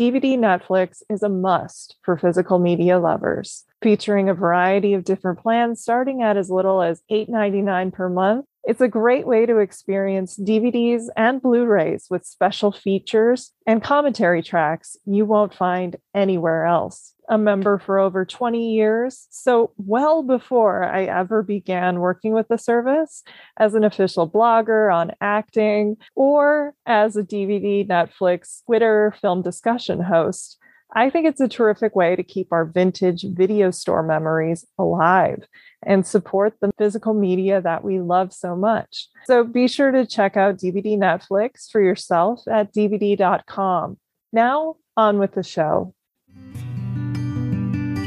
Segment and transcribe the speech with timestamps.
[0.00, 5.82] DVD Netflix is a must for physical media lovers, featuring a variety of different plans
[5.82, 8.46] starting at as little as $8.99 per month.
[8.64, 14.42] It's a great way to experience DVDs and Blu rays with special features and commentary
[14.42, 19.26] tracks you won't find anywhere else a member for over 20 years.
[19.30, 23.22] So, well before I ever began working with the service
[23.56, 30.58] as an official blogger on acting or as a DVD, Netflix, Twitter film discussion host,
[30.94, 35.44] I think it's a terrific way to keep our vintage video store memories alive
[35.82, 39.08] and support the physical media that we love so much.
[39.24, 43.98] So be sure to check out DVD Netflix for yourself at DVD.com.
[44.32, 45.94] Now, on with the show.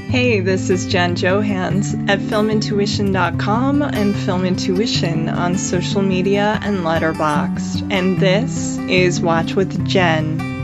[0.09, 7.91] Hey, this is Jen Johans at filmintuition.com and Film Intuition on social media and Letterboxd.
[7.91, 10.54] And this is Watch with Jen.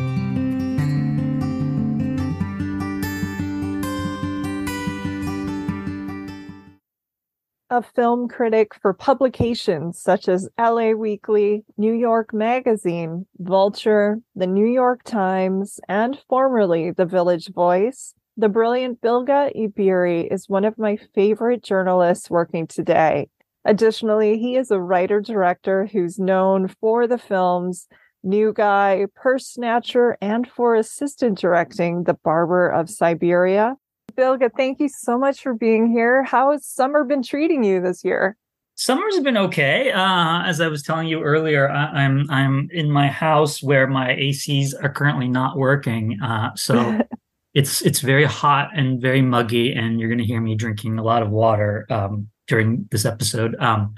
[7.73, 14.66] A film critic for publications such as LA Weekly, New York Magazine, Vulture, The New
[14.66, 20.97] York Times, and formerly The Village Voice, the brilliant Bilge Ebiri is one of my
[21.16, 23.30] favorite journalists working today.
[23.64, 27.88] Additionally, he is a writer director who's known for the films
[28.22, 33.77] New Guy, Purse Snatcher, and for assistant directing The Barber of Siberia.
[34.16, 36.23] Bilge, thank you so much for being here.
[36.23, 38.38] How has summer been treating you this year?
[38.76, 39.92] Summer's been okay.
[39.92, 43.86] Uh, as I was telling you earlier, I, am I'm, I'm in my house where
[43.88, 46.20] my ACs are currently not working.
[46.21, 47.00] Uh, so
[47.54, 51.04] it's it's very hot and very muggy, and you're going to hear me drinking a
[51.04, 53.55] lot of water um, during this episode.
[53.60, 53.95] Um,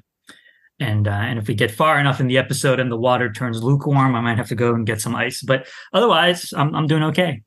[0.80, 3.64] and uh, and if we get far enough in the episode and the water turns
[3.64, 5.42] lukewarm, I might have to go and get some ice.
[5.42, 7.42] But otherwise, I'm I'm doing okay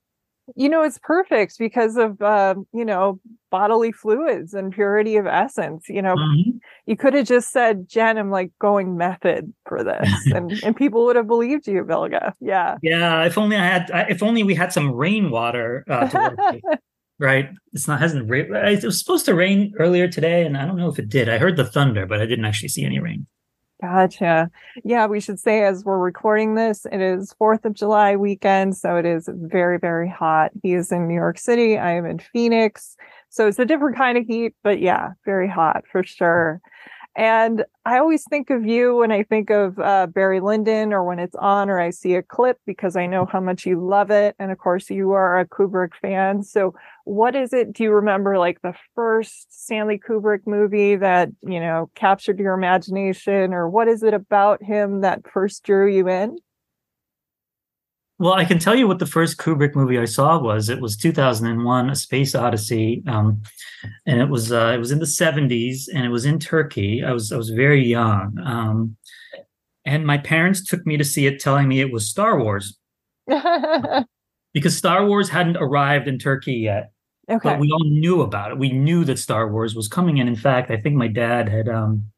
[0.55, 3.19] you know it's perfect because of uh, you know
[3.51, 6.15] bodily fluids and purity of essence you know?
[6.15, 6.51] Mm-hmm.
[6.87, 11.05] you could have just said jen i'm like going method for this and and people
[11.07, 12.77] would have believed you bilge yeah.
[12.83, 16.53] Yeah if only i had if only we had some rainwater uh,
[17.19, 17.49] right?
[17.73, 20.99] It's not hasn't it was supposed to rain earlier today and i don't know if
[20.99, 21.29] it did.
[21.29, 23.27] I heard the thunder but i didn't actually see any rain
[23.81, 24.51] Gotcha.
[24.85, 28.77] Yeah, we should say as we're recording this, it is 4th of July weekend.
[28.77, 30.51] So it is very, very hot.
[30.63, 31.77] He is in New York City.
[31.77, 32.97] I am in Phoenix.
[33.29, 36.63] So it's a different kind of heat, but yeah, very hot for sure.
[37.17, 41.19] And I always think of you when I think of uh, Barry Lyndon or when
[41.19, 44.37] it's on or I see a clip because I know how much you love it.
[44.39, 46.43] And of course, you are a Kubrick fan.
[46.43, 46.75] So,
[47.07, 47.73] what is it?
[47.73, 53.55] Do you remember like the first Stanley Kubrick movie that, you know, captured your imagination?
[53.55, 56.37] Or what is it about him that first drew you in?
[58.19, 60.69] Well, I can tell you what the first Kubrick movie I saw was.
[60.69, 63.41] It was 2001: A Space Odyssey, um,
[64.05, 67.05] and it was uh, it was in the 70s, and it was in Turkey.
[67.05, 68.97] I was I was very young, um,
[69.85, 72.79] and my parents took me to see it, telling me it was Star Wars,
[74.55, 76.91] because Star Wars hadn't arrived in Turkey yet.
[77.29, 77.49] Okay.
[77.49, 78.59] But we all knew about it.
[78.59, 81.69] We knew that Star Wars was coming, and in fact, I think my dad had
[81.69, 82.11] um,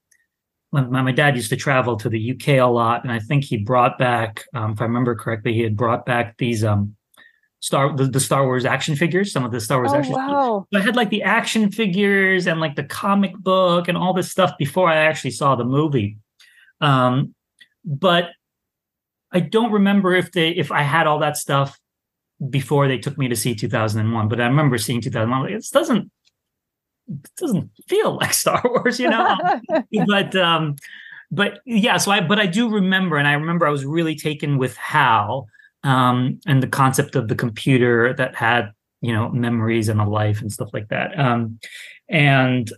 [0.71, 3.57] my, my dad used to travel to the UK a lot, and I think he
[3.57, 6.95] brought back, um, if I remember correctly, he had brought back these um,
[7.61, 10.67] Star the, the, Star Wars action figures, some of the Star Wars oh, action wow.
[10.71, 10.83] figures.
[10.83, 14.53] I had like the action figures and like the comic book and all this stuff
[14.59, 16.19] before I actually saw the movie.
[16.81, 17.35] Um,
[17.85, 18.31] but
[19.33, 21.79] I don't remember if they if I had all that stuff
[22.51, 24.29] before they took me to see 2001.
[24.29, 25.43] But I remember seeing 2001.
[25.43, 26.11] Like, this doesn't
[27.09, 29.37] it doesn't feel like Star Wars, you know.
[30.07, 30.77] but um,
[31.31, 34.59] but yeah, so I but I do remember, and I remember I was really taken
[34.59, 35.49] with Hal
[35.85, 40.41] um, and the concept of the computer that had you know memories and a life
[40.41, 41.19] and stuff like that.
[41.19, 41.59] Um,
[42.09, 42.71] and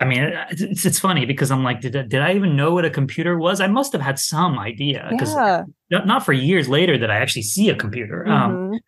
[0.00, 2.84] I mean, it's it's funny because I'm like, did I, did I even know what
[2.84, 3.60] a computer was?
[3.60, 5.64] I must have had some idea because yeah.
[5.90, 8.26] not for years later that I actually see a computer.
[8.26, 8.74] Um, mm-hmm.
[8.74, 8.80] Um,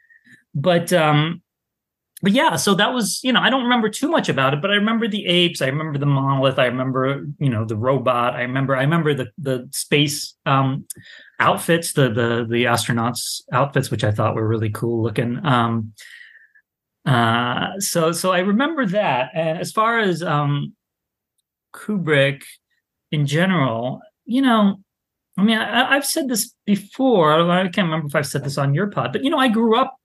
[0.54, 1.42] but um,
[2.22, 4.70] but yeah, so that was, you know, I don't remember too much about it, but
[4.70, 8.42] I remember the apes, I remember the monolith, I remember, you know, the robot, I
[8.42, 10.86] remember, I remember the the space um,
[11.38, 15.44] outfits, the the the astronauts outfits, which I thought were really cool looking.
[15.44, 15.92] Um,
[17.06, 19.30] Uh, so so I remember that.
[19.34, 20.74] And as far as um,
[21.72, 22.42] Kubrick
[23.10, 24.80] in general, you know,
[25.38, 27.32] I mean, I, have said this before.
[27.50, 29.76] I can't remember if I've said this on your pod, but you know, I grew
[29.76, 29.96] up,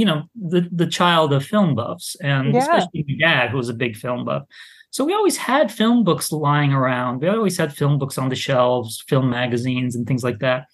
[0.00, 2.60] you know, the the child of film buffs, and yeah.
[2.60, 4.44] especially my dad, who was a big film buff.
[4.92, 7.20] So we always had film books lying around.
[7.20, 10.68] We always had film books on the shelves, film magazines, and things like that.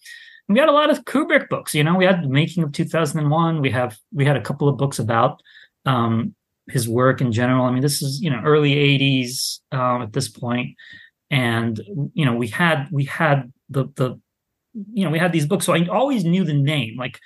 [0.46, 1.74] And we had a lot of Kubrick books.
[1.74, 3.60] You know, we had the making of 2001.
[3.60, 5.42] We have we had a couple of books about
[5.86, 6.36] um,
[6.68, 7.64] his work in general.
[7.64, 10.76] I mean, this is you know early 80s um, at this point,
[11.32, 11.80] and
[12.14, 14.20] you know we had we had the the
[14.92, 16.96] you know we had these books, so I always knew the name.
[16.96, 17.18] Like,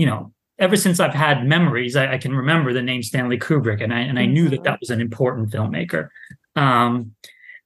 [0.00, 3.82] you know, ever since I've had memories, I, I, can remember the name Stanley Kubrick,
[3.82, 6.08] and I and I knew that that was an important filmmaker.
[6.56, 7.14] Um,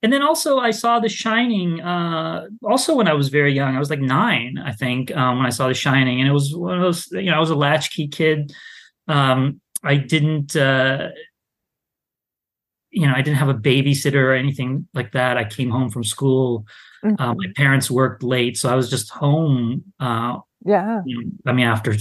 [0.02, 1.80] and then also I saw The Shining.
[1.80, 5.46] Uh, also when I was very young, I was like nine, I think, um, when
[5.46, 7.06] I saw The Shining, and it was one of those.
[7.12, 8.52] You know, I was a latchkey kid.
[9.06, 10.56] Um, I didn't.
[10.56, 11.10] Uh,
[12.90, 15.36] you know, I didn't have a babysitter or anything like that.
[15.36, 16.66] I came home from school.
[17.04, 17.20] Mm-hmm.
[17.20, 19.84] Uh, my parents worked late, so I was just home.
[20.00, 21.02] Uh, yeah.
[21.04, 21.94] You know, I mean, after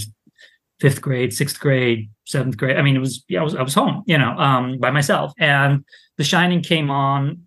[0.80, 2.76] fifth grade, sixth grade, seventh grade.
[2.76, 5.32] I mean, it was yeah, I was I was home, you know, um, by myself.
[5.38, 5.84] And
[6.18, 7.42] The Shining came on,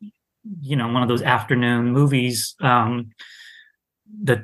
[0.62, 3.12] you know, one of those afternoon movies um,
[4.24, 4.39] that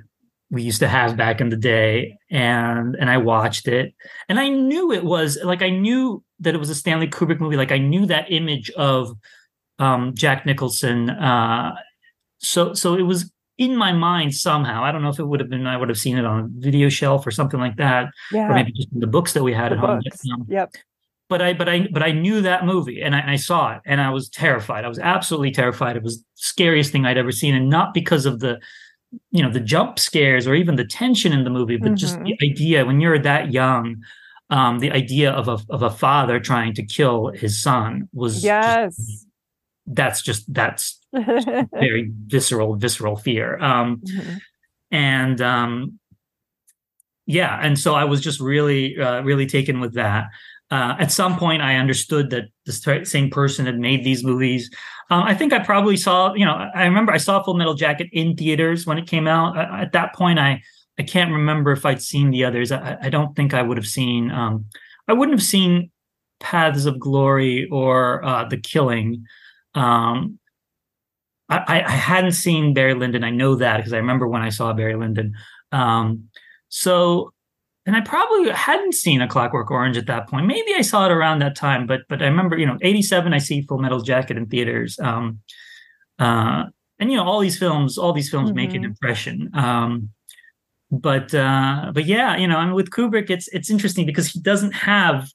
[0.49, 3.93] we used to have back in the day, and and I watched it,
[4.29, 7.57] and I knew it was like I knew that it was a Stanley Kubrick movie.
[7.57, 9.17] Like I knew that image of
[9.79, 11.09] um, Jack Nicholson.
[11.09, 11.75] Uh,
[12.37, 13.31] so so it was
[13.71, 14.83] in my mind somehow.
[14.83, 16.47] I don't know if it would have been I would have seen it on a
[16.49, 18.49] video shelf or something like that, yeah.
[18.49, 20.01] or maybe just in the books that we had the at home.
[20.33, 20.73] Um, yep.
[21.29, 24.01] But I but I but I knew that movie and I, I, saw it and
[24.01, 24.85] I was terrified.
[24.85, 25.95] I was absolutely terrified.
[25.95, 28.59] It was the scariest thing I'd ever seen, and not because of the
[29.31, 31.95] you know the jump scares or even the tension in the movie, but mm-hmm.
[31.95, 34.03] just the idea when you're that young.
[34.49, 38.95] Um, the idea of a of a father trying to kill his son was yes.
[38.97, 39.27] Just,
[39.87, 40.99] that's just that's
[41.73, 43.57] very visceral, visceral fear.
[43.59, 44.37] Um, mm-hmm.
[44.91, 45.99] And um,
[47.25, 50.25] yeah, and so I was just really, uh, really taken with that.
[50.71, 54.71] Uh, at some point, I understood that the same person had made these movies.
[55.11, 58.07] Um, I think I probably saw, you know, I remember I saw Full Metal Jacket
[58.11, 59.57] in theaters when it came out.
[59.57, 60.61] At that point, I
[60.99, 62.71] I can't remember if I'd seen the others.
[62.71, 64.31] I, I don't think I would have seen.
[64.31, 64.65] Um,
[65.07, 65.91] I wouldn't have seen
[66.39, 69.25] Paths of Glory or uh, The Killing.
[69.75, 70.39] Um,
[71.49, 73.23] I, I hadn't seen Barry Lyndon.
[73.23, 75.33] I know that because I remember when I saw Barry Lyndon.
[75.71, 76.29] Um,
[76.69, 77.33] so,
[77.85, 80.47] and I probably hadn't seen A Clockwork Orange at that point.
[80.47, 83.33] Maybe I saw it around that time, but but I remember, you know, '87.
[83.33, 84.97] I see Full Metal Jacket in theaters.
[84.99, 85.39] Um,
[86.17, 86.65] uh,
[86.99, 88.55] and you know, all these films, all these films mm-hmm.
[88.55, 88.85] make an mm-hmm.
[88.85, 89.49] impression.
[89.53, 90.09] Um,
[90.91, 94.39] but uh, but yeah, you know, I mean, with Kubrick, it's it's interesting because he
[94.39, 95.29] doesn't have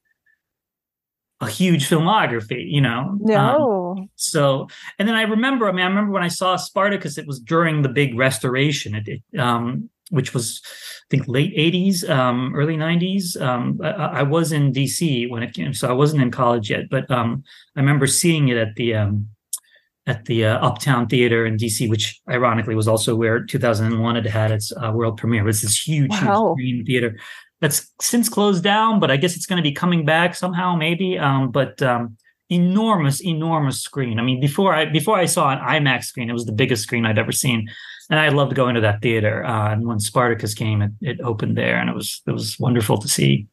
[1.40, 3.16] a huge filmography, you know.
[3.20, 3.96] No.
[3.96, 4.68] Um, so,
[4.98, 7.82] and then I remember, I mean, I remember when I saw Spartacus, it was during
[7.82, 13.40] the big restoration, it, it um, which was, I think, late '80s, um, early '90s.
[13.40, 16.88] Um, I, I, was in DC when it came, so I wasn't in college yet,
[16.90, 17.44] but um,
[17.76, 19.28] I remember seeing it at the um,
[20.08, 24.50] at the uh, Uptown Theater in DC, which ironically was also where 2001 had had
[24.50, 25.42] its uh, world premiere.
[25.42, 26.56] It was this huge, wow.
[26.58, 27.16] huge theater
[27.60, 31.18] that's since closed down, but I guess it's going to be coming back somehow, maybe.
[31.18, 32.16] Um, but um,
[32.50, 34.18] enormous, enormous screen.
[34.18, 37.04] I mean, before I before I saw an IMAX screen, it was the biggest screen
[37.06, 37.68] I'd ever seen,
[38.10, 39.44] and I loved going to that theater.
[39.44, 42.98] Uh, and when Spartacus came, it, it opened there, and it was it was wonderful
[42.98, 43.48] to see.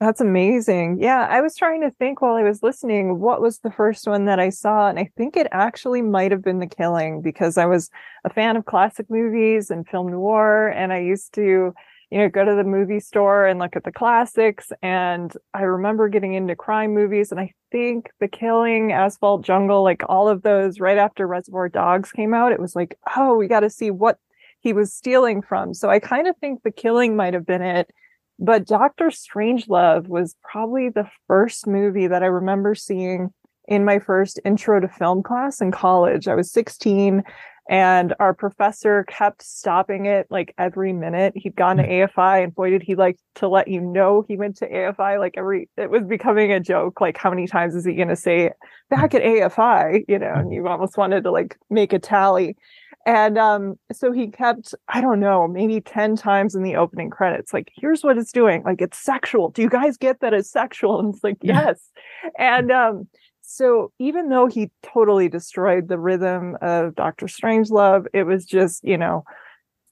[0.00, 0.98] That's amazing.
[1.00, 4.24] Yeah, I was trying to think while I was listening, what was the first one
[4.24, 4.88] that I saw?
[4.88, 7.88] And I think it actually might have been The Killing because I was
[8.24, 10.66] a fan of classic movies and film noir.
[10.70, 11.72] And I used to
[12.12, 14.70] you know, go to the movie store and look at the classics.
[14.82, 20.02] And I remember getting into crime movies, and I think The Killing, Asphalt Jungle, like
[20.10, 23.60] all of those right after Reservoir Dogs came out, it was like, oh, we got
[23.60, 24.18] to see what
[24.60, 25.72] he was stealing from.
[25.72, 27.90] So I kind of think The Killing might have been it.
[28.38, 33.32] But Doctor Strangelove was probably the first movie that I remember seeing
[33.68, 36.28] in my first intro to film class in college.
[36.28, 37.22] I was 16
[37.68, 41.32] and our professor kept stopping it like every minute.
[41.36, 41.90] He'd gone to hmm.
[41.90, 45.34] AFI and boy did he like to let you know he went to AFI like
[45.36, 47.00] every it was becoming a joke.
[47.00, 48.50] Like how many times is he gonna say
[48.90, 52.56] back at AFI, you know, and you almost wanted to like make a tally.
[53.04, 57.52] And um, so he kept, I don't know, maybe 10 times in the opening credits,
[57.52, 58.62] like, here's what it's doing.
[58.62, 59.50] Like, it's sexual.
[59.50, 61.00] Do you guys get that it's sexual?
[61.00, 61.90] And it's like, yes.
[62.38, 63.08] And um,
[63.52, 68.96] so even though he totally destroyed the rhythm of Doctor Strangelove, it was just, you
[68.96, 69.24] know,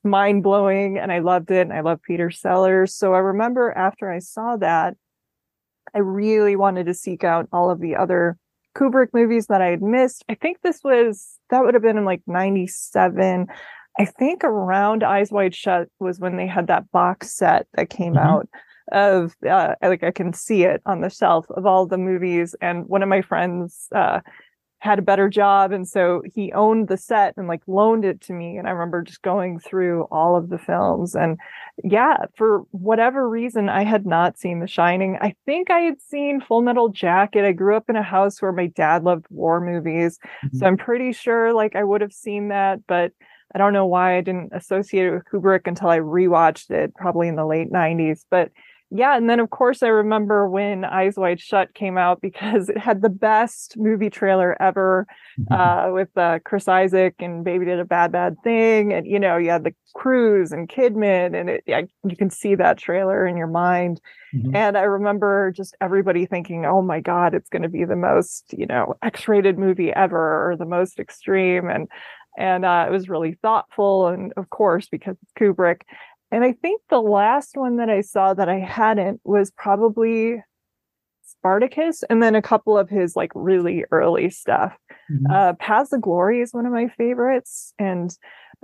[0.02, 1.60] mind blowing and I loved it.
[1.60, 2.94] And I love Peter Sellers.
[2.94, 4.96] So I remember after I saw that,
[5.94, 8.38] I really wanted to seek out all of the other
[8.74, 10.24] Kubrick movies that I had missed.
[10.30, 13.46] I think this was, that would have been in like 97.
[13.98, 18.14] I think around Eyes Wide Shut was when they had that box set that came
[18.14, 18.26] mm-hmm.
[18.26, 18.48] out
[18.92, 22.54] of uh, like I can see it on the shelf of all the movies.
[22.60, 24.20] And one of my friends uh,
[24.80, 28.32] had a better job, and so he owned the set and like loaned it to
[28.32, 28.56] me.
[28.56, 31.14] And I remember just going through all of the films.
[31.14, 31.38] And
[31.84, 35.18] yeah, for whatever reason, I had not seen The Shining.
[35.20, 37.44] I think I had seen Full Metal Jacket.
[37.44, 40.56] I grew up in a house where my dad loved war movies, mm-hmm.
[40.56, 43.12] so I'm pretty sure like I would have seen that, but.
[43.52, 47.26] I don't know why I didn't associate it with Kubrick until I rewatched it, probably
[47.26, 48.24] in the late 90s.
[48.30, 48.52] But
[48.92, 52.76] yeah, and then of course I remember when Eyes Wide Shut came out because it
[52.76, 55.06] had the best movie trailer ever
[55.38, 55.52] mm-hmm.
[55.52, 59.36] uh, with uh, Chris Isaak and Baby Did a Bad Bad Thing, and you know
[59.36, 63.36] you had the Cruise and Kidman, and it, I, you can see that trailer in
[63.36, 64.00] your mind.
[64.34, 64.54] Mm-hmm.
[64.56, 68.52] And I remember just everybody thinking, "Oh my God, it's going to be the most
[68.56, 71.88] you know X-rated movie ever, or the most extreme," and
[72.36, 75.82] and uh, it was really thoughtful, and of course because it's Kubrick
[76.30, 80.42] and I think the last one that I saw that I hadn't was probably
[81.24, 84.76] Spartacus and then a couple of his like really early stuff.
[85.10, 85.32] Mm-hmm.
[85.32, 87.72] Uh Paths of Glory is one of my favorites.
[87.78, 88.14] And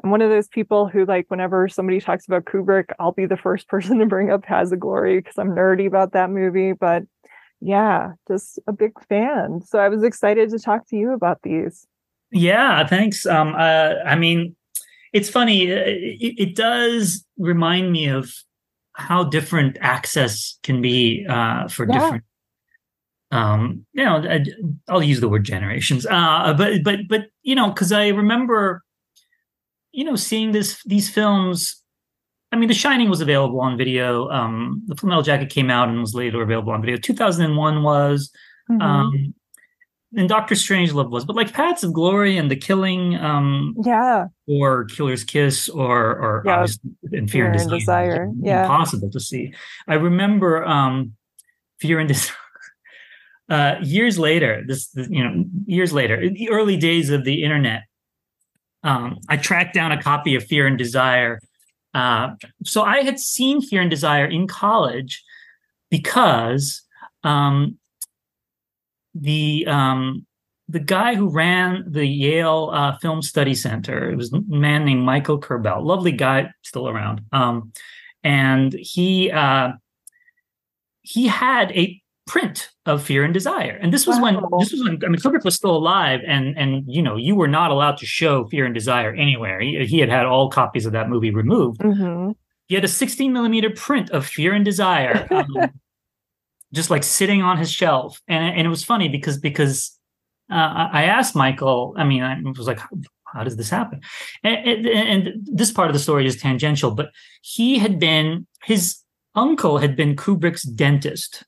[0.04, 3.36] I'm one of those people who like whenever somebody talks about Kubrick, I'll be the
[3.36, 6.72] first person to bring up Paths of Glory because I'm nerdy about that movie.
[6.72, 7.04] But
[7.60, 9.62] yeah, just a big fan.
[9.64, 11.86] So I was excited to talk to you about these.
[12.30, 13.26] Yeah, thanks.
[13.26, 14.54] Um uh I mean
[15.16, 15.72] it's funny.
[15.72, 18.32] Uh, it, it, does remind me of
[18.92, 21.98] how different access can be uh, for yeah.
[21.98, 22.24] different.
[23.30, 24.44] Um, you know, I,
[24.88, 26.06] I'll use the word generations.
[26.06, 28.82] Uh, but but but you know, because I remember,
[29.92, 31.82] you know, seeing this these films.
[32.52, 34.28] I mean, The Shining was available on video.
[34.30, 36.96] Um, the Full Metal Jacket came out and was later available on video.
[36.96, 38.30] 2001 was.
[38.70, 38.80] Mm-hmm.
[38.80, 39.34] Um,
[40.16, 44.86] and Doctor Strangelove was, but like Paths of Glory and The Killing, um, yeah, or
[44.86, 46.66] Killer's Kiss, or or yeah.
[47.12, 48.32] and Fear, Fear and, Desire, Desire.
[48.40, 49.52] yeah, impossible to see.
[49.86, 51.12] I remember um,
[51.80, 52.34] Fear and Desire.
[53.48, 57.84] Uh, years later, this you know, years later, in the early days of the internet,
[58.82, 61.38] um, I tracked down a copy of Fear and Desire.
[61.94, 62.30] Uh,
[62.64, 65.22] so I had seen Fear and Desire in college
[65.90, 66.82] because
[67.22, 67.78] um,
[69.20, 70.26] the um,
[70.68, 75.04] the guy who ran the Yale uh, Film Study Center, it was a man named
[75.04, 77.20] Michael Kerbel, lovely guy, still around.
[77.32, 77.72] Um,
[78.24, 79.72] and he uh,
[81.02, 84.22] he had a print of Fear and Desire, and this was wow.
[84.22, 87.36] when this was when I mean Kubrick was still alive, and and you know you
[87.36, 89.60] were not allowed to show Fear and Desire anywhere.
[89.60, 91.80] He, he had had all copies of that movie removed.
[91.80, 92.32] Mm-hmm.
[92.68, 95.28] He had a 16 millimeter print of Fear and Desire.
[95.30, 95.70] Um,
[96.72, 98.20] just like sitting on his shelf.
[98.28, 99.96] And, and it was funny because because
[100.50, 102.80] uh, I asked Michael, I mean, I was like,
[103.26, 104.00] how does this happen?
[104.42, 107.10] And, and, and, this part of the story is tangential, but
[107.42, 108.98] he had been, his
[109.34, 111.44] uncle had been Kubrick's dentist.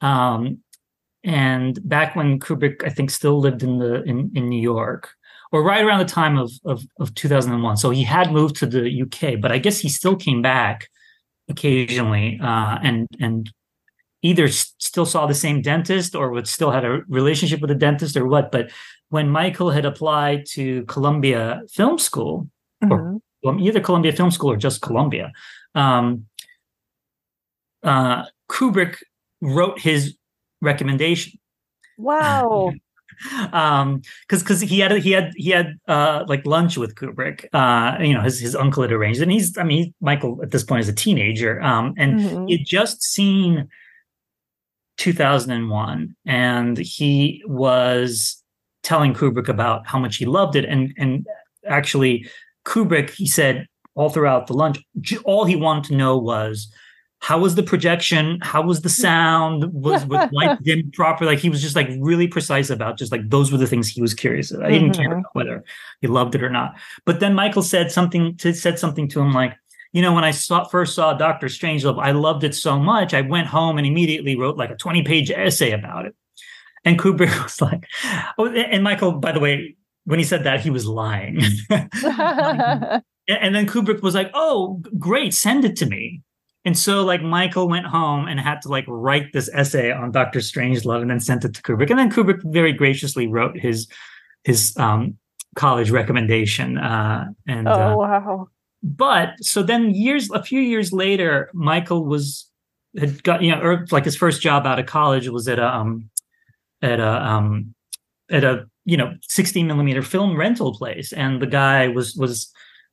[0.00, 0.58] Um,
[1.24, 5.10] and back when Kubrick, I think, still lived in the in, in New York,
[5.50, 7.76] or right around the time of, of, of 2001.
[7.78, 10.88] So he had moved to the UK, but I guess he still came back
[11.48, 13.50] occasionally uh, and and
[14.22, 18.16] either still saw the same dentist or would still had a relationship with the dentist
[18.16, 18.50] or what.
[18.50, 18.70] But
[19.10, 22.48] when Michael had applied to Columbia Film School,
[22.82, 23.16] mm-hmm.
[23.46, 25.32] or either Columbia Film School or just Columbia,
[25.74, 26.26] um,
[27.82, 28.96] uh, Kubrick
[29.40, 30.16] wrote his
[30.60, 31.38] recommendation.
[31.98, 32.72] Wow.
[33.52, 37.96] um because because he had he had he had uh like lunch with kubrick uh
[38.02, 40.80] you know his his uncle had arranged and he's i mean michael at this point
[40.80, 42.46] is a teenager um and mm-hmm.
[42.46, 43.68] he had just seen
[44.96, 48.42] 2001 and he was
[48.82, 51.26] telling Kubrick about how much he loved it and and
[51.66, 52.26] actually
[52.64, 54.78] Kubrick he said all throughout the lunch
[55.24, 56.72] all he wanted to know was
[57.20, 58.38] how was the projection?
[58.42, 59.72] How was the sound?
[59.72, 63.28] Was was light dimmed properly like he was just like really precise about just like
[63.28, 64.70] those were the things he was curious about.
[64.70, 65.02] He didn't mm-hmm.
[65.02, 65.64] care about whether
[66.00, 66.76] he loved it or not.
[67.04, 69.56] But then Michael said something to said something to him like
[69.96, 73.14] you know, when I saw, first saw Doctor Strangelove, I loved it so much.
[73.14, 76.14] I went home and immediately wrote like a 20 page essay about it.
[76.84, 77.86] And Kubrick was like,
[78.36, 79.74] oh, and Michael, by the way,
[80.04, 81.40] when he said that, he was lying.
[81.70, 86.20] and then Kubrick was like, oh, great, send it to me.
[86.66, 90.40] And so like Michael went home and had to like write this essay on Doctor
[90.40, 91.88] Strangelove and then sent it to Kubrick.
[91.88, 93.88] And then Kubrick very graciously wrote his
[94.44, 95.16] his um,
[95.54, 96.76] college recommendation.
[96.76, 98.48] Uh, and oh uh, wow
[98.82, 102.48] but so then years, a few years later, Michael was
[102.98, 105.66] had got you know, or like his first job out of college was at a
[105.66, 106.08] um
[106.82, 107.74] at a um
[108.30, 112.52] at a you know 16 millimeter film rental place, and the guy was was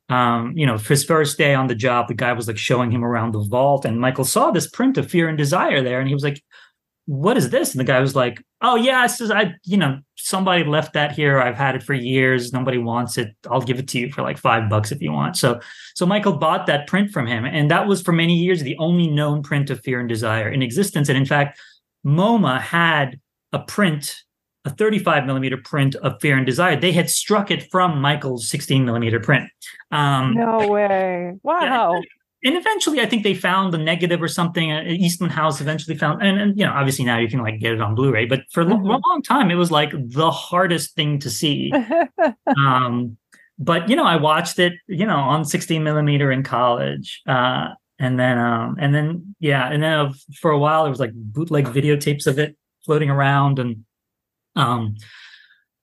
[0.10, 3.06] um, you know, his first day on the job, the guy was like showing him
[3.06, 6.14] around the vault, and Michael saw this print of Fear and Desire there, and he
[6.14, 6.44] was like,
[7.06, 10.00] "What is this?" And the guy was like, "Oh yeah, it's just, I, you know,
[10.16, 11.40] somebody left that here.
[11.40, 12.54] I've had it for years.
[12.54, 13.36] Nobody wants it.
[13.50, 15.60] I'll give it to you for like five bucks if you want." So,
[15.96, 19.08] so Michael bought that print from him, and that was for many years the only
[19.08, 21.10] known print of Fear and Desire in existence.
[21.10, 21.60] And in fact,
[22.06, 23.20] MoMA had
[23.52, 24.24] a print
[24.66, 26.80] a 35 millimeter print of Fear and Desire.
[26.80, 29.50] They had struck it from Michael's 16 millimeter print.
[29.92, 31.34] Um, no way!
[31.44, 32.02] Wow.
[32.46, 34.72] And eventually, I think they found the negative or something.
[34.72, 37.74] Uh, Eastman House eventually found, and, and you know, obviously now you can like get
[37.74, 38.86] it on Blu-ray, but for mm-hmm.
[38.86, 41.72] a long time, it was like the hardest thing to see.
[42.58, 43.18] um,
[43.58, 47.22] but you know, I watched it, you know, on 16 millimeter in college.
[47.28, 47.70] Uh,
[48.00, 51.14] and then, um, and then, yeah, and then uh, for a while, there was like
[51.14, 53.86] bootleg videotapes of it floating around, and
[54.56, 54.96] um,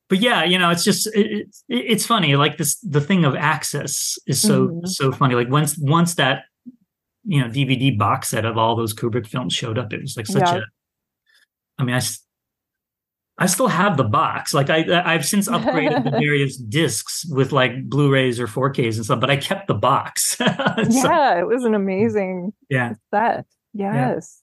[0.08, 2.36] but yeah, you know, it's just it, it, it's funny.
[2.36, 4.86] Like this, the thing of access is so mm-hmm.
[4.86, 5.34] so funny.
[5.34, 6.42] Like once once that
[7.24, 10.26] you know DVD box set of all those Kubrick films showed up, it was like
[10.26, 10.58] such yeah.
[10.58, 10.62] a.
[11.78, 12.00] I mean, I
[13.38, 14.52] I still have the box.
[14.52, 19.20] Like I I've since upgraded the various discs with like Blu-rays or 4Ks and stuff,
[19.20, 20.36] but I kept the box.
[20.36, 20.44] so,
[20.88, 23.46] yeah, it was an amazing yeah set.
[23.72, 24.42] Yes.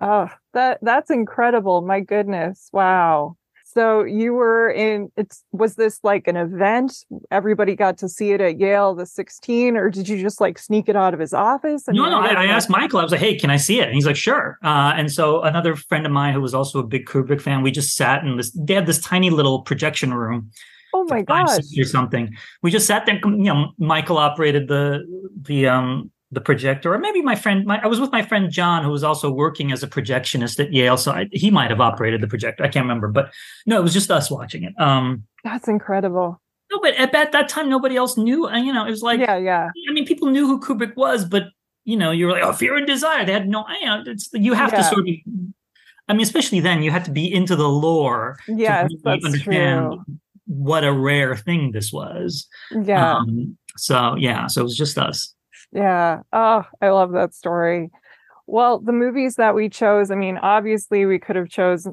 [0.00, 0.06] Yeah.
[0.06, 1.82] Oh, that that's incredible.
[1.82, 2.68] My goodness.
[2.72, 3.36] Wow.
[3.72, 7.04] So you were in it's was this like an event?
[7.30, 10.88] Everybody got to see it at Yale the 16, or did you just like sneak
[10.88, 11.84] it out of his office?
[11.86, 13.84] no, no, I, I, asked Michael, I was like, hey, can I see it?
[13.84, 14.58] And he's like, sure.
[14.64, 17.70] Uh, and so another friend of mine who was also a big Kubrick fan, we
[17.70, 20.50] just sat in this, they had this tiny little projection room.
[20.92, 21.60] Oh my gosh.
[21.78, 22.36] Or something.
[22.62, 25.04] We just sat there, you know, Michael operated the
[25.42, 27.66] the um the projector, or maybe my friend.
[27.66, 30.72] My, I was with my friend John, who was also working as a projectionist at
[30.72, 32.62] Yale, so I, he might have operated the projector.
[32.62, 33.32] I can't remember, but
[33.66, 34.78] no, it was just us watching it.
[34.80, 36.40] Um, That's incredible.
[36.70, 38.46] No, but at, at that time, nobody else knew.
[38.46, 39.68] And you know, it was like, yeah, yeah.
[39.88, 41.48] I mean, people knew who Kubrick was, but
[41.84, 43.24] you know, you were like, oh, Fear and Desire.
[43.24, 43.64] They had no.
[43.80, 44.78] You know, it's you have yeah.
[44.78, 45.14] to sort of.
[46.08, 48.38] I mean, especially then, you had to be into the lore.
[48.48, 50.04] Yes, really that's understand true.
[50.46, 52.46] What a rare thing this was.
[52.70, 53.16] Yeah.
[53.16, 55.34] Um, so yeah, so it was just us.
[55.72, 56.22] Yeah.
[56.32, 57.90] Oh, I love that story.
[58.46, 61.92] Well, the movies that we chose, I mean, obviously we could have chosen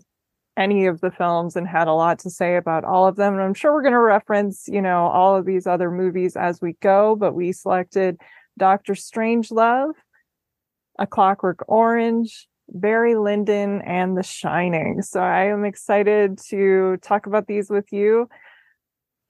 [0.58, 3.36] any of the films and had a lot to say about all of them.
[3.36, 6.60] And I'm sure we're going to reference, you know, all of these other movies as
[6.60, 8.18] we go, but we selected
[8.58, 9.94] Doctor Strangelove,
[10.98, 15.04] A Clockwork Orange, Barry Lyndon, and The Shining.
[15.04, 18.28] So I am excited to talk about these with you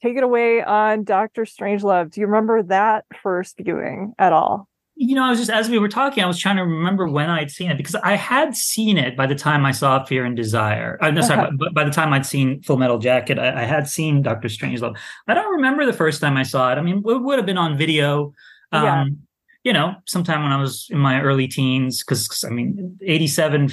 [0.02, 2.12] take it away on Doctor Strangelove.
[2.12, 4.68] Do you remember that first viewing at all?
[5.00, 7.30] You know, I was just as we were talking, I was trying to remember when
[7.30, 10.36] I'd seen it because I had seen it by the time I saw Fear and
[10.36, 10.98] Desire.
[11.00, 13.88] Uh, no, sorry, by, by, the time I'd seen Full Metal Jacket, I, I had
[13.88, 14.98] seen Doctor Strangelove.
[15.28, 16.78] I don't remember the first time I saw it.
[16.78, 18.34] I mean, it would have been on video.
[18.72, 19.06] Um, yeah.
[19.64, 23.70] You know, sometime when I was in my early teens, because I mean, '87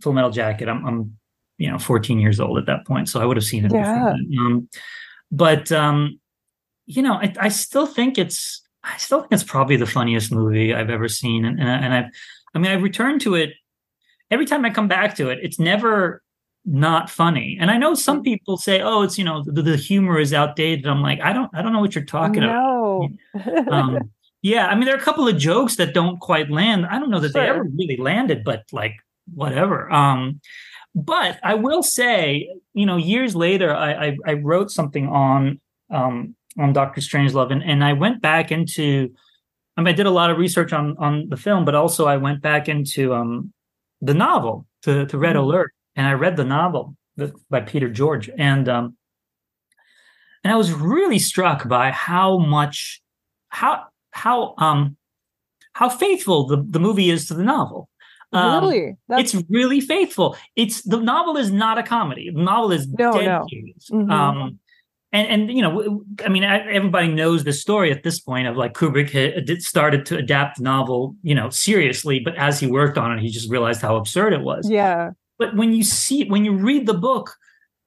[0.00, 0.68] Full Metal Jacket.
[0.70, 1.16] I'm, I'm,
[1.58, 3.72] you know, 14 years old at that point, so I would have seen it.
[3.72, 4.14] Yeah.
[4.40, 4.68] Um,
[5.34, 6.20] but um,
[6.86, 10.72] you know, I, I, still think it's I still think it's probably the funniest movie
[10.72, 12.10] I've ever seen, and and I've
[12.54, 13.52] I mean I've returned to it
[14.30, 15.40] every time I come back to it.
[15.42, 16.22] It's never
[16.64, 18.24] not funny, and I know some mm.
[18.24, 21.50] people say, "Oh, it's you know the, the humor is outdated." I'm like, I don't
[21.52, 23.10] I don't know what you're talking no.
[23.34, 23.68] about.
[23.72, 24.10] um,
[24.42, 26.86] yeah, I mean there are a couple of jokes that don't quite land.
[26.86, 27.42] I don't know that sure.
[27.42, 28.94] they ever really landed, but like
[29.34, 29.90] whatever.
[29.90, 30.40] Um,
[30.94, 36.34] but I will say, you know, years later, I I, I wrote something on um,
[36.58, 39.10] on Doctor Strangelove, and and I went back into.
[39.76, 42.16] I mean, I did a lot of research on on the film, but also I
[42.16, 43.52] went back into um,
[44.00, 45.44] the novel to to Red mm-hmm.
[45.44, 46.96] Alert, and I read the novel
[47.50, 48.96] by Peter George, and um,
[50.44, 53.02] and I was really struck by how much
[53.48, 54.96] how how um
[55.72, 57.88] how faithful the, the movie is to the novel.
[58.34, 58.96] Um, really?
[59.08, 59.34] That's...
[59.34, 60.36] It's really faithful.
[60.56, 62.30] It's the novel is not a comedy.
[62.30, 63.46] The novel is no, dead no.
[63.92, 64.10] Mm-hmm.
[64.10, 64.58] Um,
[65.12, 68.74] and and you know, I mean, everybody knows the story at this point of like
[68.74, 73.16] Kubrick had started to adapt the novel, you know, seriously, but as he worked on
[73.16, 74.68] it, he just realized how absurd it was.
[74.68, 75.10] Yeah.
[75.38, 77.36] But when you see, when you read the book,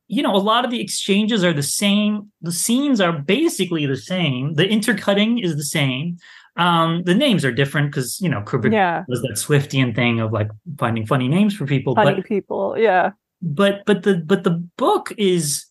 [0.08, 2.32] you know, a lot of the exchanges are the same.
[2.42, 4.54] The scenes are basically the same.
[4.54, 6.18] The intercutting is the same.
[6.58, 9.04] Um, the names are different because you know Kubrick yeah.
[9.08, 11.96] was that Swiftian thing of like finding funny names for people.
[11.96, 13.12] Funny but, people, yeah.
[13.42, 15.66] But but the but the book is,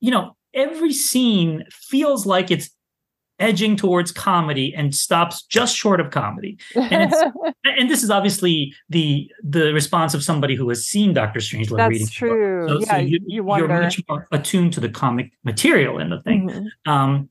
[0.00, 2.70] you know, every scene feels like it's
[3.40, 6.56] edging towards comedy and stops just short of comedy.
[6.74, 7.22] And, it's
[7.64, 11.90] and this is obviously the the response of somebody who has seen Doctor Strangelove That's
[11.90, 12.06] reading.
[12.08, 12.68] true.
[12.68, 13.70] So, yeah, so you, you wonder.
[13.70, 16.48] are much more attuned to the comic material in the thing.
[16.48, 16.90] Mhm.
[16.90, 17.28] Um,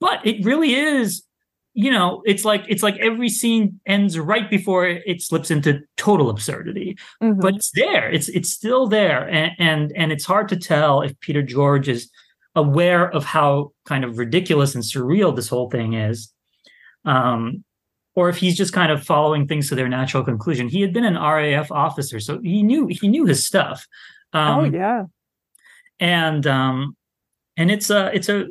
[0.00, 1.22] but it really is,
[1.78, 6.30] you know, it's like it's like every scene ends right before it slips into total
[6.30, 6.96] absurdity.
[7.22, 7.38] Mhm.
[7.40, 8.10] But it's there.
[8.10, 12.10] It's it's still there, and and and it's hard to tell if Peter George is
[12.54, 16.32] aware of how kind of ridiculous and surreal this whole thing is.
[17.04, 17.62] Um,
[18.14, 20.68] or if he's just kind of following things to their natural conclusion.
[20.68, 23.86] He had been an RAF officer, so he knew he knew his stuff.
[24.32, 25.02] Um, oh yeah.
[26.00, 26.96] and um
[27.58, 28.46] and it's a it's a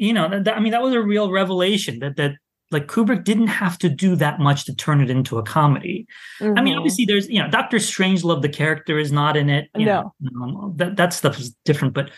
[0.00, 2.32] you know that, i mean that was a real revelation that that
[2.72, 6.06] like kubrick didn't have to do that much to turn it into a comedy
[6.40, 6.78] i mean Mhm.
[6.78, 10.14] obviously there's you know dr strangelove the character is not in it you No.
[10.20, 12.10] know, um, that that stuff is different but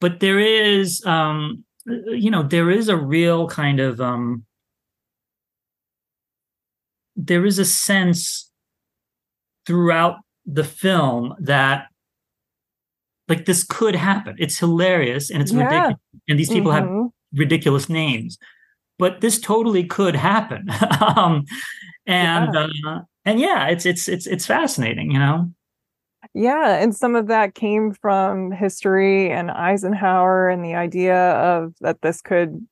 [0.00, 1.64] but there is um
[2.24, 4.44] you know there is a real kind of um
[7.16, 8.50] there is a sense
[9.66, 10.16] throughout
[10.46, 11.86] the film that
[13.28, 14.34] like this could happen.
[14.38, 15.62] It's hilarious and it's Yeah.
[15.62, 16.00] ridiculous.
[16.28, 17.10] And these people have Mhm.
[17.34, 18.38] Ridiculous names,
[18.98, 20.68] but this totally could happen.
[21.16, 21.44] um,
[22.06, 25.50] and uh, and yeah, it's it's it's it's fascinating, you know.
[26.34, 32.02] Yeah, and some of that came from history and Eisenhower and the idea of that
[32.02, 32.66] this could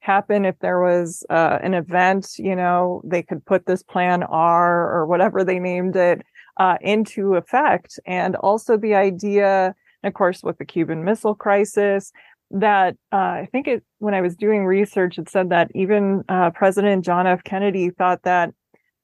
[0.00, 4.92] happen if there was uh, an event, you know, they could put this plan R
[4.92, 6.22] or whatever they named it
[6.58, 7.98] uh, into effect.
[8.06, 12.12] And also the idea, of course, with the Cuban Missile Crisis,
[12.54, 16.50] that uh, I think it when I was doing research, it said that even uh,
[16.50, 17.42] President John F.
[17.44, 18.54] Kennedy thought that,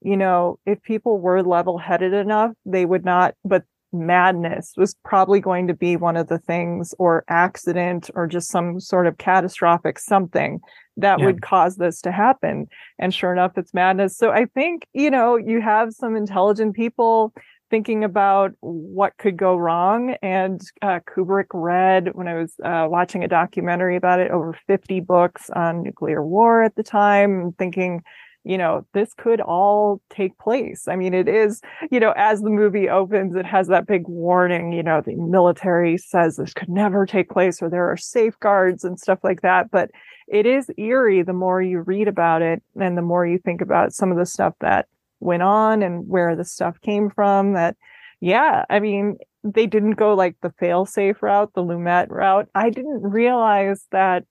[0.00, 5.40] you know, if people were level headed enough, they would not, but madness was probably
[5.40, 9.98] going to be one of the things or accident or just some sort of catastrophic
[9.98, 10.60] something
[10.96, 11.24] that Yeah.
[11.26, 12.68] would cause this to happen
[13.00, 17.32] and sure enough it's madness so i think you know you have some intelligent people
[17.70, 23.24] thinking about what could go wrong and uh, kubrick read when i was uh, watching
[23.24, 28.02] a documentary about it over 50 books on nuclear war at the time thinking
[28.44, 32.50] you know this could all take place i mean it is you know, as the
[32.50, 37.04] movie opens, it has that big warning, you know, the military says this could never
[37.04, 39.70] take place or there are safeguards and stuff like that.
[39.70, 39.90] But
[40.28, 43.92] it is eerie the more you read about it and the more you think about
[43.92, 44.87] some of the stuff that
[45.20, 47.52] went on and where the stuff came from.
[47.54, 47.76] That,
[48.20, 52.48] yeah, I mean, they didn't go like the fail safe route, the Lumet route.
[52.54, 54.24] I didn't realize that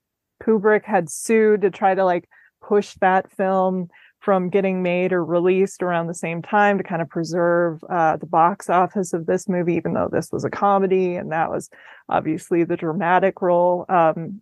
[0.43, 2.29] Kubrick had sued to try to like
[2.61, 7.09] push that film from getting made or released around the same time to kind of
[7.09, 11.31] preserve uh, the box office of this movie, even though this was a comedy and
[11.31, 11.69] that was
[12.09, 14.41] obviously the dramatic role um,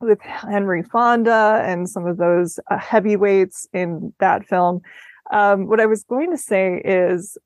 [0.00, 4.80] with Henry Fonda and some of those uh, heavyweights in that film.
[5.32, 7.36] Um, what I was going to say is,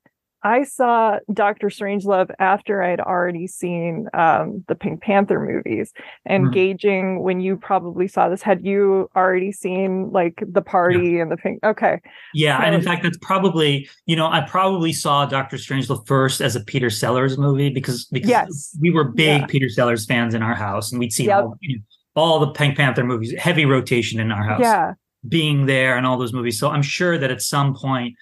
[0.43, 5.91] I saw Doctor Strangelove after I'd already seen um, the Pink Panther movies.
[6.27, 6.53] And Mhm.
[6.53, 11.37] gauging when you probably saw this, had you already seen like the party and the
[11.37, 11.59] pink?
[11.65, 11.99] Okay,
[12.35, 16.55] Yeah, and in fact, that's probably you know I probably saw Doctor Strangelove first as
[16.55, 18.77] a Peter Sellers movie because because Yes.
[18.79, 19.45] we were big Yeah.
[19.47, 21.43] Peter Sellers fans in our house, and we'd seen Yep.
[21.43, 21.83] all, you know,
[22.15, 24.61] all the Pink Panther movies, heavy rotation in our house.
[24.61, 24.93] yeah,
[25.27, 26.59] being there and all those movies.
[26.59, 28.15] So I'm sure that at some point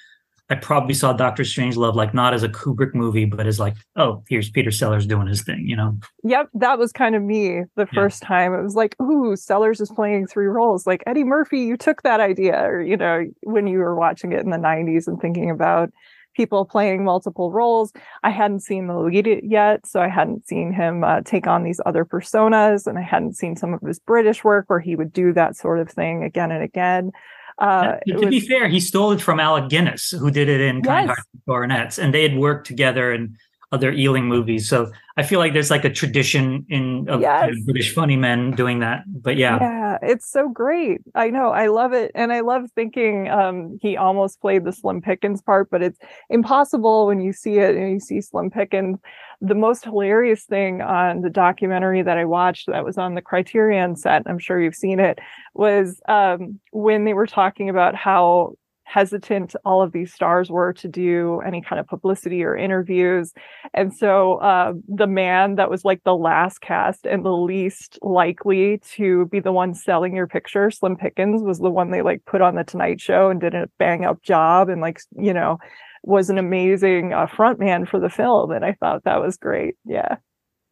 [0.50, 4.24] I probably saw Doctor Strangelove like not as a Kubrick movie, but as like, oh,
[4.30, 5.98] here's Peter Sellers doing his thing, you know?
[6.24, 6.50] yep.
[6.54, 8.54] That was kind of me the first time.
[8.54, 10.86] It was like, ooh, Sellers is playing three roles.
[10.86, 14.42] Like Eddie Murphy, you took that idea, or you know, when you were watching it
[14.42, 15.92] in the '90s and thinking about
[16.36, 17.92] people playing multiple roles.
[18.24, 21.82] I hadn't seen the lead yet, so I hadn't seen him uh, take on these
[21.86, 25.34] other personas, and I hadn't seen some of his British work where he would do
[25.34, 27.12] that sort of thing again and again.
[27.58, 30.60] Uh, to it to be fair, he stole it from Alec Guinness, who did it
[30.60, 31.08] in Yes.
[31.08, 33.38] Hearts and Coronets, and they had worked together in
[33.76, 34.64] other Ealing movies.
[34.70, 34.78] So
[35.18, 37.54] I feel like there's like a tradition in of Yes.
[37.66, 39.04] British funny men doing that.
[39.08, 41.02] But yeah, Yeah, it's so great.
[41.14, 41.50] I know.
[41.64, 42.12] I love it.
[42.16, 47.08] And I love thinking um he almost played the Slim Pickens part, but it's impossible
[47.08, 48.98] when you see it and you see Slim Pickens.
[49.42, 53.96] The most hilarious thing on the documentary that I watched that was on the Criterion
[53.96, 55.20] set, I'm sure you've seen it,
[55.54, 60.88] was um when they were talking about how hesitant all of these stars were to
[60.88, 63.34] do any kind of publicity or interviews.
[63.74, 68.80] And so uh, the man that was like the last cast and the least likely
[68.94, 72.42] to be the one selling your picture, Slim Pickens, was the one they like put
[72.42, 75.58] on the Tonight Show and did a bang up job and like, you know,
[76.04, 78.52] was an amazing uh, front man for the film.
[78.52, 79.76] And I thought that was great.
[79.84, 80.18] Yeah.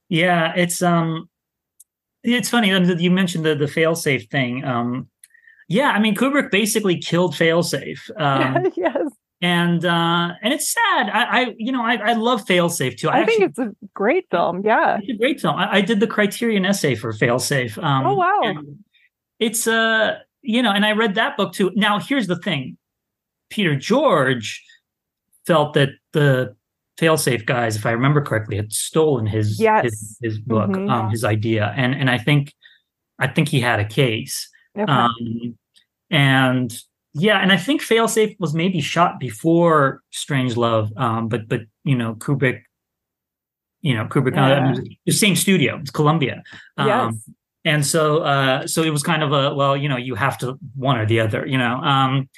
[0.08, 1.30] Yeah, it's um
[2.24, 4.64] it's funny you mentioned the the failsafe thing.
[4.64, 5.10] Um,
[5.74, 8.10] yeah, I mean Kubrick basically killed failsafe.
[8.20, 9.08] Um, yes.
[9.42, 11.10] And uh, and it's sad.
[11.10, 13.10] I, I you know I, I love Failsafe too.
[13.10, 14.62] I, I actually, think it's a great film.
[14.64, 15.56] Yeah, it's a great film.
[15.56, 17.82] I, I did the Criterion essay for Failsafe.
[17.84, 18.54] Um, oh wow!
[19.40, 21.72] It's uh you know, and I read that book too.
[21.76, 22.78] Now here's the thing:
[23.50, 24.64] Peter George
[25.46, 26.56] felt that the
[26.98, 29.84] failsafe guys, if I remember correctly, had stolen his yes.
[29.84, 30.90] his, his, book, mm-hmm.
[30.90, 32.54] um, his idea, and and I think
[33.20, 34.50] I think he had a case.
[34.78, 34.90] Okay.
[34.90, 35.58] Um,
[36.14, 36.74] and
[37.14, 42.16] yeah, and I think failsafe was maybe shot before Strangelove, um, but but you know
[42.16, 42.62] Kubrick,
[43.82, 44.72] you know Kubrick, uh, yeah.
[44.72, 46.44] uh, the same studio, it's Columbia.
[46.78, 47.30] Um, yes.
[47.66, 50.60] And so, uh, so it was kind of a well, you know, you have to
[50.76, 51.76] one or the other, you know.
[51.78, 52.30] Um,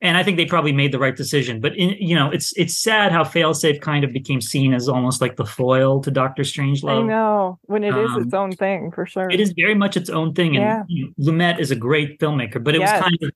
[0.00, 1.60] and I think they probably made the right decision.
[1.60, 5.20] But in, you know, it's it's sad how failsafe kind of became seen as almost
[5.20, 7.04] like the foil to Doctor Strangelove.
[7.04, 9.28] I know when it is um, its own thing for sure.
[9.28, 10.82] It is very much its own thing, and yeah.
[10.86, 12.62] you know, Lumet is a great filmmaker.
[12.62, 12.92] But it yes.
[12.92, 13.32] was kind of,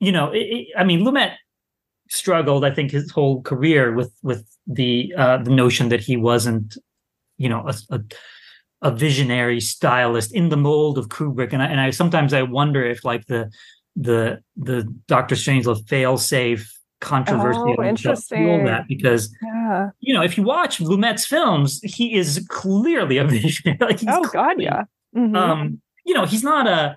[0.00, 1.34] you know, it, it, I mean, Lumet
[2.08, 6.78] struggled, I think, his whole career with with the uh, the notion that he wasn't,
[7.36, 8.00] you know, a, a
[8.80, 12.82] a visionary stylist in the mold of Kubrick, and I, and I sometimes I wonder
[12.82, 13.50] if like the
[13.98, 16.66] the the Doctor Strange Strangelove failsafe
[17.00, 17.58] controversy.
[17.60, 18.64] Oh, interesting.
[18.64, 19.90] that because yeah.
[20.00, 23.78] you know if you watch Lumet's films, he is clearly a visionary.
[23.80, 24.84] like oh God, yeah.
[25.16, 25.36] Mm-hmm.
[25.36, 26.96] Um, you know, he's not a.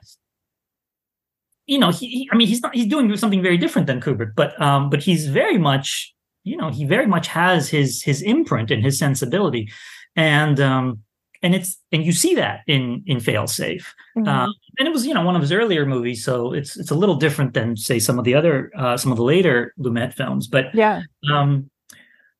[1.67, 2.75] You know, he, he, I mean, he's not.
[2.75, 6.13] He's doing something very different than Kubrick, but um, but he's very much.
[6.43, 9.71] You know, he very much has his his imprint and his sensibility,
[10.15, 10.99] and um,
[11.43, 13.85] and it's and you see that in in Failsafe,
[14.17, 14.27] mm-hmm.
[14.27, 16.95] um, and it was you know one of his earlier movies, so it's it's a
[16.95, 20.47] little different than say some of the other uh, some of the later Lumet films,
[20.47, 21.01] but yeah.
[21.31, 21.69] Um,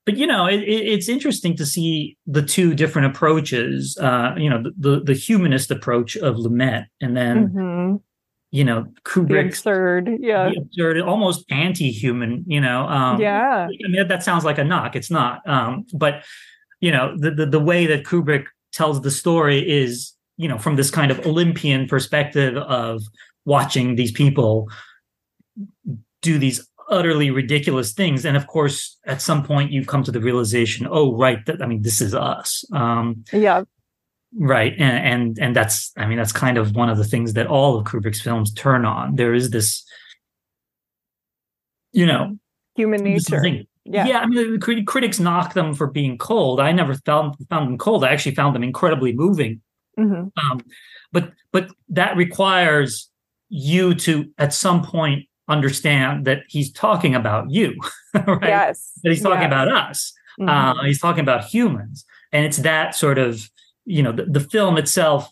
[0.06, 3.98] but you know, it, it, it's interesting to see the two different approaches.
[4.02, 7.96] Uh, you know, the, the, the humanist approach of Lumet, and then mm-hmm.
[8.52, 12.44] you know Kubrick's absurd, yeah, absurd, almost anti-human.
[12.48, 13.68] You know, um, yeah.
[13.68, 14.96] I mean, that sounds like a knock.
[14.96, 16.24] It's not, um, but
[16.80, 20.76] you know, the, the the way that Kubrick tells the story is you know from
[20.76, 23.02] this kind of olympian perspective of
[23.46, 24.70] watching these people
[26.22, 28.26] do these utterly ridiculous things.
[28.26, 31.66] And of course at some point you come to the realization oh right that i
[31.66, 32.66] mean this is us.
[32.74, 33.64] Um yeah.
[34.38, 34.74] right.
[34.78, 37.78] And, and and that's i mean that's kind of one of the things that all
[37.78, 39.16] of kubrick's films turn on.
[39.16, 39.84] There is this
[41.94, 42.38] you know
[42.76, 43.42] human nature
[43.86, 44.06] yeah.
[44.06, 46.60] yeah, I mean, the critics knock them for being cold.
[46.60, 48.04] I never found found them cold.
[48.04, 49.62] I actually found them incredibly moving.
[49.98, 50.28] Mm-hmm.
[50.40, 50.62] Um,
[51.12, 53.10] but but that requires
[53.50, 57.76] you to at some point understand that he's talking about you,
[58.14, 58.40] right?
[58.44, 59.48] Yes, that he's talking yes.
[59.48, 60.14] about us.
[60.40, 60.50] Mm-hmm.
[60.50, 63.50] Uh, he's talking about humans, and it's that sort of
[63.86, 65.32] you know the, the film itself,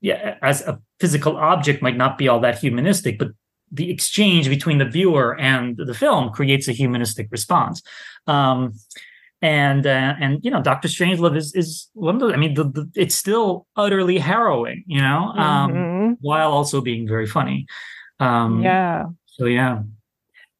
[0.00, 3.28] yeah, as a physical object might not be all that humanistic, but
[3.72, 7.82] the exchange between the viewer and the film creates a humanistic response.
[8.26, 8.74] Um,
[9.40, 12.32] and uh, and you know, Doctor Strangelove is is one of those.
[12.32, 16.12] I mean, the, the, it's still utterly harrowing, you know, um, mm-hmm.
[16.20, 17.66] while also being very funny.
[18.20, 19.06] Um, yeah.
[19.26, 19.82] So yeah.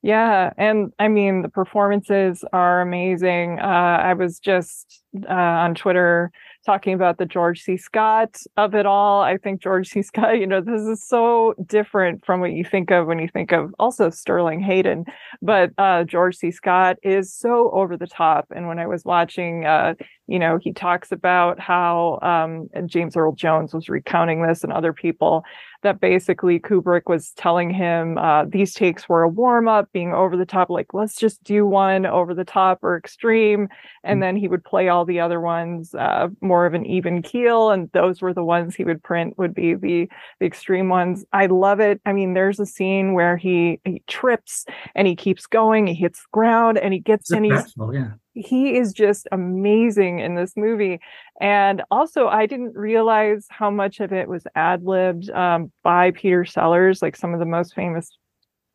[0.04, 3.60] Yeah, and I mean the performances are amazing.
[3.60, 6.32] Uh, I was just uh, on Twitter
[6.64, 7.76] talking about the George C.
[7.76, 9.22] Scott of it all.
[9.22, 10.02] I think George C.
[10.02, 13.52] Scott, you know, this is so different from what you think of when you think
[13.52, 15.04] of also Sterling Hayden,
[15.40, 16.50] but uh, George C.
[16.50, 18.46] Scott is so over the top.
[18.54, 19.94] And when I was watching, uh,
[20.26, 24.92] you know, he talks about how um, James Earl Jones was recounting this and other
[24.92, 25.44] people
[25.82, 30.36] that basically Kubrick was telling him uh, these takes were a warm up, being over
[30.36, 33.68] the top, like let's just do one over the top or extreme,
[34.04, 34.20] and mm-hmm.
[34.20, 37.90] then he would play all the other ones uh, more of an even keel, and
[37.92, 40.08] those were the ones he would print would be the
[40.40, 41.24] the extreme ones.
[41.32, 42.00] I love it.
[42.06, 44.64] I mean, there's a scene where he he trips
[44.94, 47.44] and he keeps going, he hits the ground, and he gets in.
[47.44, 51.00] He's yeah he is just amazing in this movie.
[51.40, 56.44] And also, I didn't realize how much of it was ad libbed um, by Peter
[56.44, 57.02] Sellers.
[57.02, 58.10] Like some of the most famous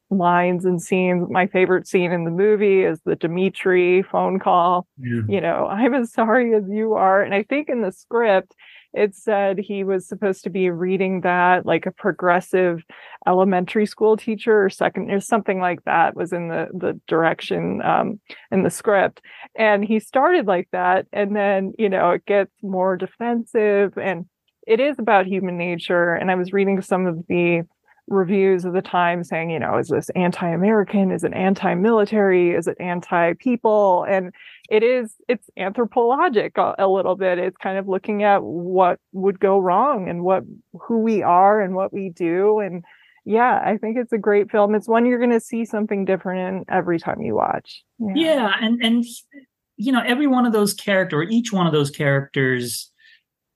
[0.09, 1.27] lines and scenes.
[1.29, 4.87] My favorite scene in the movie is the Dimitri phone call.
[4.97, 5.21] Yeah.
[5.27, 7.21] You know, I'm as sorry as you are.
[7.21, 8.55] And I think in the script,
[8.97, 12.83] it said he was supposed to be reading that like a progressive
[13.27, 18.19] elementary school teacher or second or something like that was in the the direction um,
[18.51, 19.21] in the script.
[19.55, 24.25] And he started like that and then you know it gets more defensive and
[24.65, 26.13] it is about human nature.
[26.13, 27.63] And i was reading some of the
[28.07, 31.11] reviews of the time saying, you know, is this anti-American?
[31.11, 32.51] Is it anti-military?
[32.51, 34.05] Is it anti-people?
[34.07, 34.33] And
[34.69, 37.37] it is, it's anthropologic a, a, little bit.
[37.37, 40.43] It's kind of looking at what would go wrong and what,
[40.73, 42.59] who we are and what we do.
[42.59, 42.83] And
[43.25, 44.73] yeah, I think it's a great film.
[44.73, 47.83] It's one you're going to see something different in every time you watch.
[47.99, 48.13] Yeah.
[48.15, 48.51] yeah.
[48.61, 49.05] And, and,
[49.75, 52.89] you know, every one of those characters, each one of those characters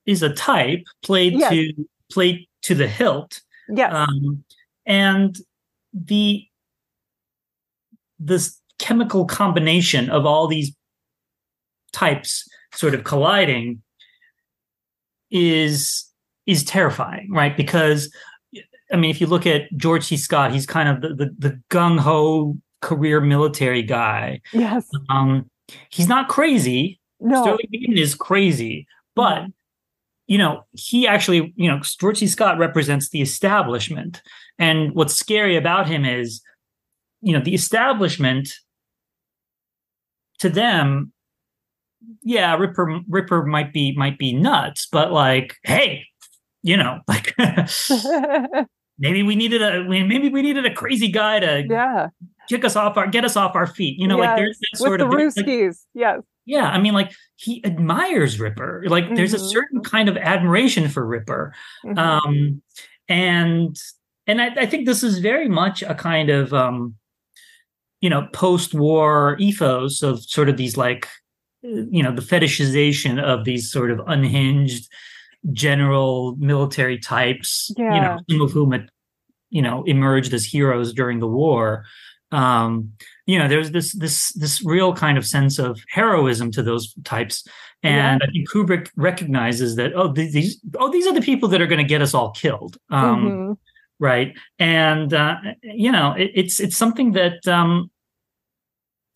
[0.05, 1.51] is a type played yes.
[1.51, 1.73] to,
[2.11, 3.41] played to the hilt
[3.73, 3.93] Yes.
[3.93, 4.43] Um,
[4.85, 5.37] and
[5.93, 6.45] the
[8.19, 10.75] this chemical combination of all these
[11.93, 13.81] types sort of colliding
[15.29, 16.07] is
[16.45, 17.55] is terrifying, right?
[17.55, 18.11] Because
[18.91, 20.17] I mean, if you look at George C.
[20.17, 24.41] Scott, he's kind of the the, the gung ho career military guy.
[24.53, 24.89] Yes.
[25.09, 25.49] Um,
[25.91, 26.99] he's not crazy.
[27.19, 27.41] No.
[27.43, 29.45] Sterling Hayden is crazy, but
[30.31, 32.25] you know, he actually, you know, George C.
[32.25, 34.21] Scott represents the establishment.
[34.57, 36.41] And what's scary about him is,
[37.19, 38.53] you know, the establishment
[40.39, 41.11] to them,
[42.23, 46.05] yeah, Ripper Ripper might be might be nuts, but like, hey,
[46.63, 47.35] you know, like
[48.99, 52.07] maybe we needed a maybe we needed a crazy guy to yeah
[52.47, 53.99] kick us off our get us off our feet.
[53.99, 54.27] You know, yes.
[54.27, 56.21] like there's that sort With the of like, yes.
[56.45, 58.83] Yeah, I mean, like he admires Ripper.
[58.87, 59.15] Like mm-hmm.
[59.15, 59.47] there's a mm-hmm.
[59.47, 61.53] certain kind of admiration for Ripper,
[61.85, 61.97] mm-hmm.
[61.97, 62.61] um,
[63.07, 63.77] and
[64.27, 66.95] and I, I, think this is very much a kind of um,
[67.99, 71.07] you know post-war ethos of sort of these like
[71.61, 74.91] you know the fetishization of these sort of unhinged
[75.53, 77.71] general military types.
[77.77, 77.93] Yeah.
[77.93, 78.89] You know, some of whom had
[79.49, 81.85] you know emerged as heroes during the war.
[82.31, 82.93] Um,
[83.31, 87.47] you know there's this this this real kind of sense of heroism to those types
[87.81, 88.27] and yeah.
[88.27, 91.85] i think kubrick recognizes that oh these oh these are the people that are going
[91.85, 93.53] to get us all killed um, mm-hmm.
[93.99, 97.89] right and uh, you know it, it's it's something that um,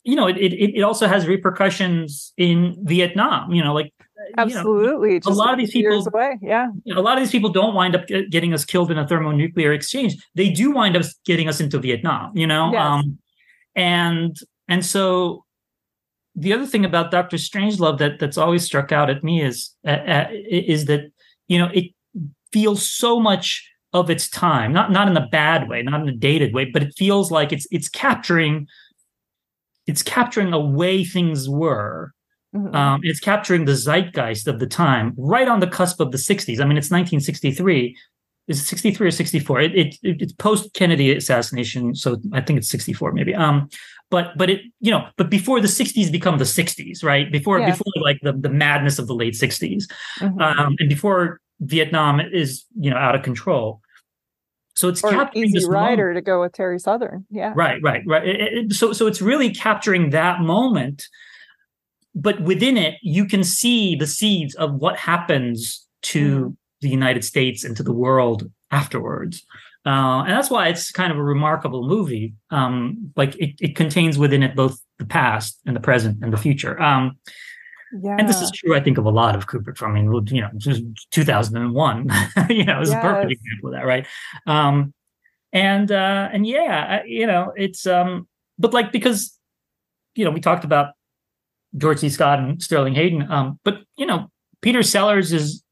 [0.03, 3.91] you know it, it it also has repercussions in vietnam you know like
[4.37, 6.39] absolutely you know, a lot of these people away.
[6.41, 8.97] yeah you know, a lot of these people don't wind up getting us killed in
[8.97, 12.81] a thermonuclear exchange they do wind up getting us into vietnam you know yes.
[12.81, 13.19] um
[13.75, 15.45] and and so
[16.35, 19.91] the other thing about Doctor Strangelove that that's always struck out at me is uh,
[19.91, 21.11] uh, is that
[21.47, 21.91] you know it
[22.51, 26.15] feels so much of its time, not not in a bad way, not in a
[26.15, 28.67] dated way, but it feels like it's it's capturing
[29.87, 32.11] it's capturing a way things were.
[32.53, 32.75] Mm-hmm.
[32.75, 36.59] Um, it's capturing the zeitgeist of the time, right on the cusp of the '60s.
[36.59, 37.95] I mean, it's 1963,
[38.47, 42.57] is it 63 or 64 it, it, it it's post kennedy assassination so i think
[42.57, 43.33] it's 64 maybe.
[43.35, 43.69] Um
[44.11, 47.31] but but it you know but before the 60s become the 60s right?
[47.31, 47.71] Before yeah.
[47.71, 49.83] before like the, the madness of the late 60s
[50.19, 50.39] mm-hmm.
[50.39, 53.81] um and before vietnam is you know out of control.
[54.75, 56.17] So it's or capturing easy rider moment.
[56.17, 57.53] to go with terry southern yeah.
[57.55, 58.27] Right right right.
[58.27, 61.07] It, it, so so it's really capturing that moment
[62.13, 67.23] but within it you can see the seeds of what happens to mm the United
[67.23, 69.45] States and to the world afterwards.
[69.85, 72.33] Uh, and that's why it's kind of a remarkable movie.
[72.49, 76.37] Um, like it, it, contains within it both the past and the present and the
[76.37, 76.81] future.
[76.81, 77.19] Um,
[78.01, 78.15] yeah.
[78.17, 79.81] And this is true, I think, of a lot of Kubrick.
[79.83, 80.49] I mean, you know,
[81.11, 82.09] 2001,
[82.49, 82.97] you know, is yes.
[82.97, 84.07] a perfect example of that, right?
[84.47, 84.93] Um,
[85.53, 88.27] and uh, and yeah, you know, it's um,
[88.59, 89.37] but like because
[90.13, 90.93] you know we talked about
[91.77, 92.09] George C.
[92.09, 94.29] Scott and Sterling Hayden, um, but you know,
[94.61, 95.63] Peter Sellers is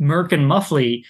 [0.00, 1.04] Merkin Muffley,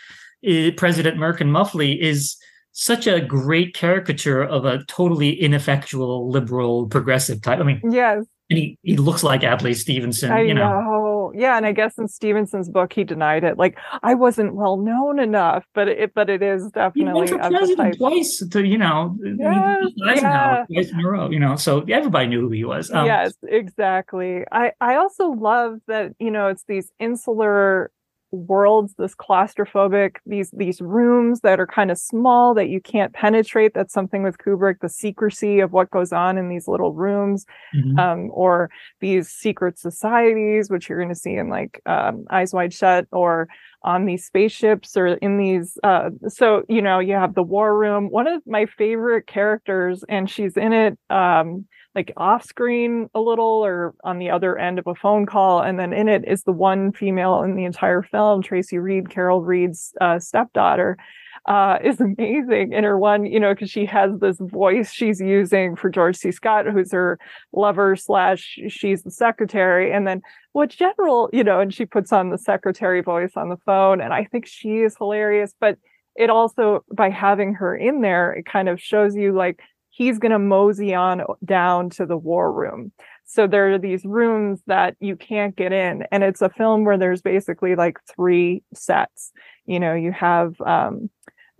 [0.76, 2.36] President Merkin Muffley, is
[2.72, 7.58] such a great caricature of a totally ineffectual liberal progressive type.
[7.58, 8.24] I mean, yes.
[8.48, 10.68] And he, he looks like Adlai Stevenson, I you know.
[10.68, 11.32] know.
[11.34, 13.58] Yeah, and I guess in Stevenson's book he denied it.
[13.58, 17.58] Like I wasn't well known enough, but it but it is definitely he ran for
[17.58, 20.64] president twice to you know yes, yeah.
[20.72, 21.56] twice in a row, you know.
[21.56, 22.90] So everybody knew who he was.
[22.90, 24.44] Um, yes, exactly.
[24.52, 27.90] I I also love that you know it's these insular
[28.32, 33.72] worlds this claustrophobic these these rooms that are kind of small that you can't penetrate
[33.72, 37.98] that's something with kubrick the secrecy of what goes on in these little rooms mm-hmm.
[37.98, 38.68] um, or
[39.00, 43.46] these secret societies which you're going to see in like um, eyes wide shut or
[43.82, 48.10] on these spaceships or in these uh, so you know you have the war room
[48.10, 51.64] one of my favorite characters and she's in it um,
[51.96, 55.62] like off screen a little or on the other end of a phone call.
[55.62, 59.42] And then in it is the one female in the entire film, Tracy Reed, Carol
[59.42, 60.98] Reed's uh, stepdaughter.
[61.46, 65.74] Uh, is amazing in her one, you know, because she has this voice she's using
[65.74, 66.30] for George C.
[66.30, 67.18] Scott, who's her
[67.52, 70.20] lover slash she's the secretary, and then
[70.52, 74.12] what general, you know, and she puts on the secretary voice on the phone, and
[74.12, 75.54] I think she is hilarious.
[75.60, 75.78] But
[76.16, 79.60] it also by having her in there, it kind of shows you like
[79.96, 82.92] he's going to mosey on down to the war room.
[83.24, 86.04] So there are these rooms that you can't get in.
[86.12, 89.32] And it's a film where there's basically like three sets.
[89.64, 91.08] You know, you have um,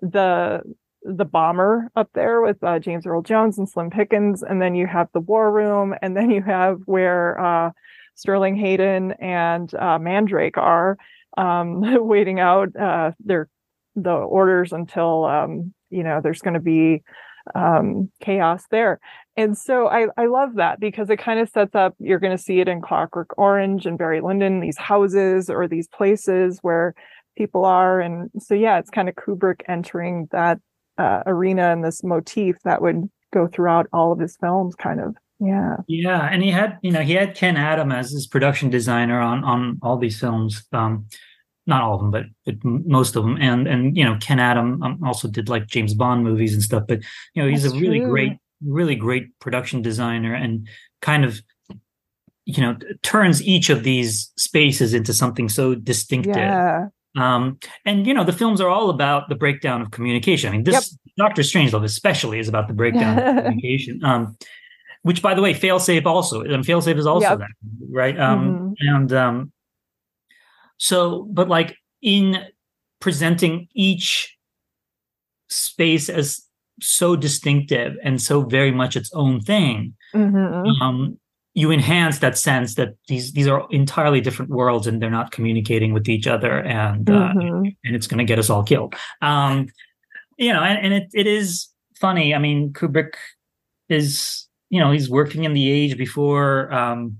[0.00, 0.60] the
[1.02, 4.86] the bomber up there with uh, James Earl Jones and Slim Pickens, and then you
[4.86, 7.70] have the war room, and then you have where uh,
[8.16, 10.98] Sterling Hayden and uh, Mandrake are
[11.38, 13.48] um, waiting out uh, their
[13.94, 17.02] the orders until um, you know there's going to be
[17.54, 19.00] um, chaos there.
[19.36, 22.42] And so I, I love that because it kind of sets up, you're going to
[22.42, 26.94] see it in Clockwork Orange and Barry Lyndon, these houses or these places where
[27.36, 28.00] people are.
[28.00, 30.58] And so, yeah, it's kind of Kubrick entering that
[30.98, 35.14] uh, arena and this motif that would go throughout all of his films, kind of.
[35.38, 35.76] Yeah.
[35.86, 36.28] Yeah.
[36.32, 39.78] And he had, you know, he had Ken Adam as his production designer on, on
[39.82, 40.64] all these films.
[40.72, 41.06] Um,
[41.66, 43.36] not all of them, but, but most of them.
[43.40, 46.84] And and you know, Ken Adam um, also did like James Bond movies and stuff.
[46.86, 47.00] But
[47.34, 48.10] you know, he's That's a really true.
[48.10, 48.32] great,
[48.64, 50.68] really great production designer and
[51.02, 51.40] kind of
[52.44, 56.36] you know turns each of these spaces into something so distinctive.
[56.36, 56.88] Yeah.
[57.16, 60.50] Um, and you know, the films are all about the breakdown of communication.
[60.50, 61.28] I mean, this yep.
[61.28, 64.04] Doctor Strangelove especially is about the breakdown of communication.
[64.04, 64.36] Um,
[65.02, 67.38] which, by the way, Failsafe also, and Failsafe is also yep.
[67.38, 67.50] that,
[67.90, 68.18] right?
[68.18, 68.88] Um, mm-hmm.
[68.88, 69.52] And um,
[70.78, 72.44] so, but like in
[73.00, 74.36] presenting each
[75.48, 76.42] space as
[76.80, 80.82] so distinctive and so very much its own thing, mm-hmm.
[80.82, 81.18] um,
[81.54, 85.94] you enhance that sense that these these are entirely different worlds and they're not communicating
[85.94, 87.68] with each other, and uh, mm-hmm.
[87.84, 88.94] and it's going to get us all killed.
[89.22, 89.68] Um,
[90.36, 91.68] you know, and, and it it is
[91.98, 92.34] funny.
[92.34, 93.14] I mean, Kubrick
[93.88, 97.18] is you know he's working in the age before um,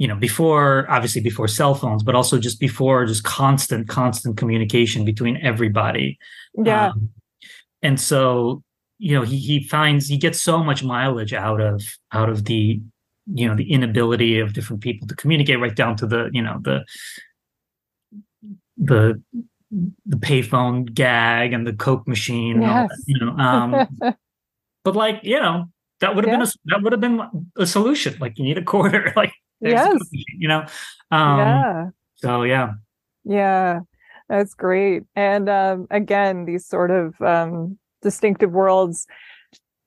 [0.00, 5.04] you know before obviously before cell phones but also just before just constant constant communication
[5.04, 6.18] between everybody
[6.64, 7.10] yeah um,
[7.82, 8.62] and so
[8.98, 11.82] you know he he finds he gets so much mileage out of
[12.12, 12.80] out of the
[13.34, 16.58] you know the inability of different people to communicate right down to the you know
[16.62, 16.82] the
[18.78, 19.22] the
[20.06, 22.88] the payphone gag and the coke machine yes.
[22.88, 23.86] That, you know um
[24.84, 25.66] but like you know
[26.00, 26.38] that would have yeah.
[26.38, 27.20] been a that would have been
[27.58, 29.98] a solution like you need a quarter like yes.
[30.36, 30.60] you know?
[31.10, 31.84] Um, yeah.
[32.16, 32.72] So, yeah.
[33.24, 33.80] Yeah.
[34.28, 35.02] That's great.
[35.16, 39.06] And um, again, these sort of um, distinctive worlds,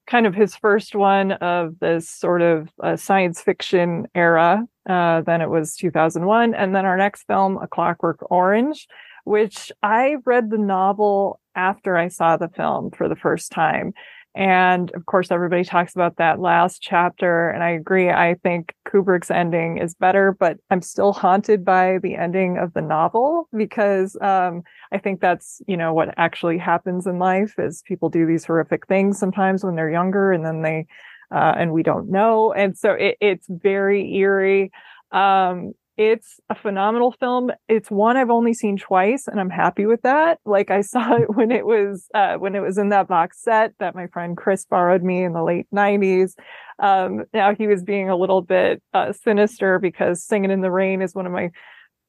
[0.05, 4.63] kind of his first one of this sort of uh, science fiction era.
[4.87, 6.53] Uh, then it was 2001.
[6.53, 8.85] And then our next film, A Clockwork Orange,
[9.23, 13.93] which I read the novel after I saw the film for the first time.
[14.35, 17.49] And of course, everybody talks about that last chapter.
[17.49, 18.09] And I agree.
[18.09, 22.81] I think Kubrick's ending is better, but I'm still haunted by the ending of the
[22.81, 28.09] novel because um, I think that's, you know, what actually happens in life is people
[28.09, 30.87] do these horrific things sometimes when they're younger and then they,
[31.31, 32.53] uh, and we don't know.
[32.53, 34.71] And so it, it's very eerie.
[35.11, 37.51] Um, it's a phenomenal film.
[37.67, 40.39] It's one I've only seen twice and I'm happy with that.
[40.45, 43.73] Like I saw it when it was uh, when it was in that box set
[43.79, 46.33] that my friend Chris borrowed me in the late 90s.
[46.79, 51.01] Um, now he was being a little bit uh, sinister because Singing in the Rain
[51.01, 51.49] is one of my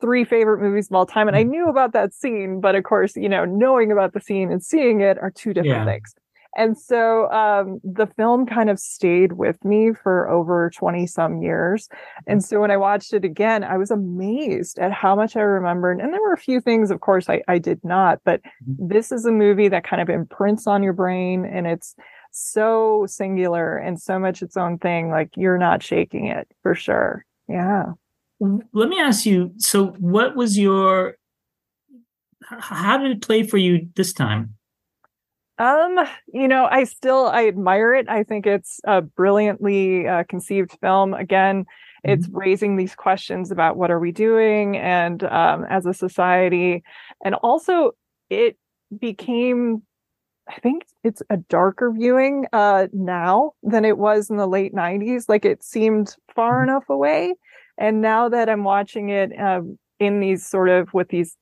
[0.00, 1.50] three favorite movies of all time and I mm.
[1.50, 5.00] knew about that scene, but of course, you know, knowing about the scene and seeing
[5.00, 5.84] it are two different yeah.
[5.84, 6.14] things.
[6.56, 11.88] And so um, the film kind of stayed with me for over 20 some years.
[12.26, 16.00] And so when I watched it again, I was amazed at how much I remembered.
[16.00, 18.88] And there were a few things, of course, I, I did not, but mm-hmm.
[18.88, 21.94] this is a movie that kind of imprints on your brain and it's
[22.30, 25.10] so singular and so much its own thing.
[25.10, 27.24] Like you're not shaking it for sure.
[27.48, 27.92] Yeah.
[28.40, 31.16] Let me ask you so, what was your,
[32.42, 34.54] how did it play for you this time?
[35.58, 35.98] Um,
[36.32, 38.08] you know, I still I admire it.
[38.08, 41.14] I think it's a brilliantly uh, conceived film.
[41.14, 42.10] Again, mm-hmm.
[42.10, 46.82] it's raising these questions about what are we doing and um, as a society,
[47.24, 47.92] and also
[48.30, 48.56] it
[48.98, 49.82] became.
[50.46, 55.28] I think it's a darker viewing uh, now than it was in the late '90s.
[55.28, 56.70] Like it seemed far mm-hmm.
[56.70, 57.34] enough away,
[57.78, 59.62] and now that I'm watching it uh,
[60.00, 61.36] in these sort of with these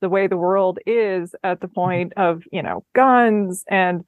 [0.00, 1.74] the way the world is at the mm-hmm.
[1.74, 4.04] point of you know guns and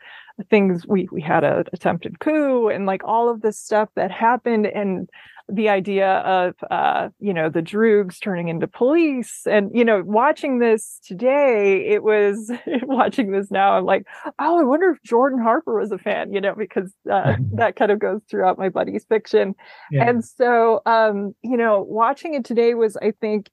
[0.51, 4.66] things we we had an attempted coup and like all of this stuff that happened
[4.66, 5.09] and
[5.49, 10.59] the idea of uh you know the droogs turning into police and you know watching
[10.61, 12.51] this today it was
[12.84, 14.07] watching this now i'm like
[14.38, 17.90] oh i wonder if jordan harper was a fan you know because uh, that kind
[17.90, 19.55] of goes throughout my buddy's fiction
[19.90, 20.09] yeah.
[20.09, 23.51] and so um you know watching it today was i think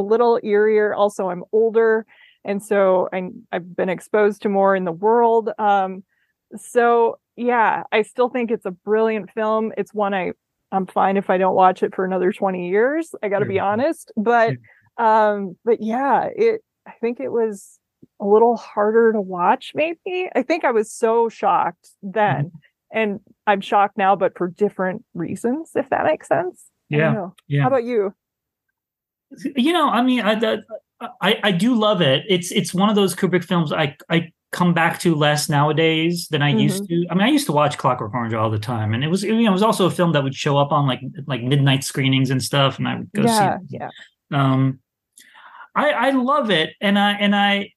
[0.00, 0.96] a little eerier.
[0.96, 2.06] Also, I'm older.
[2.44, 5.50] and so I, I've been exposed to more in the world.
[5.58, 6.02] Um,
[6.56, 9.72] so yeah, I still think it's a brilliant film.
[9.76, 10.32] It's one I
[10.72, 13.12] I'm fine if I don't watch it for another 20 years.
[13.22, 14.54] I got to be honest, but
[14.98, 17.78] um, but yeah, it I think it was
[18.20, 19.72] a little harder to watch.
[19.74, 22.46] Maybe I think I was so shocked then.
[22.46, 22.56] Mm-hmm
[22.90, 26.64] and I'm shocked now, but for different reasons, if that makes sense.
[26.88, 27.28] Yeah.
[27.46, 27.62] Yeah.
[27.62, 28.14] How about you?
[29.56, 30.58] You know, I mean, I,
[31.20, 32.24] I, I do love it.
[32.28, 36.42] It's it's one of those Kubrick films I I come back to less nowadays than
[36.42, 36.60] I mm-hmm.
[36.60, 37.06] used to.
[37.10, 39.34] I mean, I used to watch Clockwork Orange all the time, and it was you
[39.34, 42.30] know it was also a film that would show up on like like midnight screenings
[42.30, 43.76] and stuff, and I would go yeah, see.
[43.76, 43.80] It.
[43.80, 43.88] Yeah.
[44.32, 44.80] Um,
[45.74, 47.72] I I love it, and I and I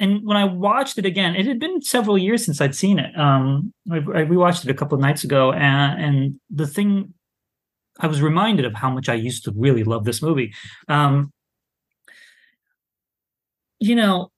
[0.00, 3.16] and when I watched it again, it had been several years since I'd seen it.
[3.18, 7.12] Um, I, I rewatched it a couple of nights ago, and, and, the thing
[8.00, 10.52] I was reminded of how much I used to really love this movie.
[10.88, 11.32] Um,
[13.78, 14.30] you know,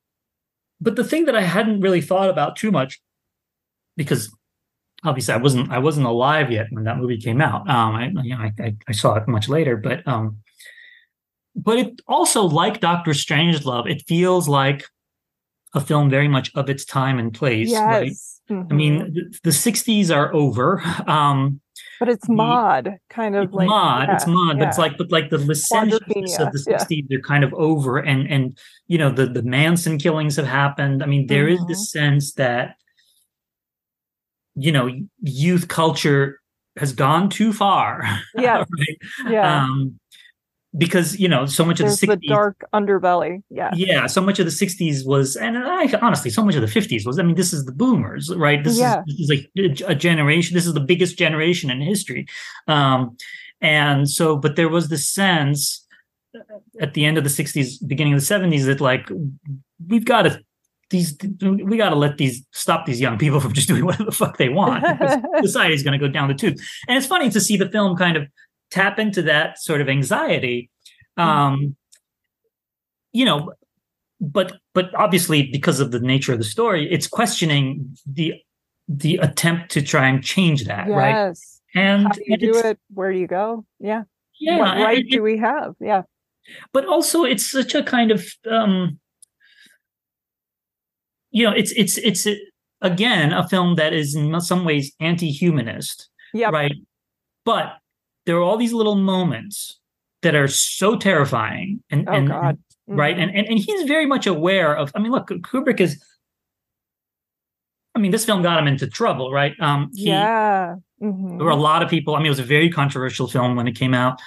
[0.81, 3.01] but the thing that I hadn't really thought about too much,
[3.97, 4.35] because
[5.05, 7.69] obviously I wasn't I wasn't alive yet when that movie came out.
[7.69, 10.39] Um, I you know I, I, saw it much later, but um,
[11.55, 14.85] but it also like Doctor Strangelove, it feels like
[15.75, 17.71] a film very much of its time and place.
[17.71, 17.81] Yes.
[17.81, 18.13] Right?
[18.51, 18.73] Mm-hmm.
[18.73, 19.15] I mean, mm-hmm.
[19.15, 20.83] the, the, 60s are over.
[21.07, 21.61] Um,
[22.03, 24.09] but it's mod, kind of like mod.
[24.09, 24.65] Yeah, it's mod, yeah.
[24.65, 27.17] but it's like, but like the licentiousness of the 60s, yeah.
[27.17, 31.01] are kind of over, and and you know the the Manson killings have happened.
[31.01, 31.63] I mean, there mm-hmm.
[31.63, 32.75] is this sense that
[34.57, 34.91] you know
[35.21, 36.41] youth culture
[36.77, 38.03] has gone too far.
[38.37, 38.99] Yeah, right?
[39.31, 39.63] yeah.
[39.63, 40.01] Um,
[40.77, 43.71] because you know so much There's of the 60s the dark underbelly yeah.
[43.75, 47.07] Yeah so much of the 60s was and I, honestly so much of the 50s
[47.07, 48.63] was i mean this is the boomers right?
[48.65, 49.01] This, yeah.
[49.07, 52.27] is, this is like a generation this is the biggest generation in history.
[52.69, 53.17] Um
[53.61, 55.87] and so but there was the sense
[56.81, 59.11] at the end of the 60s beginning of the 70s that like
[59.87, 60.41] we've got to
[60.89, 64.13] these we got to let these stop these young people from just doing whatever the
[64.13, 64.85] fuck they want
[65.43, 66.57] society's going to go down the tube
[66.89, 68.27] and it's funny to see the film kind of
[68.73, 70.71] tap into that sort of anxiety
[71.19, 71.29] mm-hmm.
[71.29, 71.77] um
[73.13, 73.53] you know
[74.21, 78.35] but but obviously because of the nature of the story it's questioning the
[78.89, 80.97] the attempt to try and change that yes.
[80.97, 81.37] right
[81.75, 82.79] and How do you do it?
[82.93, 83.65] Where do you go?
[83.81, 84.03] Yeah.
[84.39, 85.75] Yeah what right it, do we have?
[85.81, 86.03] Yeah.
[86.73, 88.99] But also it's such a kind of um
[91.31, 92.27] you know it's it's it's
[92.81, 96.75] again a film that is in some ways anti-humanist yeah right?
[97.45, 97.77] But
[98.27, 99.79] there are all these little moments
[100.23, 102.59] that are so terrifying and, oh, and, God.
[102.89, 102.99] Mm-hmm.
[102.99, 106.03] right and, and and he's very much aware of i mean look kubrick is
[107.95, 111.37] i mean this film got him into trouble right um he, yeah mm-hmm.
[111.39, 113.69] there were a lot of people i mean it was a very controversial film when
[113.69, 114.21] it came out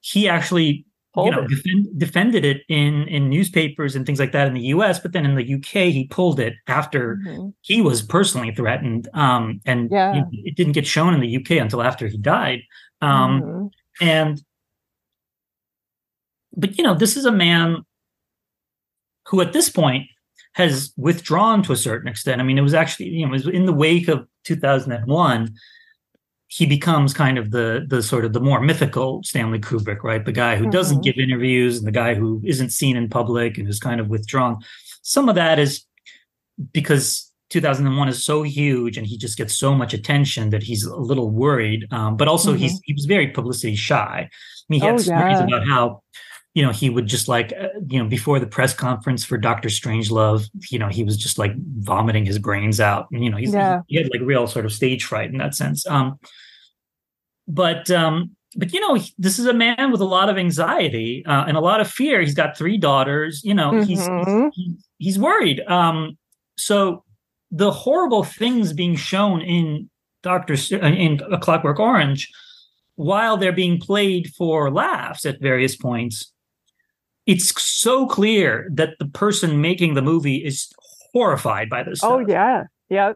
[0.00, 0.84] he actually
[1.14, 4.62] Hold you know defend, defended it in in newspapers and things like that in the
[4.62, 7.50] us but then in the uk he pulled it after mm-hmm.
[7.60, 10.12] he was personally threatened um and yeah.
[10.12, 12.60] know, it didn't get shown in the uk until after he died
[13.00, 13.66] um, mm-hmm.
[14.00, 14.42] And,
[16.56, 17.84] but you know, this is a man
[19.28, 20.06] who at this point
[20.54, 22.40] has withdrawn to a certain extent.
[22.40, 25.54] I mean, it was actually, you know, it was in the wake of 2001
[26.54, 30.24] he becomes kind of the the sort of the more mythical Stanley Kubrick, right?
[30.24, 30.70] The guy who mm-hmm.
[30.70, 34.08] doesn't give interviews and the guy who isn't seen in public and is kind of
[34.08, 34.58] withdrawn.
[35.02, 35.84] Some of that is
[36.72, 40.96] because 2001 is so huge and he just gets so much attention that he's a
[40.96, 41.86] little worried.
[41.92, 42.62] Um, but also mm-hmm.
[42.62, 44.28] he's he was very publicity shy.
[44.28, 44.30] I
[44.68, 45.44] mean, he had oh, stories yeah.
[45.44, 46.02] about how
[46.54, 49.68] you know he would just like uh, you know before the press conference for Doctor
[49.68, 53.06] Strangelove, you know he was just like vomiting his brains out.
[53.12, 53.82] And, you know, he's, yeah.
[53.86, 55.86] he, he had like real sort of stage fright in that sense.
[55.86, 56.18] Um,
[57.46, 61.44] but um, but you know this is a man with a lot of anxiety uh,
[61.46, 62.20] and a lot of fear.
[62.20, 63.42] He's got three daughters.
[63.44, 63.84] You know mm-hmm.
[63.84, 65.60] he's, he's he's worried.
[65.68, 66.18] Um,
[66.56, 67.04] so
[67.54, 69.88] the horrible things being shown in
[70.24, 72.28] Doctor uh, in A Clockwork Orange,
[72.96, 76.32] while they're being played for laughs at various points,
[77.26, 80.68] it's so clear that the person making the movie is
[81.12, 82.02] horrified by this.
[82.02, 83.12] Oh yeah, yeah.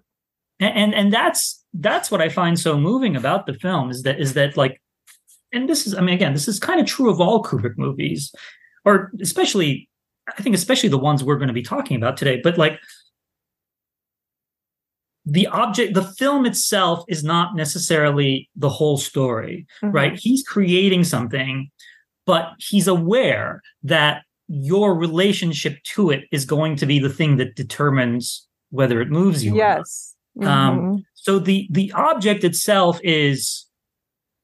[0.61, 4.20] And, and and that's that's what I find so moving about the film is that
[4.20, 4.80] is that like,
[5.53, 8.32] and this is I mean again this is kind of true of all Kubrick movies,
[8.84, 9.89] or especially
[10.28, 12.41] I think especially the ones we're going to be talking about today.
[12.41, 12.78] But like
[15.31, 19.95] the object the film itself is not necessarily the whole story mm-hmm.
[19.95, 21.70] right he's creating something
[22.24, 27.55] but he's aware that your relationship to it is going to be the thing that
[27.55, 30.89] determines whether it moves you yes um, mm-hmm.
[30.91, 33.66] um, so the the object itself is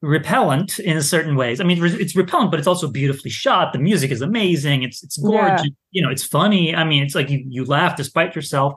[0.01, 1.59] repellent in certain ways.
[1.59, 3.73] I mean, it's repellent, but it's also beautifully shot.
[3.73, 4.83] The music is amazing.
[4.83, 5.63] It's it's gorgeous.
[5.63, 5.71] Yeah.
[5.91, 6.75] You know, it's funny.
[6.75, 8.75] I mean, it's like you you laugh despite yourself.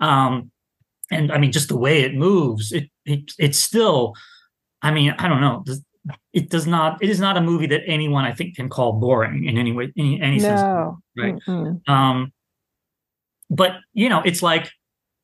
[0.00, 0.50] Um,
[1.10, 4.14] and I mean, just the way it moves, it, it it's still.
[4.82, 5.64] I mean, I don't know.
[6.32, 7.02] It does not.
[7.02, 9.92] It is not a movie that anyone I think can call boring in any way,
[9.96, 10.42] any any no.
[10.42, 10.60] sense.
[11.16, 11.34] Right.
[11.46, 11.92] Mm-hmm.
[11.92, 12.32] Um,
[13.50, 14.70] but you know, it's like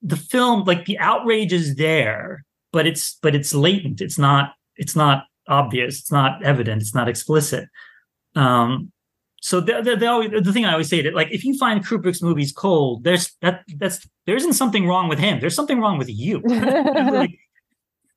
[0.03, 4.01] the film, like the outrage is there, but it's but it's latent.
[4.01, 4.53] It's not.
[4.77, 6.01] It's not obvious.
[6.01, 6.83] It's not evident.
[6.83, 7.69] It's not explicit.
[8.35, 8.93] Um,
[9.41, 11.85] so the, the, the, always, the thing I always say that like if you find
[11.85, 15.41] Kubrick's movies cold, there's that that's there isn't something wrong with him.
[15.41, 16.41] There's something wrong with you.
[16.47, 17.39] like,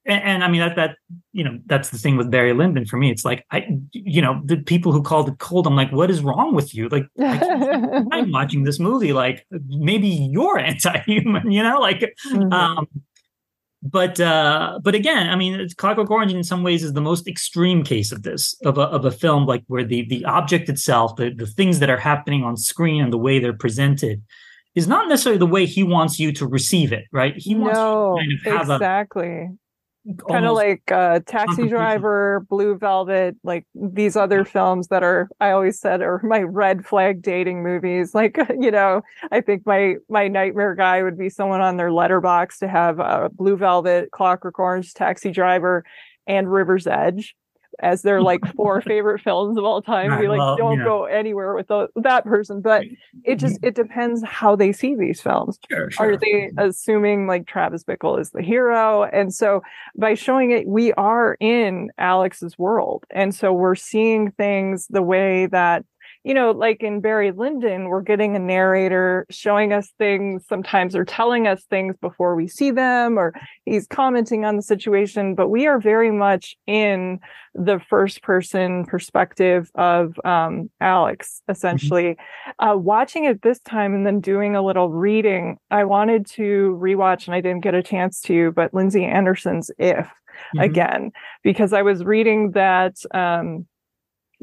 [0.05, 0.95] and, and, I mean that that
[1.33, 3.11] you know that's the thing with Barry Lyndon for me.
[3.11, 5.67] It's like I you know the people who called it cold.
[5.67, 6.87] I'm like, what is wrong with you?
[6.89, 9.13] Like I'm watching this movie.
[9.13, 11.51] Like maybe you're anti-human.
[11.51, 12.51] You know, like mm-hmm.
[12.51, 12.87] um,
[13.81, 17.83] but uh, but again, I mean, Clockwork Orange in some ways is the most extreme
[17.83, 21.29] case of this of a of a film like where the the object itself, the
[21.29, 24.21] the things that are happening on screen and the way they're presented,
[24.75, 27.05] is not necessarily the way he wants you to receive it.
[27.13, 27.35] Right?
[27.37, 29.47] He wants no, kind of have exactly
[30.27, 35.51] kind of like uh, Taxi Driver, Blue Velvet, like these other films that are I
[35.51, 38.13] always said are my red flag dating movies.
[38.19, 39.01] Like you know,
[39.31, 43.29] I think my my nightmare guy would be someone on their Letterboxd to have uh,
[43.31, 45.85] Blue Velvet, Clockwork Orange, Taxi Driver,
[46.27, 47.33] and River's Edge
[47.81, 50.11] as their like four favorite films of all time.
[50.11, 52.83] Right, we like well, don't go anywhere with the, that person, but
[53.23, 53.67] it just mm-hmm.
[53.67, 55.59] it depends how they see these films.
[55.69, 56.13] Sure, sure.
[56.13, 59.03] Are they assuming like Travis Bickle is the hero?
[59.03, 59.61] And so
[59.95, 65.47] by showing it, we are in Alex's world, and so we're seeing things the way
[65.47, 65.85] that
[66.23, 71.05] you know, like in Barry Lyndon, we're getting a narrator showing us things sometimes or
[71.05, 73.33] telling us things before we see them, or
[73.65, 77.19] he's commenting on the situation, but we are very much in
[77.55, 81.51] the first person perspective of um, Alex, mm-hmm.
[81.53, 82.03] essentially.
[82.03, 82.67] Mm-hmm.
[82.67, 87.27] Uh, watching it this time and then doing a little reading, I wanted to rewatch
[87.27, 90.11] and I didn't get a chance to, but Lindsay Anderson's If.
[90.55, 90.59] Mm-hmm.
[90.59, 91.11] again
[91.43, 93.67] because I was reading that um,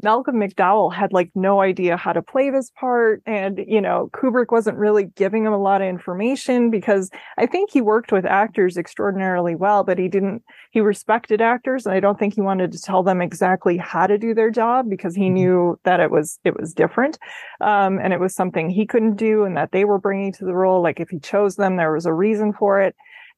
[0.03, 3.21] Malcolm McDowell had like no idea how to play this part.
[3.25, 7.71] And, you know, Kubrick wasn't really giving him a lot of information because I think
[7.71, 11.85] he worked with actors extraordinarily well, but he didn't, he respected actors.
[11.85, 14.89] And I don't think he wanted to tell them exactly how to do their job
[14.89, 15.33] because he mm-hmm.
[15.33, 17.17] knew that it was, it was different.
[17.61, 20.53] Um, and it was something he couldn't do and that they were bringing to the
[20.53, 20.81] role.
[20.81, 22.95] Like if he chose them, there was a reason for it.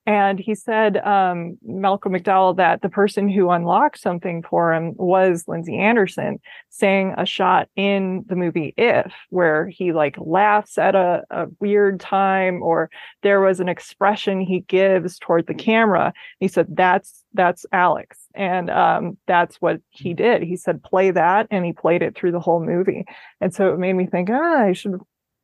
[0.10, 5.44] And he said, um, Malcolm McDowell, that the person who unlocked something for him was
[5.48, 6.40] Lindsay Anderson,
[6.70, 12.00] saying a shot in the movie If, where he like laughs at a, a weird
[12.00, 12.90] time, or
[13.22, 16.12] there was an expression he gives toward the camera.
[16.40, 18.18] He said, that's, that's Alex.
[18.34, 20.42] And um, that's what he did.
[20.42, 21.46] He said, play that.
[21.52, 23.06] And he played it through the whole movie.
[23.42, 25.00] And so it made me think, ah, I should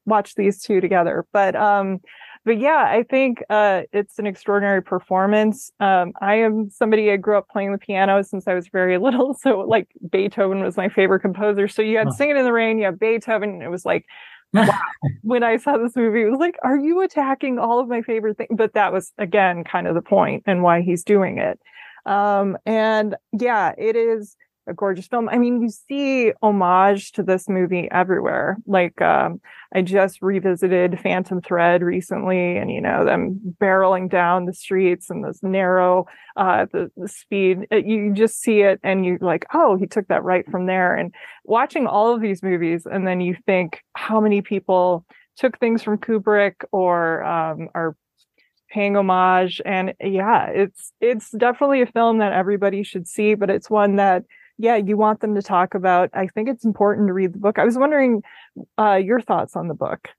[0.07, 1.27] watch these two together.
[1.31, 1.99] But um,
[2.45, 5.71] but yeah, I think uh, it's an extraordinary performance.
[5.79, 9.33] Um, I am somebody I grew up playing the piano since I was very little,
[9.33, 11.67] so like Beethoven was my favorite composer.
[11.67, 12.13] So you had.
[12.13, 13.49] "Singing in the Rain," you have Beethoven.
[13.49, 14.05] And it was like,
[14.53, 14.67] wow.
[15.21, 18.37] when I saw this movie, it was like, are you attacking all of my favorite
[18.37, 18.49] things?
[18.55, 21.59] But that was again kind of the point and why he's doing it.
[22.05, 24.37] Um, and yeah, it is
[24.67, 25.29] a gorgeous film.
[25.29, 28.57] I mean, you see homage to this movie everywhere.
[28.65, 29.41] Like, um,
[29.73, 35.23] I just revisited Phantom Thread recently, and you know them barreling down the streets and
[35.23, 36.05] this narrow,
[36.35, 37.67] uh, the, the speed.
[37.71, 40.95] It, you just see it, and you're like, oh, he took that right from there.
[40.95, 41.13] And
[41.43, 45.05] watching all of these movies, and then you think how many people
[45.37, 47.95] took things from Kubrick or um, are
[48.69, 53.69] paying homage and yeah it's it's definitely a film that everybody should see but it's
[53.69, 54.23] one that
[54.57, 56.09] yeah, you want them to talk about.
[56.13, 57.59] I think it's important to read the book.
[57.59, 58.23] I was wondering
[58.77, 60.09] uh, your thoughts on the book.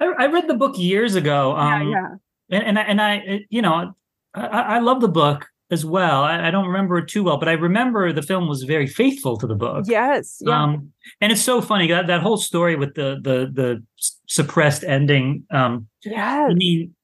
[0.00, 1.56] I, I read the book years ago.
[1.56, 2.08] Um, yeah,
[2.48, 2.58] yeah.
[2.58, 3.94] And, and I, and I, you know,
[4.34, 6.22] I, I love the book as well.
[6.22, 9.36] I, I, don't remember it too well, but I remember the film was very faithful
[9.38, 9.84] to the book.
[9.88, 10.40] Yes.
[10.40, 10.62] Yeah.
[10.62, 13.82] Um, and it's so funny that that whole story with the the the
[14.28, 15.44] suppressed ending.
[15.50, 16.46] Um, yeah.
[16.50, 16.94] I mean,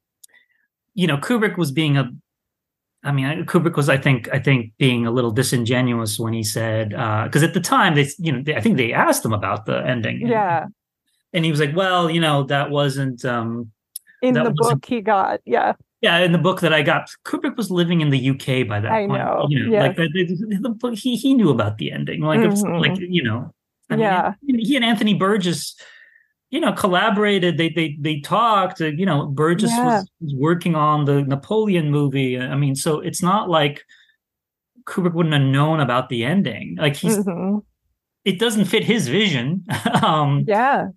[0.94, 2.10] you know, Kubrick was being a
[3.04, 6.90] I mean, Kubrick was, I think, I think being a little disingenuous when he said,
[6.90, 9.66] because uh, at the time they, you know, they, I think they asked him about
[9.66, 10.26] the ending.
[10.26, 10.64] Yeah.
[10.64, 10.74] And,
[11.32, 13.72] and he was like, well, you know, that wasn't um
[14.22, 15.40] in the book he got.
[15.44, 15.74] Yeah.
[16.00, 18.90] Yeah, in the book that I got, Kubrick was living in the UK by that
[18.90, 19.22] I point.
[19.22, 19.46] Know.
[19.48, 19.82] You know, yes.
[19.82, 22.22] like the, the, he he knew about the ending.
[22.22, 22.80] Like, mm-hmm.
[22.80, 23.54] like you know,
[23.88, 24.34] I yeah.
[24.42, 25.76] Mean, he and Anthony Burgess
[26.52, 27.56] you know, collaborated.
[27.56, 28.78] They they they talked.
[28.78, 29.84] You know, Burgess yeah.
[29.84, 32.38] was, was, working on the Napoleon movie.
[32.38, 33.84] I mean, so it's not like
[34.84, 36.76] Kubrick wouldn't have known about the ending.
[36.78, 37.58] Like he's, mm-hmm.
[38.26, 39.64] it doesn't fit his vision.
[40.02, 40.88] um, yeah,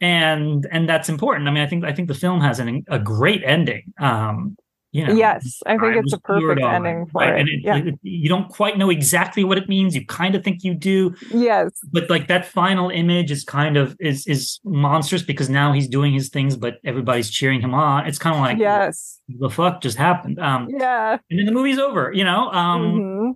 [0.00, 1.48] and and that's important.
[1.48, 3.92] I mean, I think I think the film has an, a great ending.
[3.98, 4.56] Um,
[4.92, 7.40] you know, yes, I think it's a perfect ending for right?
[7.40, 7.48] it.
[7.48, 7.76] it, yeah.
[7.76, 9.94] It, you don't quite know exactly what it means.
[9.94, 11.14] You kind of think you do.
[11.32, 15.86] Yes, but like that final image is kind of is is monstrous because now he's
[15.86, 18.06] doing his things, but everybody's cheering him on.
[18.06, 20.40] It's kind of like yes, the fuck just happened.
[20.40, 22.12] Um, yeah, and then the movie's over.
[22.12, 23.30] You know, um, mm-hmm.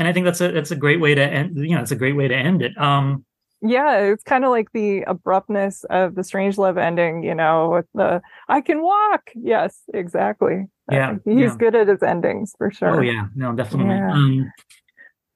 [0.00, 1.56] and I think that's a that's a great way to end.
[1.56, 2.76] You know, it's a great way to end it.
[2.76, 3.24] Um,
[3.62, 8.20] yeah it's kind of like the abruptness of the Strangelove ending you know with the
[8.48, 9.30] i can walk.
[9.34, 10.66] Yes exactly.
[10.90, 11.56] Yeah he's yeah.
[11.58, 12.98] good at his endings for sure.
[12.98, 13.26] oh yeah.
[13.34, 13.94] No definitely.
[13.94, 14.12] Yeah.
[14.12, 14.52] Um,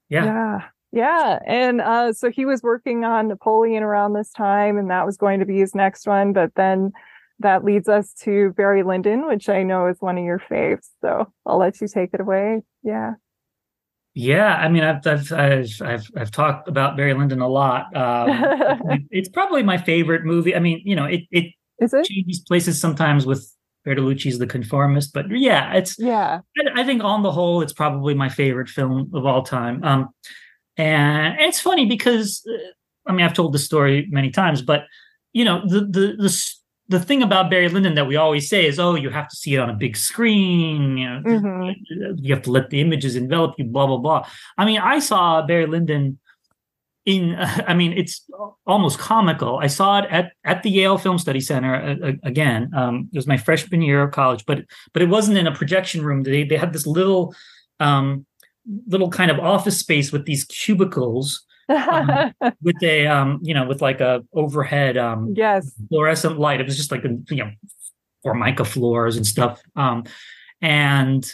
[0.08, 0.24] yeah.
[0.24, 0.58] yeah.
[0.92, 5.16] yeah and uh, so he was working on napoleon around this time and that was
[5.16, 6.92] going to be his next one but then
[7.40, 11.32] that leads us to barry lyndon which i know is one of your faves so
[11.46, 12.62] i'll let you take it away.
[12.82, 13.14] Yeah
[14.14, 17.94] yeah, I mean, I've I've I've I've, I've talked about Barry Lyndon a lot.
[17.96, 20.54] Um, it's probably my favorite movie.
[20.54, 22.04] I mean, you know, it it, it?
[22.04, 23.52] changes places sometimes with
[23.84, 26.40] Bertolucci's The Conformist, but yeah, it's yeah.
[26.56, 29.82] I, I, think on the whole, it's probably my favorite film of all time.
[29.82, 30.08] Um,
[30.76, 34.84] and, and it's funny because uh, I mean, I've told the story many times, but
[35.32, 36.54] you know, the the the
[36.88, 39.54] the thing about Barry Lyndon that we always say is, oh, you have to see
[39.54, 40.98] it on a big screen.
[40.98, 42.14] You know, mm-hmm.
[42.18, 43.64] you have to let the images envelop you.
[43.64, 44.28] Blah blah blah.
[44.58, 46.18] I mean, I saw Barry Lyndon
[47.06, 47.34] in.
[47.34, 48.28] Uh, I mean, it's
[48.66, 49.58] almost comical.
[49.58, 52.70] I saw it at at the Yale Film Study Center uh, again.
[52.74, 56.04] Um, it was my freshman year of college, but but it wasn't in a projection
[56.04, 56.22] room.
[56.22, 57.34] They they had this little
[57.80, 58.26] um,
[58.86, 63.82] little kind of office space with these cubicles um, with a um, you know, with
[63.82, 66.60] like a overhead um yes fluorescent light.
[66.60, 67.50] It was just like a you know,
[68.22, 69.62] formica floors and stuff.
[69.76, 70.04] Um,
[70.60, 71.30] and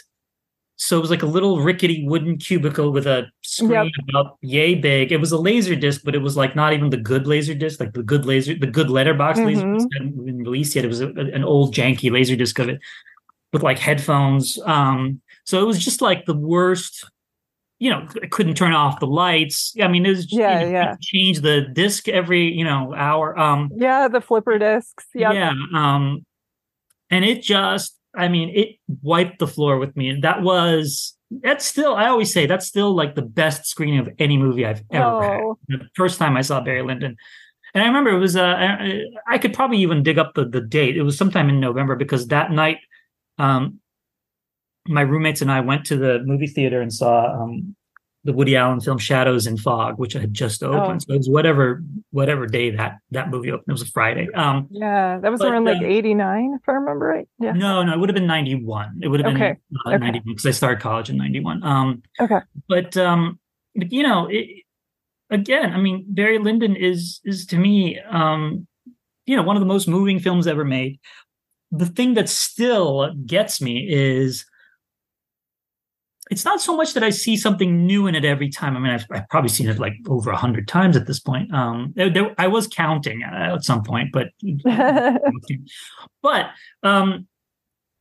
[0.77, 3.93] so it was like a little rickety wooden cubicle with a screen yep.
[4.09, 5.13] about yay big.
[5.13, 7.79] It was a laser disc, but it was like not even the good laser disc,
[7.79, 9.49] like the good laser, the good letterbox mm-hmm.
[9.49, 10.87] laser disc hadn't been released yet.
[10.87, 12.81] It was a, an old janky laser disc of it
[13.53, 14.59] with like headphones.
[14.65, 17.05] Um, so it was just like the worst
[17.81, 19.75] you know, couldn't turn off the lights.
[19.81, 20.97] I mean, it was yeah, you know, yeah.
[21.01, 23.37] Change the disc every you know hour.
[23.37, 25.07] Um, yeah, the flipper discs.
[25.15, 25.35] Yep.
[25.35, 25.55] Yeah.
[25.75, 26.25] Um,
[27.11, 30.11] and it just, I mean, it wiped the floor with me.
[30.11, 31.95] And that was that's still.
[31.95, 35.59] I always say that's still like the best screening of any movie I've ever oh.
[35.69, 35.81] had.
[35.81, 37.17] The first time I saw Barry Lyndon.
[37.73, 40.61] And I remember it was uh, I, I could probably even dig up the, the
[40.61, 40.99] date.
[40.99, 42.79] It was sometime in November because that night
[43.39, 43.81] um,
[44.91, 47.77] my roommates and I went to the movie theater and saw um,
[48.25, 51.03] the Woody Allen film Shadows and Fog, which had just opened.
[51.03, 51.05] Oh.
[51.07, 53.69] So it was whatever whatever day that that movie opened.
[53.69, 54.29] It was a Friday.
[54.35, 57.29] Um, yeah, that was but, around like eighty nine, if I remember right.
[57.39, 57.53] Yeah.
[57.53, 59.01] No, no, it would have been ninety one.
[59.03, 59.57] It would have okay.
[59.71, 59.99] been uh, okay.
[59.99, 61.63] ninety one because I started college in ninety one.
[61.63, 62.41] Um, okay.
[62.69, 63.39] But um,
[63.77, 64.65] but you know, it,
[65.31, 68.67] again, I mean, Barry Lyndon is is to me, um,
[69.25, 70.99] you know, one of the most moving films ever made.
[71.71, 74.45] The thing that still gets me is
[76.31, 78.77] it's not so much that I see something new in it every time.
[78.77, 81.53] I mean, I've, I've probably seen it like over a hundred times at this point.
[81.53, 84.29] Um, there, there, I was counting at some point, but
[86.23, 86.47] but
[86.85, 87.27] um,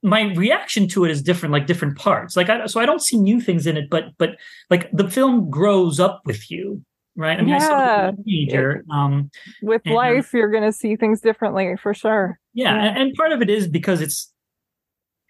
[0.04, 2.38] my reaction to it is different, like different parts.
[2.38, 4.38] Like, I, so I don't see new things in it, but but
[4.70, 6.84] like the film grows up with you,
[7.16, 7.40] right?
[7.40, 8.12] I mean, yeah.
[8.24, 8.84] Teenager.
[8.92, 9.32] Um,
[9.64, 12.40] with and, life, you're going to see things differently for sure.
[12.54, 12.90] Yeah, yeah.
[12.90, 14.32] And, and part of it is because it's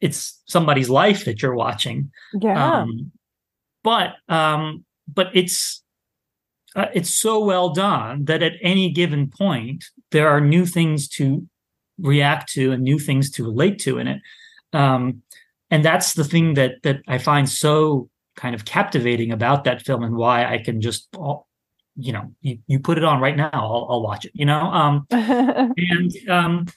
[0.02, 2.12] it's somebody's life that you're watching.
[2.34, 2.80] Yeah.
[2.80, 3.12] Um,
[3.84, 5.84] but um, but it's
[6.76, 11.48] uh, it's so well done that at any given point there are new things to
[12.00, 14.22] react to and new things to relate to in it.
[14.74, 15.24] Um,
[15.72, 20.04] and that's the thing that that I find so kind of captivating about that film
[20.04, 21.08] and why I can just
[21.96, 24.60] you know you, you put it on right now I'll, I'll watch it you know
[24.60, 26.68] um and um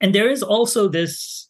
[0.00, 1.47] and there is also this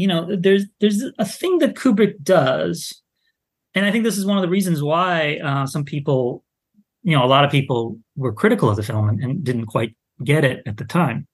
[0.00, 3.02] you know, there's there's a thing that Kubrick does,
[3.74, 6.42] and I think this is one of the reasons why uh, some people,
[7.02, 9.94] you know, a lot of people were critical of the film and, and didn't quite
[10.24, 11.28] get it at the time.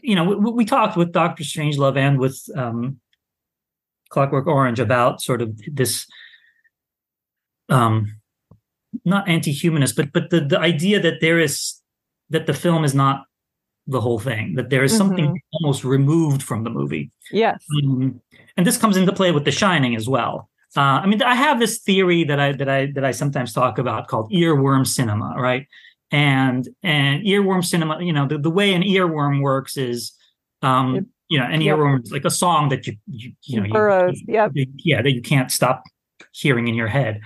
[0.00, 3.00] You know, we, we talked with Doctor Strangelove and with um,
[4.10, 6.06] Clockwork Orange about sort of this,
[7.68, 8.14] um,
[9.04, 11.82] not anti-humanist, but but the the idea that there is
[12.30, 13.25] that the film is not
[13.86, 14.98] the whole thing that there is mm-hmm.
[14.98, 18.20] something almost removed from the movie yes um,
[18.56, 21.58] and this comes into play with the shining as well uh, i mean i have
[21.60, 25.66] this theory that i that i that i sometimes talk about called earworm cinema right
[26.10, 30.12] and and earworm cinema you know the, the way an earworm works is
[30.62, 31.76] um, it You know, an Yep.
[31.76, 34.52] earworm is like a song that you you you know you- Yep.
[34.54, 35.82] you- yeah that you can't stop
[36.32, 37.20] hearing in your head.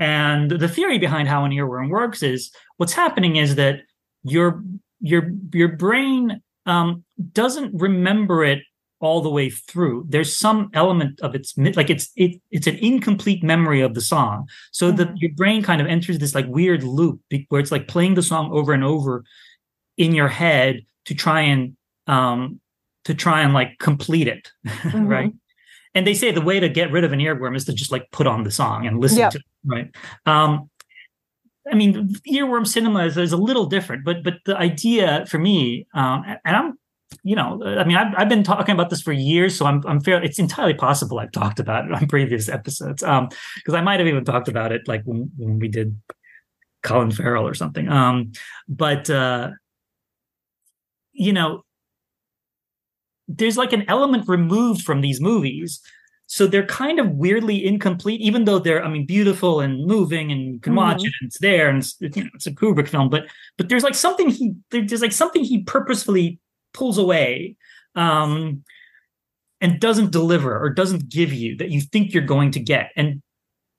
[0.00, 3.82] And the theory behind how an earworm works is what's happening is that
[4.24, 4.60] your
[5.04, 8.62] your your brain um, doesn't remember it
[9.00, 10.06] all the way through.
[10.08, 14.48] There's some element of its like it's it it's an incomplete memory of the song,
[14.72, 15.20] so that Mhm.
[15.20, 18.50] your brain kind of enters this like weird loop where it's like playing the song
[18.52, 19.24] over and over
[19.98, 21.76] in your head to try and
[22.06, 22.60] um
[23.04, 25.06] to try and like complete it, Mm-hmm.
[25.06, 25.32] right?
[25.96, 28.10] And they say the way to get rid of an earworm is to just like
[28.10, 29.32] put on the song and listen Yep.
[29.32, 29.88] to it, right?
[30.26, 30.70] Um,
[31.70, 35.86] I mean, earworm cinema is, is a little different, but but the idea for me,
[35.94, 36.78] um, and I'm,
[37.22, 40.00] you know, I mean, I've, I've been talking about this for years, so I'm I'm
[40.00, 40.22] fair.
[40.22, 44.08] It's entirely possible I've talked about it on previous episodes, um, because I might have
[44.08, 45.98] even talked about it like when when we did
[46.82, 47.88] Colin Farrell or something.
[47.88, 48.32] Um,
[48.68, 49.50] but uh,
[51.12, 51.64] you know,
[53.26, 55.80] there's like an element removed from these movies
[56.36, 60.40] so they're kind of weirdly incomplete even though they're i mean beautiful and moving and
[60.54, 61.06] you can watch Mhm.
[61.08, 63.22] it and it's there and it's, you know, it's a kubrick film but
[63.56, 66.38] but there's like something he there's like something he purposefully
[66.72, 67.56] pulls away
[67.94, 68.64] um
[69.60, 73.22] and doesn't deliver or doesn't give you that you think you're going to get and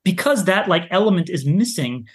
[0.03, 2.07] because that like element is missing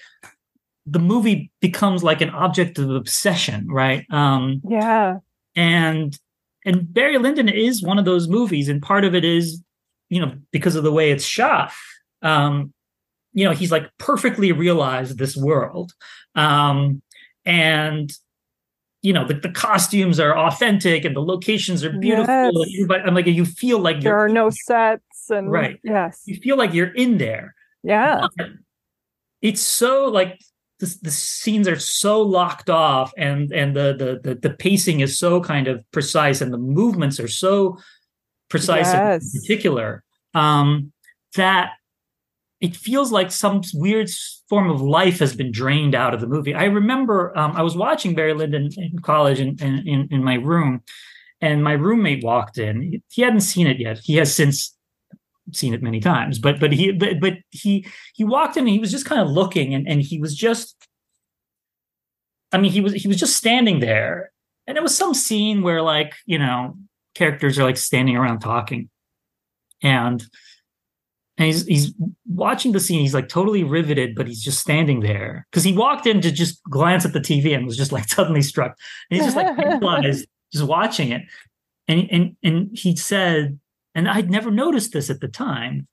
[0.86, 5.18] the movie becomes like an object of obsession right um Yeah.
[5.55, 6.18] and
[6.66, 9.62] and Barry Lyndon is one of those movies, and part of it is,
[10.11, 11.72] you know, because of the way it's shot.
[12.20, 12.74] Um,
[13.32, 15.92] you know, he's like perfectly realized this world,
[16.34, 17.00] um,
[17.46, 18.12] and
[19.02, 22.52] you know, the, the costumes are authentic and the locations are beautiful.
[22.52, 22.74] Yes.
[22.74, 25.80] Everybody, I'm like, you feel like There are no sets and Right.
[25.82, 26.20] Yes.
[26.26, 27.54] you feel like you're in there.
[27.82, 28.26] Yeah.
[29.40, 30.38] it's so like
[30.80, 35.18] the, the scenes are so locked off and and the, the the the pacing is
[35.18, 37.78] so kind of precise and the movements are so
[38.51, 39.34] precise Yes.
[39.34, 40.03] in particular
[40.34, 40.92] um
[41.36, 41.72] that
[42.61, 44.11] it feels like some weird
[44.51, 46.55] form of life has been drained out of the movie.
[46.55, 50.82] I remember um, i was watching barry lyndon in college in, in in my room
[51.40, 53.01] and my roommate walked in.
[53.09, 53.98] He hadn't seen it yet.
[54.03, 54.76] He has since
[55.53, 57.84] seen it many times but but he but, but he
[58.14, 60.76] he walked in and he was just kind of looking and, and he was just
[62.53, 64.30] i mean he was he was just standing there.
[64.66, 66.76] And it was some scene where like you know
[67.14, 68.88] characters are like standing around talking.
[69.82, 70.22] And
[71.38, 71.94] and he's he's
[72.26, 75.46] watching the scene he's like totally riveted but he's just standing there.
[75.50, 78.42] Because he walked in to just glance at the tv and was just like suddenly
[78.42, 78.76] struck.
[79.11, 81.22] And he's just like paralyzed just watching it.
[81.88, 83.58] And and and he said
[83.94, 85.86] and i'd never noticed this at the time.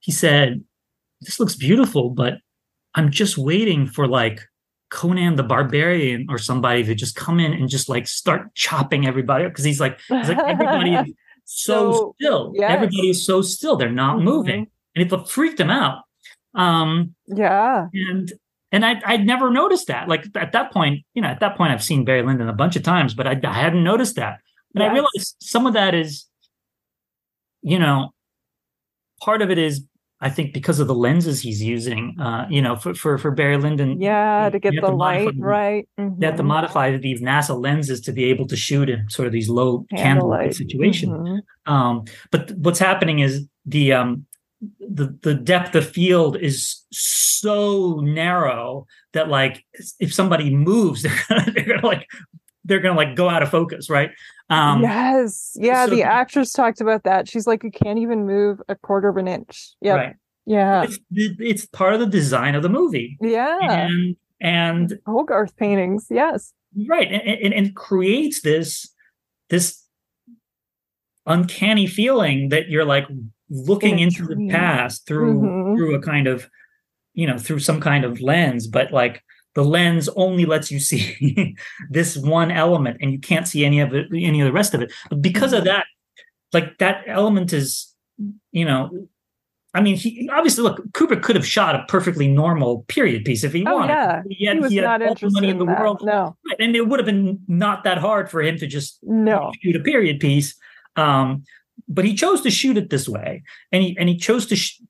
[0.00, 0.62] He said
[1.20, 2.34] this looks beautiful but
[2.94, 4.40] i'm just waiting for like
[4.90, 9.44] conan the barbarian or somebody to just come in and just like start chopping everybody
[9.44, 11.12] because he's like he's like everybody is
[11.44, 12.70] so, So, still yes.
[12.70, 14.22] everybody is so still they're not Mhm.
[14.24, 16.04] moving and it freaked him out
[16.54, 17.88] um Yeah.
[17.92, 18.32] and
[18.72, 20.08] and I I'd never noticed that.
[20.08, 22.76] Like at that point, you know, at that point, I've seen Barry Lyndon a bunch
[22.76, 24.40] of times, but I, I hadn't noticed that.
[24.74, 24.92] And I Yes.
[24.94, 26.26] realized some of that is,
[27.62, 28.10] you know,
[29.22, 29.84] part of it is
[30.20, 32.18] I think because of the lenses he's using.
[32.18, 34.48] Uh, you know, for for for Barry Lyndon, Yeah.
[34.50, 35.88] To get the to light right.
[35.96, 36.46] they have to Mhm.
[36.46, 40.54] modify these NASA lenses to be able to shoot in sort of these low Candlelight.
[40.54, 41.12] situations.
[41.12, 41.40] Mhm.
[41.72, 44.26] Um, but what's happening is the um,
[44.80, 49.64] the the depth of field is so narrow that like
[50.00, 52.06] if somebody moves, they're gonna, they're gonna like
[52.68, 54.10] they're gonna like go out of focus, right?
[54.50, 55.56] Um, yes.
[55.60, 55.86] Yeah.
[55.86, 57.28] so- the actress talked about that.
[57.28, 59.70] She's like, you can't even move a quarter of an inch.
[59.80, 59.94] Yeah.
[59.94, 60.14] Right.
[60.46, 60.84] Yeah.
[60.84, 63.58] It's it's part of the design of the movie, Yeah.
[63.60, 66.06] and and Hogarth paintings.
[66.08, 66.52] Yes.
[66.88, 68.88] right, and, and, and creates this
[69.50, 69.84] this
[71.26, 73.06] uncanny feeling that you're like
[73.50, 75.76] looking into the past through Mhm.
[75.76, 76.48] through a kind of
[77.14, 79.22] you know through some kind of lens but like
[79.58, 81.02] the lens only lets you see
[81.96, 84.80] this one element and you can't see any of it any of the rest of
[84.84, 85.70] it but because of Mhm.
[85.72, 85.84] that
[86.56, 87.68] like that element is
[88.58, 88.82] you know
[89.74, 90.78] I mean, he obviously look.
[90.96, 93.92] Kubrick could have shot a perfectly normal period piece if he Oh, wanted.
[93.92, 94.22] yeah.
[94.30, 95.78] He had, he was he not interested money in in the that.
[95.80, 96.36] world, No.
[96.58, 99.52] And it would have been not that hard for him to just No.
[99.60, 100.48] shoot a period piece.
[100.96, 101.44] Um,
[101.86, 104.80] but he chose to shoot it this way, and he and he chose to sh-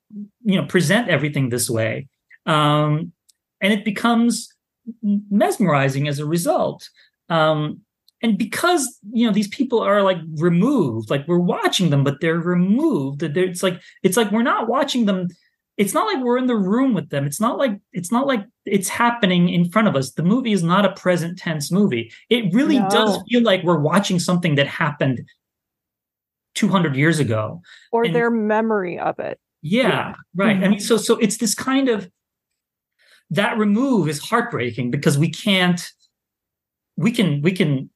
[0.50, 2.06] you know present everything this way,
[2.46, 3.12] um,
[3.60, 4.32] and it becomes
[5.02, 6.88] mesmerizing as a result.
[7.28, 7.80] Um,
[8.22, 12.40] and because you know these people are like removed, like we're watching them, but they're
[12.40, 13.20] removed.
[13.20, 15.28] They're- It's like it's like we're not watching them.
[15.76, 17.24] It's not like we're in the room with them.
[17.24, 20.12] It's not like it's not like it's happening in front of us.
[20.12, 22.12] The movie is not a present tense movie.
[22.28, 25.20] It really does feel like we're watching something that happened
[26.58, 27.62] 200 years ago
[27.92, 30.14] or and, their memory of it yeah, yeah.
[30.34, 30.64] right mm-hmm.
[30.64, 32.10] i mean so so it's this kind of
[33.30, 35.90] that remove is heartbreaking because we can't
[36.96, 37.90] we can we can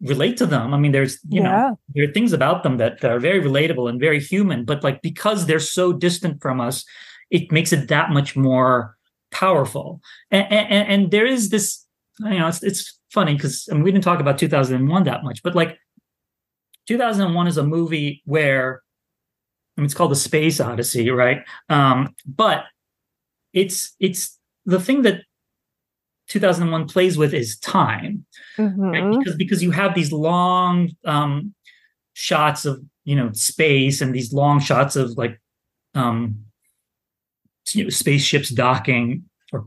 [0.00, 1.50] relate to them i mean there's you yeah.
[1.50, 4.82] know there are things about them that, that are very relatable and very human but
[4.82, 6.84] like because they're so distant from us
[7.30, 8.96] it makes it that much more
[9.30, 10.00] powerful
[10.30, 11.86] and and, and there is this
[12.20, 15.42] you know it's, it's funny because I mean, we didn't talk about 2001 that much
[15.42, 15.78] but like
[16.88, 18.82] 2001 is a movie where
[19.76, 21.38] I mean, it's called the Space Odyssey, right?
[21.68, 22.64] Um, but
[23.52, 25.22] it's it's the thing that
[26.28, 28.24] 2001 plays with is time,
[28.56, 28.80] mm-hmm.
[28.80, 29.18] right?
[29.18, 31.54] because because you have these long um,
[32.14, 35.40] shots of you know space and these long shots of like
[35.94, 36.44] um,
[37.72, 39.66] you know, spaceships docking or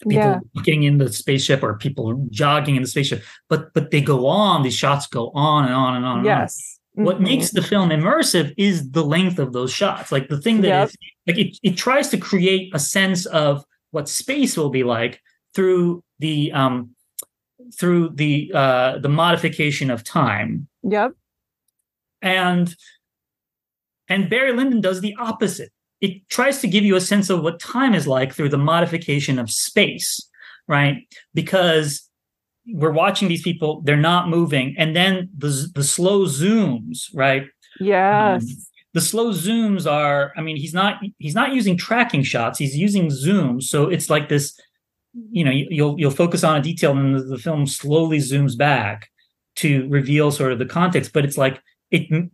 [0.00, 0.38] people yeah.
[0.62, 4.62] getting in the spaceship or people jogging in the spaceship but but they go on
[4.62, 7.04] these shots go on and on and on yes mm-hmm.
[7.04, 10.68] what makes the film immersive is the length of those shots like the thing that
[10.68, 10.88] yep.
[10.88, 15.20] is like it, it tries to create a sense of what space will be like
[15.54, 16.90] through the um
[17.78, 21.12] through the uh the modification of time yep
[22.20, 22.74] and
[24.08, 25.70] and barry lyndon does the opposite
[26.02, 29.38] it tries to give you a sense of what time is like through the modification
[29.38, 30.28] of space,
[30.66, 30.96] right?
[31.32, 32.10] Because
[32.66, 34.74] we're watching these people, they're not moving.
[34.76, 37.44] And then the, the slow zooms, right?
[37.78, 38.42] Yes.
[38.42, 38.48] Um,
[38.94, 43.08] the slow zooms are, I mean, he's not he's not using tracking shots, he's using
[43.08, 43.64] zooms.
[43.64, 44.58] So it's like this,
[45.30, 49.08] you know, you'll you'll focus on a detail and the, the film slowly zooms back
[49.56, 52.30] to reveal sort of the context, but it's like it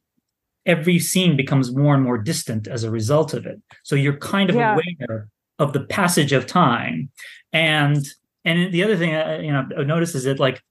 [0.67, 3.61] every scene becomes more and more distant as a result of it.
[3.85, 4.75] So you're kind of yeah.
[4.75, 5.29] aware
[5.59, 7.11] of the passage of time.
[7.53, 8.07] And
[8.45, 10.63] and the other thing I, you know I noticed is that like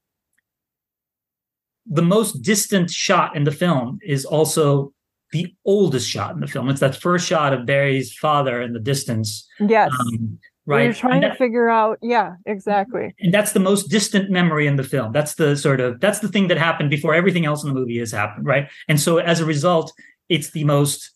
[1.86, 4.92] the most distant shot in the film is also
[5.32, 6.68] the oldest shot in the film.
[6.68, 9.46] It's that first shot of Barry's father in the distance.
[9.60, 9.90] Yes.
[9.98, 14.30] Um, right you're trying that, to figure out yeah exactly and that's the most distant
[14.30, 17.46] memory in the film that's the sort of that's the thing that happened before everything
[17.46, 19.92] else in the movie has happened right and so as a result
[20.28, 21.10] it's the most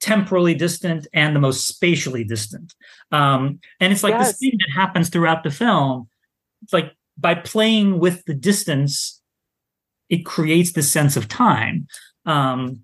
[0.00, 2.72] temporally distant and the most spatially distant
[3.10, 4.28] um and it's like yes.
[4.28, 6.08] this thing that happens throughout the film
[6.62, 9.20] it's like by playing with the distance
[10.08, 11.88] it creates this sense of time
[12.26, 12.80] um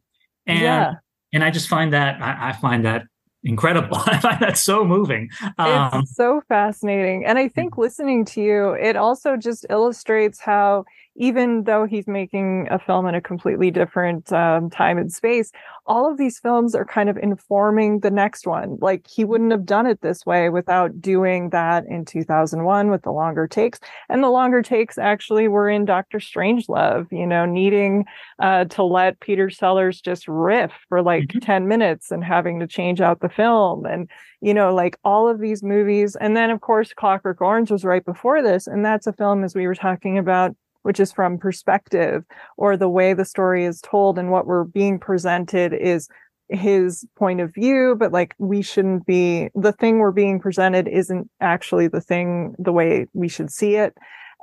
[0.46, 0.94] and yeah.
[1.32, 3.04] and i just find that I, I find that
[3.44, 3.96] incredible.
[4.06, 5.30] I find that so moving.
[5.58, 7.24] Um, it's so fascinating.
[7.24, 10.84] And I think listening to you, it also just illustrates how
[11.14, 15.52] even though he's making a film in a completely different um, time and space,
[15.86, 18.78] all of these films are kind of informing the next one.
[18.80, 23.10] Like he wouldn't have done it this way without doing that in 2001 with the
[23.10, 23.78] longer takes.
[24.08, 28.04] And the longer takes actually were in Doctor Strangelove, you know, needing
[28.38, 31.40] uh, to let Peter Sellers just riff for like mm-hmm.
[31.40, 33.84] 10 minutes and having to change out the film.
[33.84, 34.08] And,
[34.40, 36.16] you know, like all of these movies.
[36.16, 38.66] And then, of course, Clockwork Orange was right before this.
[38.66, 42.24] And that's a film, as we were talking about, which is from perspective
[42.56, 46.08] or the way the story is told and what we're being presented is
[46.48, 51.28] his point of view but like we shouldn't be the thing we're being presented isn't
[51.40, 53.94] actually the thing the way we should see it.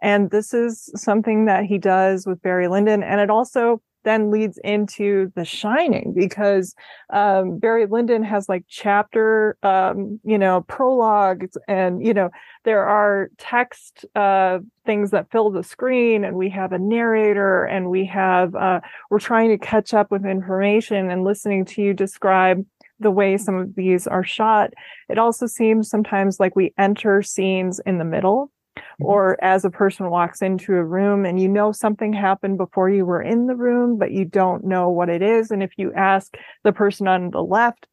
[0.01, 4.57] And this is something that he does with Barry Lyndon and it also then leads
[4.63, 6.73] into The Shining because
[7.11, 12.29] um, Barry Lyndon has like chapter, um, you know, prologues, and you know
[12.63, 17.89] there are text uh, things that fill the screen, and we have a narrator, and
[17.89, 18.79] we have uh,
[19.09, 22.65] we're trying to catch up with information and listening to you describe
[22.99, 24.73] the way some of these are shot.
[25.09, 28.51] It also seems sometimes like we enter scenes in the middle.
[28.99, 33.05] Or as a person walks into a room and you know something happened before you
[33.05, 35.51] were in the room, but you don't know what it is.
[35.51, 37.88] And if you ask the person on the left,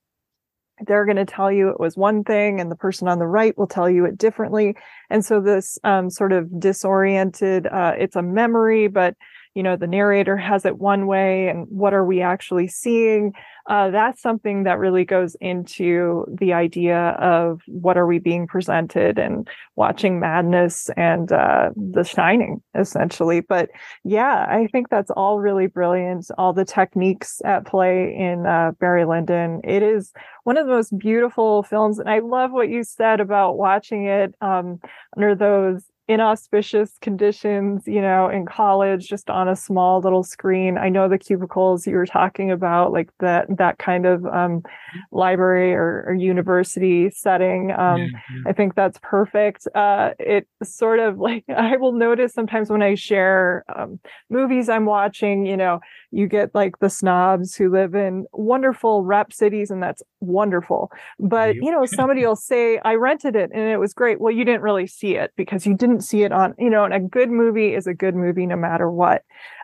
[0.87, 3.57] they're going to tell you it was one thing and the person on the right
[3.57, 4.77] will tell you it differently.
[5.09, 9.15] And so this um, sort of disoriented, uh, it's a memory, but
[9.57, 13.33] you know, the narrator has it one way and what are we actually seeing?
[13.69, 19.19] uh, that's something that really goes into the idea of what are we being presented
[19.19, 23.69] and watching madness and uh, the shining essentially but
[24.05, 29.05] yeah i think that's all really brilliant all the techniques at play in uh, barry
[29.05, 30.13] lyndon it is
[30.45, 34.35] one of the most beautiful films and i love what you said about watching it
[34.41, 34.81] um,
[35.17, 40.79] under those inauspicious conditions, you know, in college, just on a small little screen.
[40.79, 44.63] I know the cubicles you were talking about, like that that kind of um,
[45.11, 47.73] library or, or, university setting.
[47.73, 48.43] Um, yeah, yeah.
[48.47, 49.67] I think that's perfect.
[49.75, 53.99] Uh, it sort of like I will notice sometimes when I share um,
[54.31, 55.81] movies I'm watching, you know,
[56.13, 60.91] you get like the snobs who live in wonderful rep cities, and that's wonderful.
[61.19, 64.45] But you know, somebody will say, "I rented it and it was great." Well, you
[64.45, 67.31] didn't really see it because you didn't see it on, you know, and a good
[67.31, 69.23] movie is a good movie no matter what.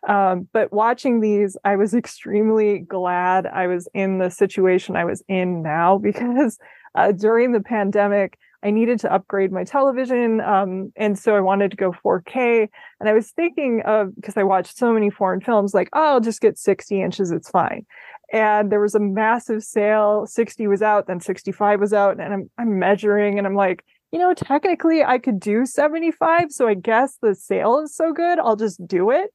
[0.08, 5.22] Um, but watching these, I was extremely glad I was in the situation I was
[5.28, 6.58] in now because
[6.94, 10.40] uh, during the pandemic, I needed to upgrade my television.
[10.40, 12.68] Um, and so I wanted to go 4K.
[13.00, 16.20] And I was thinking of, because I watched so many foreign films, like, oh, I'll
[16.20, 17.86] just get 60 inches, it's fine.
[18.32, 20.26] And there was a massive sale.
[20.26, 22.20] 60 was out, then 65 was out.
[22.20, 26.52] And I'm, I'm measuring and I'm like, you know, technically I could do 75.
[26.52, 29.30] So I guess the sale is so good, I'll just do it.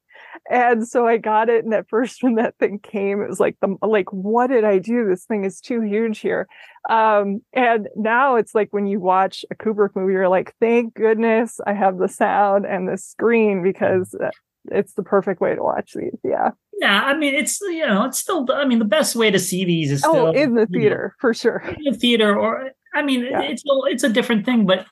[0.51, 1.65] And so I got it.
[1.65, 4.77] And at first, when that thing came, it was like, the, like, what did I
[4.77, 5.07] do?
[5.07, 6.47] This thing is too huge here.
[6.89, 11.59] Um, and now it's like when you watch a Kubrick movie, you're like, thank goodness
[11.65, 14.29] I have the sound and the screen because uh,
[14.69, 16.17] it's the perfect way to watch these.
[16.23, 16.51] Yeah.
[16.79, 18.45] Yeah, I mean, it's you know, it's still.
[18.53, 21.19] I mean, the best way to see these is oh, still in the theater know,
[21.19, 21.63] for sure.
[21.67, 23.41] In the theater, or I mean, yeah.
[23.41, 24.65] it's a, it's a different thing.
[24.65, 24.85] But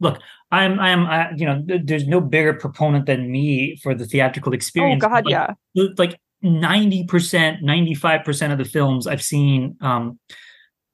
[0.00, 0.20] look,
[0.50, 5.02] I'm I'm I, you know, there's no bigger proponent than me for the theatrical experience.
[5.04, 5.54] Oh God, like, yeah.
[5.96, 10.18] Like ninety percent, ninety five percent of the films I've seen, um,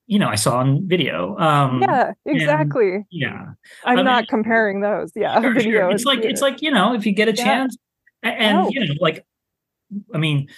[0.07, 1.37] you know, I saw on video.
[1.39, 2.95] Um, yeah, exactly.
[2.95, 3.47] And, yeah,
[3.85, 5.13] I'm not comparing those.
[5.15, 5.73] Yeah, sure, video.
[5.73, 5.91] Sure.
[5.91, 7.77] It's like it's like you know, if you get a chance,
[8.23, 8.31] yeah.
[8.31, 8.71] and oh.
[8.71, 9.27] you know, like,
[10.15, 10.49] I mean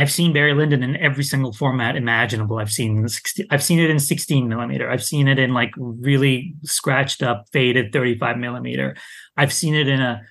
[0.00, 2.56] I've seen Barry Lyndon in every single format imaginable.
[2.56, 4.90] I've seen 60, I've seen it in 16 millimeter.
[4.90, 8.96] I've seen it in like really scratched up, faded 35 millimeter.
[9.36, 10.22] I've seen it in a,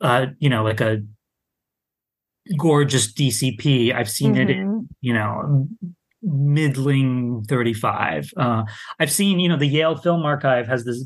[0.00, 1.04] uh, you know, like a
[2.58, 3.94] gorgeous DCP.
[3.94, 4.40] I've seen mm-hmm.
[4.40, 4.84] it in, mm-hmm.
[5.02, 5.68] you know,
[6.20, 8.32] middling 35.
[8.36, 8.64] Uh,
[8.98, 11.04] I've seen, you know, the Yale Film Archive has this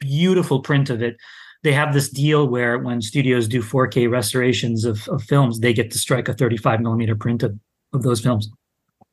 [0.00, 1.18] beautiful print of it
[1.62, 5.90] they have this deal where when studios do 4K restorations of, of films, they get
[5.92, 7.58] to strike a 35 millimeter print of,
[7.92, 8.50] of those films.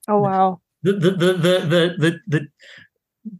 [0.08, 0.60] Oh wow.
[0.84, 2.48] The the the the the the,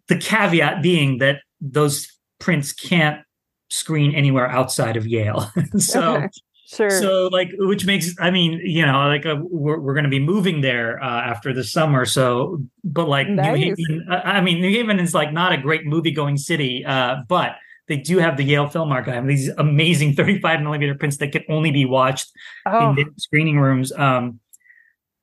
[0.08, 2.08] the, caveat being that those
[2.40, 3.22] prints can't
[3.70, 5.52] screen anywhere outside of Yale.
[5.78, 6.28] so okay.
[6.66, 6.90] Sure.
[6.90, 10.20] So, like, which makes, I mean, you know, like, uh, we're, we're going to be
[10.20, 12.06] moving there uh, after the summer.
[12.06, 13.58] So, but like, nice.
[13.60, 17.18] New Haven, I mean, New Haven is like not a great movie going city, uh,
[17.28, 17.58] but
[17.88, 21.72] they do have the Yale Film Archive, these amazing 35 millimeter prints that can only
[21.72, 22.32] be watched
[22.66, 22.96] oh.
[22.98, 23.92] in screening rooms.
[23.92, 24.40] Um,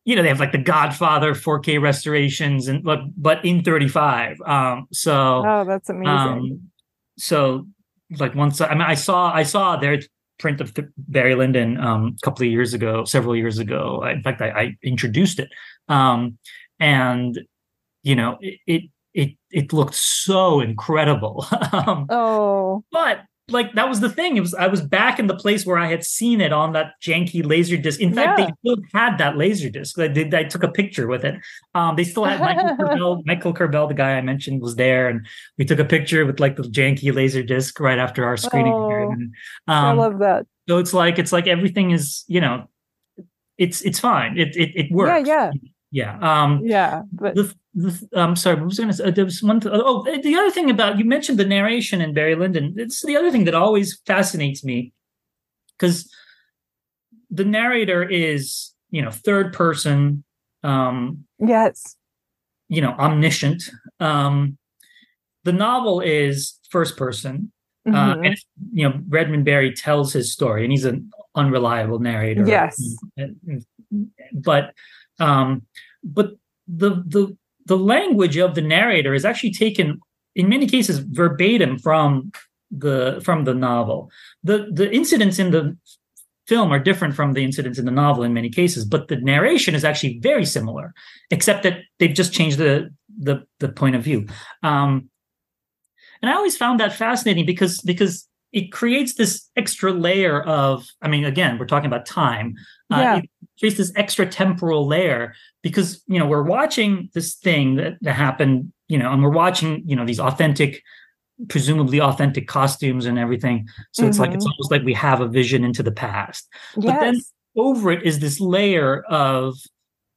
[0.05, 4.41] you know, they have like the Godfather 4K restorations and but but in 35.
[4.43, 6.09] Um, so oh, that's amazing.
[6.09, 6.71] Um,
[7.19, 7.67] so
[8.19, 10.01] like once I mean, I saw I saw their
[10.39, 14.03] print of Barry Lyndon um, a couple of years ago, several years ago.
[14.05, 15.49] In fact, I, I introduced it,
[15.89, 16.39] um,
[16.79, 17.39] and
[18.03, 18.83] you know, it, it
[19.15, 21.47] it it looked so incredible.
[21.73, 24.37] um, oh, but like that was the thing.
[24.37, 26.95] It was I was back in the place where I had seen it on that
[27.03, 28.01] janky laser disc.
[28.01, 28.47] In fact, yeah.
[28.47, 29.99] they still had that laser disc.
[29.99, 30.33] I did.
[30.35, 31.35] I took a picture with it.
[31.75, 33.23] Um, they still had Michael Corbell.
[33.27, 35.27] Michael Corbell, the guy I mentioned, was there, and
[35.59, 38.73] we took a picture with like the janky laser disc right after our screening.
[38.73, 39.35] Oh, and,
[39.67, 40.47] um, I love that.
[40.69, 42.69] So it's like it's like everything is you know,
[43.59, 44.39] it's it's fine.
[44.39, 45.29] It it it works.
[45.29, 45.71] Yeah, yeah.
[45.91, 46.19] Yeah.
[46.21, 47.03] Um, yeah.
[47.13, 48.57] But the, the, I'm sorry.
[48.57, 49.11] What was going to say?
[49.11, 49.61] There was one.
[49.61, 52.75] Th- oh, the other thing about you mentioned the narration in Barry Lyndon.
[52.77, 54.93] It's the other thing that always fascinates me
[55.79, 56.11] because
[57.31, 60.25] the narrator is, you know, third person.
[60.63, 61.97] Um, yes.
[62.69, 63.65] You know, omniscient.
[63.99, 64.59] Um,
[65.45, 67.51] the novel is first person.
[67.87, 68.21] Uh, mm-hmm.
[68.21, 68.37] Uh, and
[68.73, 72.47] you know, Redmond Barry tells his story, and he's an unreliable narrator.
[72.47, 72.79] Yes.
[74.33, 74.75] But
[75.21, 75.63] um,
[76.03, 76.33] but
[76.67, 80.01] the the the language of the narrator is actually taken
[80.35, 82.33] in many cases verbatim from
[82.71, 84.11] the from the novel.
[84.43, 85.77] The the incidents in the
[86.47, 89.75] film are different from the incidents in the novel in many cases, but the narration
[89.75, 90.93] is actually very similar,
[91.31, 94.27] except that they've just changed the the, the point of view.
[94.63, 95.11] Um,
[96.23, 101.09] and I always found that fascinating because because it creates this extra layer of i
[101.09, 102.55] mean again we're talking about time
[102.93, 103.17] uh, yeah.
[103.19, 103.31] it
[103.61, 108.73] creates this extra temporal layer because you know we're watching this thing that, that happened
[108.89, 110.83] you know and we're watching you know these authentic
[111.49, 114.11] presumably authentic costumes and everything so mm-hmm.
[114.11, 114.53] it's like it's mm-hmm.
[114.53, 116.87] almost like we have a vision into the past yes.
[116.87, 117.21] but then
[117.57, 119.57] over it is this layer of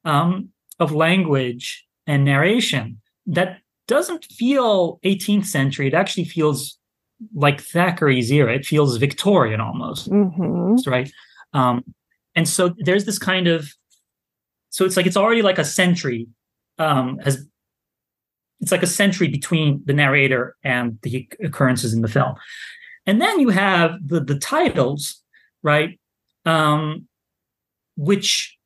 [0.05, 0.49] um
[0.79, 6.77] of language and narration that doesn't feel 18th century it actually feels
[7.33, 8.55] like Thackeray's era.
[8.55, 10.85] It feels Victorian almost, Mhm.
[10.87, 11.11] right?
[11.53, 11.83] Um,
[12.35, 13.71] and so there's this kind of,
[14.69, 16.27] so it's like it's already like a century
[16.77, 17.47] um, has.
[18.59, 22.35] It's like a century between the narrator and the occurrences in the film,
[23.05, 25.21] and then you have the the titles,
[25.61, 25.99] right?
[26.45, 27.07] Um,
[27.97, 28.57] which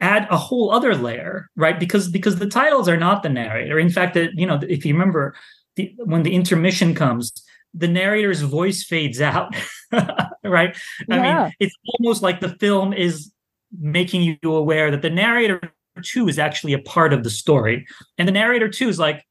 [0.00, 1.78] add a whole other layer, right?
[1.78, 3.78] Because because the titles are not the narrator.
[3.78, 5.34] In fact, that you know, if you remember,
[5.76, 7.32] the, when the intermission comes,
[7.76, 9.54] the narrator's voice fades out,
[9.92, 10.76] right?
[11.10, 11.44] I Yeah.
[11.44, 13.32] mean, it's almost like the film is
[13.78, 15.60] making you aware that the narrator
[16.02, 17.86] too is actually a part of the story,
[18.18, 19.24] and the narrator too is like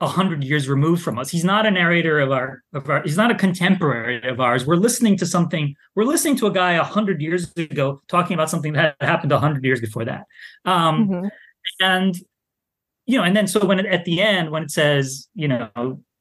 [0.00, 1.30] a hundred years removed from us.
[1.30, 3.02] He's not a narrator of our of our.
[3.02, 4.66] He's not a contemporary of ours.
[4.66, 5.76] We're listening to something.
[5.94, 9.38] We're listening to a guy a hundred years ago talking about something that happened a
[9.38, 10.24] hundred years before that.
[10.64, 11.30] Um, Mhm.
[11.80, 12.16] and
[13.06, 15.70] you know, and then so when it, at the end when it says you know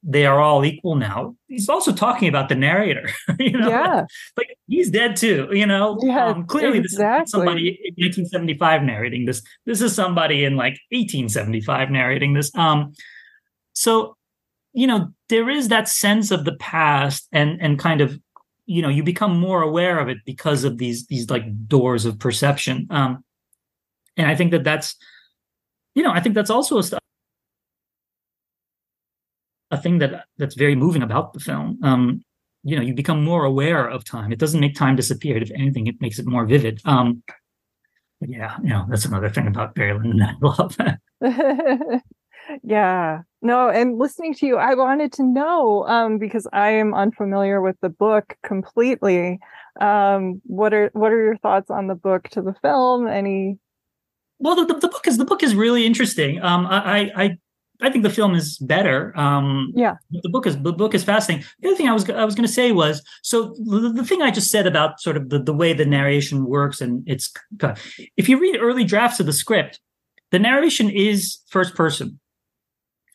[0.03, 3.09] they are all equal now, he's also talking about the narrator.
[3.39, 4.05] you know, Yeah.
[4.37, 5.47] like he's dead too.
[5.51, 9.41] You know, Yeah, um, clearly this is somebody in 1975 narrating this.
[9.65, 12.53] This is somebody in like 1875 narrating this.
[12.55, 12.93] Um,
[13.73, 14.15] so
[14.73, 18.19] you know there is that sense of the past and and kind of
[18.65, 22.19] you know you become more aware of it because of these these like doors of
[22.19, 23.23] perception um
[24.17, 24.95] and i think that that's
[25.95, 26.99] you know i think that's also a,
[29.71, 31.79] a thing that that's very moving about the film.
[31.83, 32.23] Um
[32.63, 34.31] you know you become more aware of time.
[34.31, 35.37] It doesn't make time disappear.
[35.37, 36.81] If anything it makes it more vivid.
[36.85, 37.23] Um
[38.21, 40.45] yeah you know that's another thing about barry lyndon that i
[41.21, 42.01] love.
[42.63, 43.21] Yeah.
[43.41, 47.77] No and listening to you i wanted to know um because i am unfamiliar with
[47.81, 49.39] the book completely.
[49.79, 53.07] Um what are what are your thoughts on the book to the film?
[53.07, 53.57] Any
[54.39, 56.41] well the, the, the book is the book is really interesting.
[56.41, 57.37] Um i i
[57.81, 59.95] i think the film is better um yeah.
[60.11, 61.45] the book is the book is fascinating.
[61.59, 64.21] The other thing i was i was going to say was so the, the thing
[64.21, 67.33] i just said about sort of the, the way the narration works and it's
[68.17, 69.79] if you read early drafts of the script
[70.31, 72.19] the narration is first person.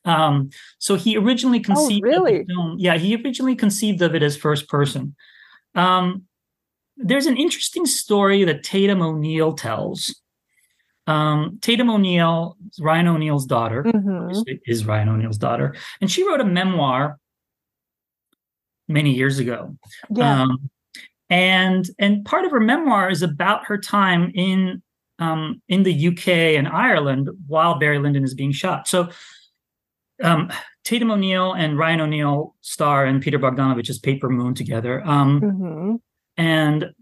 [0.04, 2.44] Um so he originally conceived oh, really?
[2.44, 5.16] film yeah he originally conceived of it as first person.
[5.74, 6.24] Um
[6.96, 10.14] there's an interesting story that tatum o'neal tells
[11.06, 14.44] um, Tatum O'Neal, Ryan O'Neal's daughter, Mhm.
[14.66, 17.18] is Ryan O'Neal's daughter, and she wrote a memoir
[18.88, 19.76] many years ago.
[20.10, 20.70] yeah Um,
[21.28, 24.82] and and part of her memoir is about her time in
[25.18, 28.86] um, in the UK and Ireland while Barry Lyndon is being shot.
[28.86, 29.08] So
[30.22, 30.50] um,
[30.84, 35.02] Tatum O'Neal and Ryan O'Neal star in Peter Bogdanovich's Paper Moon together.
[35.06, 36.00] Um, Mhm.
[36.36, 36.92] and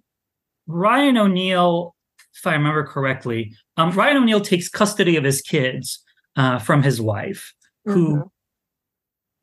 [0.66, 1.93] Ryan O'Neal,
[2.36, 6.02] if I remember correctly, um, Ryan O'Neal takes custody of his kids
[6.36, 7.54] uh, from his wife,
[7.84, 8.30] who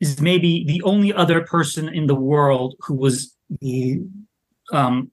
[0.00, 4.00] is maybe the only other person in the world who was the,
[4.72, 5.10] um,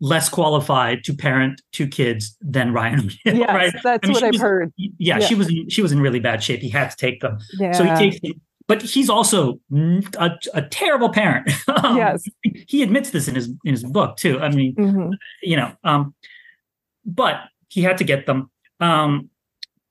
[0.00, 3.10] less qualified to parent two kids than Ryan O'Neal.
[3.24, 3.74] yes right?
[3.82, 5.26] that's I mean, what i've was- heard Yeah, Yeah.
[5.26, 6.60] she was in, she was in really bad shape.
[6.60, 7.38] He had to take them.
[7.58, 8.32] yeah So he takes them.
[8.66, 9.58] But he's also
[10.18, 11.50] a, a terrible parent.
[11.68, 12.24] Um, yes
[12.66, 14.38] he admits this in his in his book too.
[14.40, 15.12] I mean, Mhm.
[15.42, 16.14] you know, um,
[17.04, 17.36] but
[17.68, 18.50] he had to get them.
[18.80, 19.30] Um,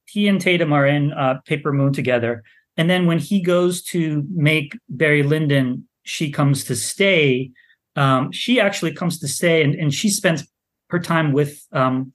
[0.05, 2.43] he and Tatum are in uh, Paper Moon together,
[2.77, 7.51] and then when he goes to make Barry Lyndon, she comes to stay.
[7.95, 10.47] Um, she actually comes to stay, and, and she spends
[10.89, 12.13] her time with um,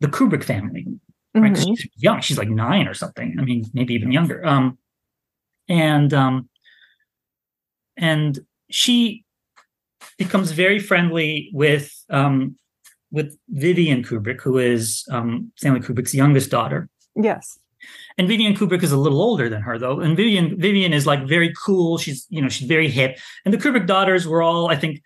[0.00, 0.86] the Kubrick family.
[1.34, 1.52] Right?
[1.52, 1.78] Mhm.
[1.78, 3.36] She's young; she's like nine or something.
[3.38, 4.44] I mean, maybe even younger.
[4.46, 4.78] Um,
[5.68, 6.48] and um,
[7.96, 8.38] and
[8.70, 9.24] she
[10.18, 12.56] becomes very friendly with um,
[13.10, 16.88] with Vivian Kubrick, who is um, Stanley Kubrick's youngest daughter.
[17.14, 17.58] yes
[18.18, 20.00] And Vivian Kubrick is a little older than her, though.
[20.00, 21.98] And Vivian Vivian is like very cool.
[21.98, 23.18] She's you know she's very hip.
[23.44, 25.00] And the Kubrick daughters were all, I think,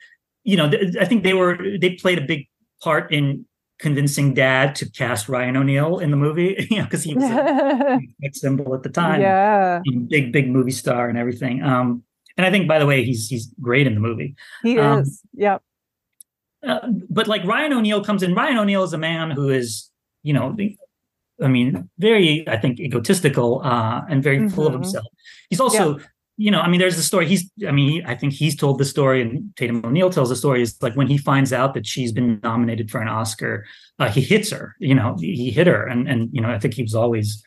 [0.45, 2.47] you know, th- I think they were they played a big
[2.83, 3.45] part in
[3.79, 7.99] convincing Dad to cast Ryan O'Neal in the movie, you know, because he was a
[8.23, 12.03] sex symbol at the time yeah big big movie star and everything um
[12.37, 15.23] and i think by the way he's he's great in the movie he Um, is
[15.35, 15.63] yep
[16.67, 19.91] uh, but like ryan o'neal comes in ryan o'neal is a man who is
[20.23, 20.57] you know
[21.43, 24.77] i mean very i think egotistical uh and very full of Mhm.
[24.77, 25.07] himself
[25.49, 25.99] he's also
[26.37, 28.79] you know i mean there's the story he's i mean he, i think he's told
[28.79, 31.87] the story and tatum o'neal tells the story is like when he finds out that
[31.87, 33.65] she's been nominated for an oscar
[33.99, 36.75] uh, he hits her you know he, hit her and and you know i think
[36.75, 37.43] he was always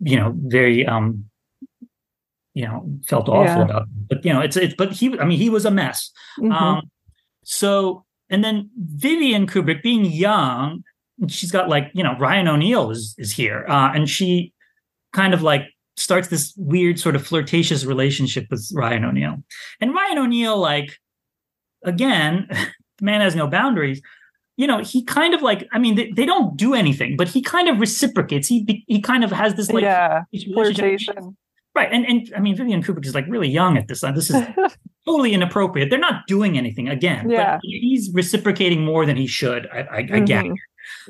[0.00, 1.24] you know very um
[2.54, 3.62] you know felt awful Yeah.
[3.68, 3.88] about it.
[4.08, 6.52] but you know it's it's but he i mean he was a mess Mhm.
[6.52, 6.90] um
[7.44, 10.82] so and then vivian kubrick being young
[11.28, 14.52] she's got like you know ryan o'neal is is here uh and she
[15.12, 15.62] kind of like
[16.00, 19.36] starts this weird sort of flirtatious relationship with Ryan O'Neal,
[19.80, 20.98] And Ryan O'Neal like,
[21.84, 22.68] again, the
[23.04, 24.00] man has no boundaries.
[24.56, 27.40] You know, he kind of like, I mean, they, they don't do anything, but he
[27.40, 28.46] kind of reciprocates.
[28.46, 31.36] He he kind of has this like yeah, flirtation.
[31.74, 31.88] Right.
[31.92, 34.14] And and I mean Vivian Kubrick is like really young at this time.
[34.14, 34.42] This is
[35.06, 35.88] totally inappropriate.
[35.88, 37.30] They're not doing anything again.
[37.30, 37.58] Yeah.
[37.62, 39.68] he's reciprocating more than he should.
[39.72, 40.14] I, I, mm-hmm.
[40.14, 40.46] I get.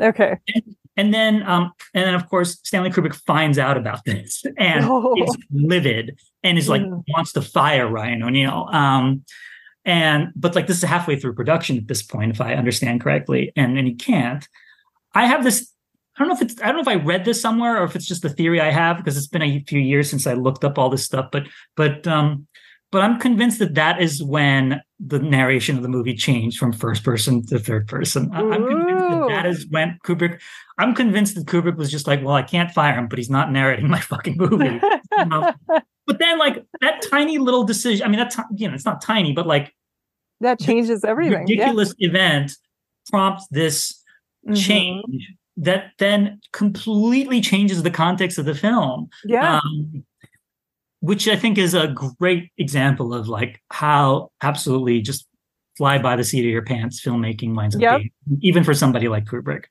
[0.01, 0.37] Okay.
[0.55, 4.85] And, and, then um and then of course Stanley Kubrick finds out about this and
[4.85, 5.15] oh.
[5.23, 7.03] is livid and is like mm.
[7.09, 8.69] wants to fire Ryan O'Neal.
[8.70, 9.24] Um
[9.87, 13.53] and but like this is halfway through production at this point, if I understand correctly,
[13.57, 14.47] and and he can't.
[15.15, 15.73] I have this
[16.20, 17.97] I don't know if it's I don't know if I read this somewhere or if
[17.97, 20.64] it's just a theory I have because it's been a few years since I looked
[20.64, 21.30] up all this stuff.
[21.32, 21.44] But
[21.76, 22.47] but um,
[22.92, 27.05] but I'm convinced that that is when the narration of the movie changed from first
[27.05, 28.30] person to third person.
[28.34, 30.42] I'm convinced that that is when Kubrick.
[30.76, 33.51] I'm convinced that Kubrick was just like, well, I can't fire him, but he's not
[33.51, 34.78] narrating my fucking movie.
[35.16, 35.55] you know?
[36.06, 38.05] But then, like that tiny little decision.
[38.05, 39.74] I mean, that's you know, it's not tiny, but like
[40.42, 41.47] that changes everything.
[41.47, 42.10] Ridiculous yeah.
[42.10, 42.52] event
[43.09, 44.02] prompts this
[44.47, 44.55] mm-hmm.
[44.55, 49.09] change that then completely changes the context of the film.
[49.24, 49.59] Yeah.
[49.59, 50.05] Um,
[51.01, 51.89] which I think is a
[52.19, 55.27] great example of like how absolutely just
[55.77, 57.99] fly by the seat of your pants filmmaking winds up yep.
[57.99, 58.11] being,
[58.43, 59.65] even for somebody like Kubrick.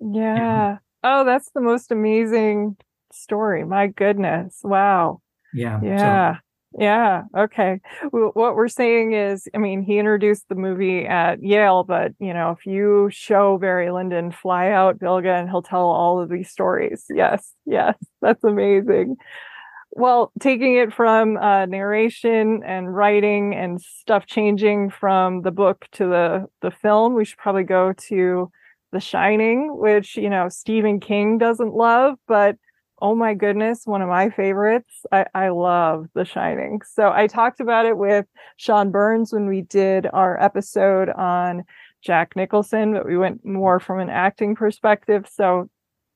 [0.00, 0.36] Yeah.
[0.36, 0.78] yeah.
[1.02, 2.76] Oh, that's the most amazing
[3.12, 3.64] story.
[3.64, 4.60] My goodness.
[4.62, 5.20] Wow.
[5.52, 5.80] Yeah.
[5.82, 6.34] Yeah.
[6.34, 6.38] So,
[6.78, 7.22] yeah.
[7.36, 7.80] Okay.
[8.10, 12.50] What we're saying is, I mean, he introduced the movie at Yale, but you know,
[12.50, 17.04] if you show Barry Lyndon fly out Bilge and he'll tell all of these stories.
[17.08, 17.52] Yes.
[17.64, 17.96] Yes.
[18.20, 19.16] That's amazing.
[19.92, 26.06] Well, taking it from uh, narration and writing and stuff changing from the book to
[26.06, 28.50] the the film, we should probably go to
[28.92, 32.56] The Shining, which you know Stephen King doesn't love, but
[33.00, 35.04] oh my goodness, one of my favorites.
[35.12, 36.80] I, I love The Shining.
[36.88, 41.64] So I talked about it with Sean Burns when we did our episode on
[42.02, 45.28] Jack Nicholson, but we went more from an acting perspective.
[45.30, 45.68] So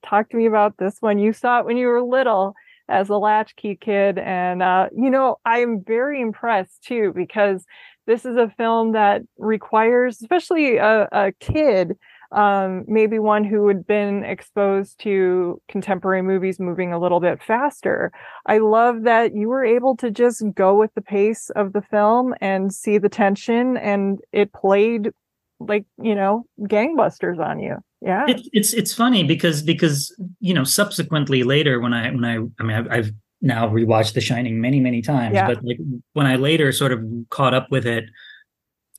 [0.05, 1.19] talk to me about this one.
[1.19, 2.55] You saw it when you were little
[2.89, 4.19] as a latchkey kid.
[4.19, 7.65] And, uh, you know, I'm very impressed too, because
[8.07, 11.97] this is a film that requires, especially a, a kid,
[12.33, 18.13] um, maybe one who had been exposed to contemporary movies moving a little bit faster.
[18.47, 22.35] I love that you were able to just go with the pace of the film
[22.41, 25.11] and see the tension, and it played
[25.59, 27.77] like you know gangbusters on you.
[28.01, 32.37] Yeah, it's it's it's funny because because you know subsequently later when I when I
[32.59, 33.13] I mean I've, I've
[33.43, 35.47] now rewatched The Shining many many times, yeah.
[35.47, 35.79] but like
[36.13, 38.05] when I later sort of caught up with it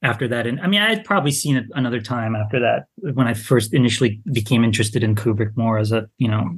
[0.03, 0.47] after that.
[0.47, 3.73] And I mean, I had probably seen it another time after that when I first
[3.73, 6.57] initially became interested in Kubrick more as a, you know,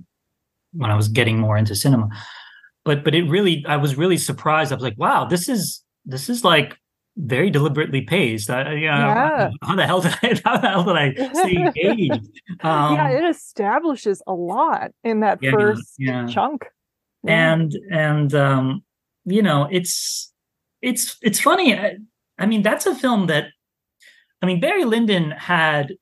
[0.73, 2.09] when I was getting more into cinema.
[2.85, 4.71] But but it really I was really surprised.
[4.71, 6.77] I was like, wow, this is this is like
[7.15, 8.49] very deliberately paced.
[8.49, 9.49] I, you know, yeah.
[9.61, 11.55] How the hell did I how the hell did I stay
[11.87, 12.29] engaged?
[12.61, 16.27] Um, yeah, it establishes a lot in that yeah, first yeah.
[16.27, 16.65] chunk.
[17.25, 18.83] And and um,
[19.25, 20.33] you know, it's
[20.81, 21.73] it's it's funny.
[22.37, 23.47] I mean, that's a film that,
[24.41, 25.93] I mean, Barry Lyndon had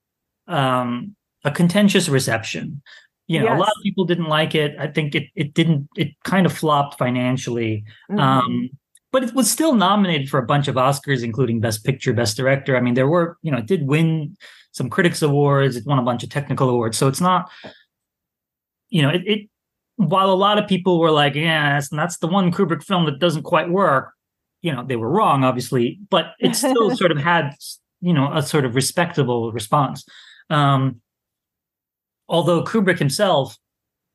[0.48, 2.82] um, a contentious reception.
[3.28, 3.56] You know, yes.
[3.56, 4.76] a lot of people didn't like it.
[4.78, 5.88] I think it it didn't.
[5.96, 7.86] It kind of flopped financially.
[8.10, 8.20] Mm-hmm.
[8.20, 8.70] Um,
[9.12, 12.76] but it was still nominated for a bunch of Oscars, including Best Picture, Best Director.
[12.76, 14.36] I mean, there were, you know, it did win
[14.72, 15.76] some critics awards.
[15.76, 16.98] It won a bunch of technical awards.
[16.98, 17.50] So it's not,
[18.90, 19.50] you know, it, it
[19.98, 23.20] while a lot of people were like, yeah, that's, that's the one Kubrick film that
[23.20, 24.14] doesn't quite work
[24.62, 27.52] you know they were wrong obviously but it still sort of had
[28.02, 30.06] you know a sort of respectable response
[30.50, 31.02] um
[32.28, 33.58] although kubrick himself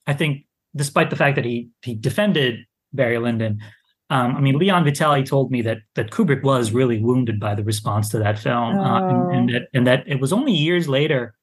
[0.07, 0.45] i think
[0.75, 2.61] despite the fact that he he defended
[2.93, 3.61] barry lyndon
[4.09, 7.65] um, I mean, Leon Vitali told me that that Kubrick was really wounded by the
[7.65, 8.81] response to that film, oh.
[8.81, 9.53] uh, and, and, oh.
[9.53, 11.35] that and that it was only years later,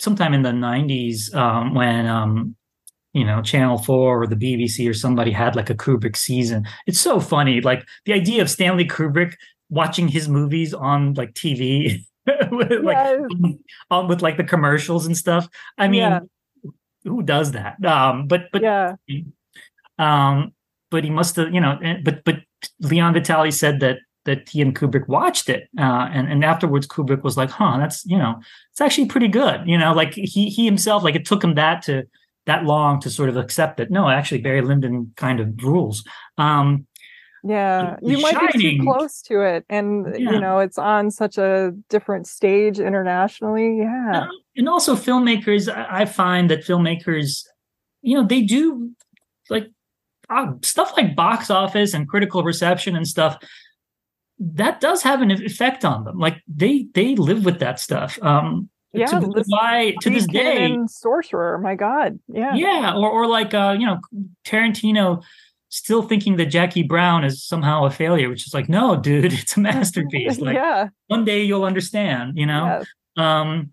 [0.00, 2.56] sometime in the '90s, um, when um,
[3.12, 6.66] you know, Channel 4 or the BBC or somebody had like a Kubrick season.
[6.86, 7.60] It's so funny.
[7.60, 9.34] Like the idea of Stanley Kubrick
[9.68, 12.04] watching his movies on like TV
[12.50, 13.20] with, yes.
[13.38, 13.56] like
[13.90, 15.48] um, with like the commercials and stuff.
[15.78, 16.20] I mean, yeah.
[17.04, 17.84] who does that?
[17.84, 18.94] Um, but but yeah.
[19.98, 20.52] Um,
[20.90, 22.36] but he must have, you know, eh, but but
[22.80, 27.22] Leon Vitali said that that he and Kubrick watched it, uh, and and afterwards Kubrick
[27.22, 30.64] was like, "Huh, that's you know, it's actually pretty good." You know, like he he
[30.64, 32.04] himself, like it took him that to
[32.46, 36.04] that long to sort of accept that no, actually Barry Lyndon kind of rules.
[36.38, 36.86] Um,
[37.42, 40.32] yeah, you might Shining, be too close to it, and yeah.
[40.32, 43.78] you know it's on such a different stage internationally.
[43.78, 44.26] Yeah,
[44.56, 45.74] and also filmmakers.
[45.74, 47.44] I find that filmmakers,
[48.02, 48.90] you know, they do
[49.48, 49.68] like
[50.28, 53.38] uh, stuff like box office and critical reception and stuff
[54.40, 58.70] that does have an effect on them like they they live with that stuff um
[58.92, 63.54] yeah to this, why to this day sorcerer my god yeah yeah or or like
[63.54, 63.98] uh you know
[64.44, 65.22] tarantino
[65.70, 69.56] still thinking that Jackie Brown is somehow a failure, which is like, no, dude, it's
[69.56, 70.38] a masterpiece.
[70.50, 70.88] Like yeah.
[71.06, 72.64] one day you'll understand, you know?
[72.66, 72.86] Yes.
[73.16, 73.72] Um,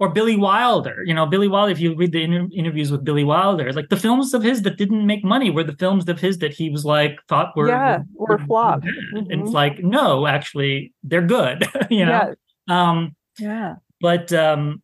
[0.00, 3.24] or Billy Wilder, you know, Billy Wilder, if you read the inter- interviews with Billy
[3.24, 6.38] Wilder, like the films of his that didn't make money were the films of his
[6.38, 8.82] that he was like thought were yeah, were, were flop.
[8.82, 9.30] Mm-hmm.
[9.30, 12.34] And it's like, no, actually, they're good, you know?
[12.68, 12.88] Yeah.
[12.88, 13.74] Um, yeah.
[14.00, 14.82] But um,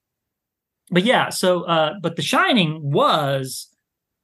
[0.90, 3.68] but yeah, so uh, but The Shining was,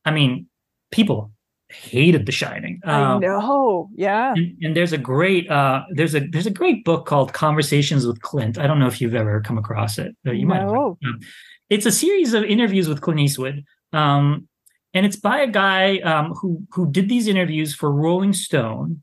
[0.05, 0.47] I mean,
[0.91, 1.33] people
[1.69, 2.81] hated The Shining.
[2.85, 3.91] Um, I know.
[3.95, 4.33] Yeah.
[4.35, 8.21] And, and, there's a great uh, there's a there's a great book called Conversations with
[8.23, 8.59] Clint.
[8.59, 10.15] I don't know if you've ever come across it.
[10.25, 10.65] You might.
[10.65, 10.99] No.
[11.05, 11.21] Um,
[11.69, 13.65] it's a series of interviews with Clint Eastwood.
[13.93, 14.49] Um,
[14.93, 19.03] and it's by a guy um, who who did these interviews for Rolling Stone.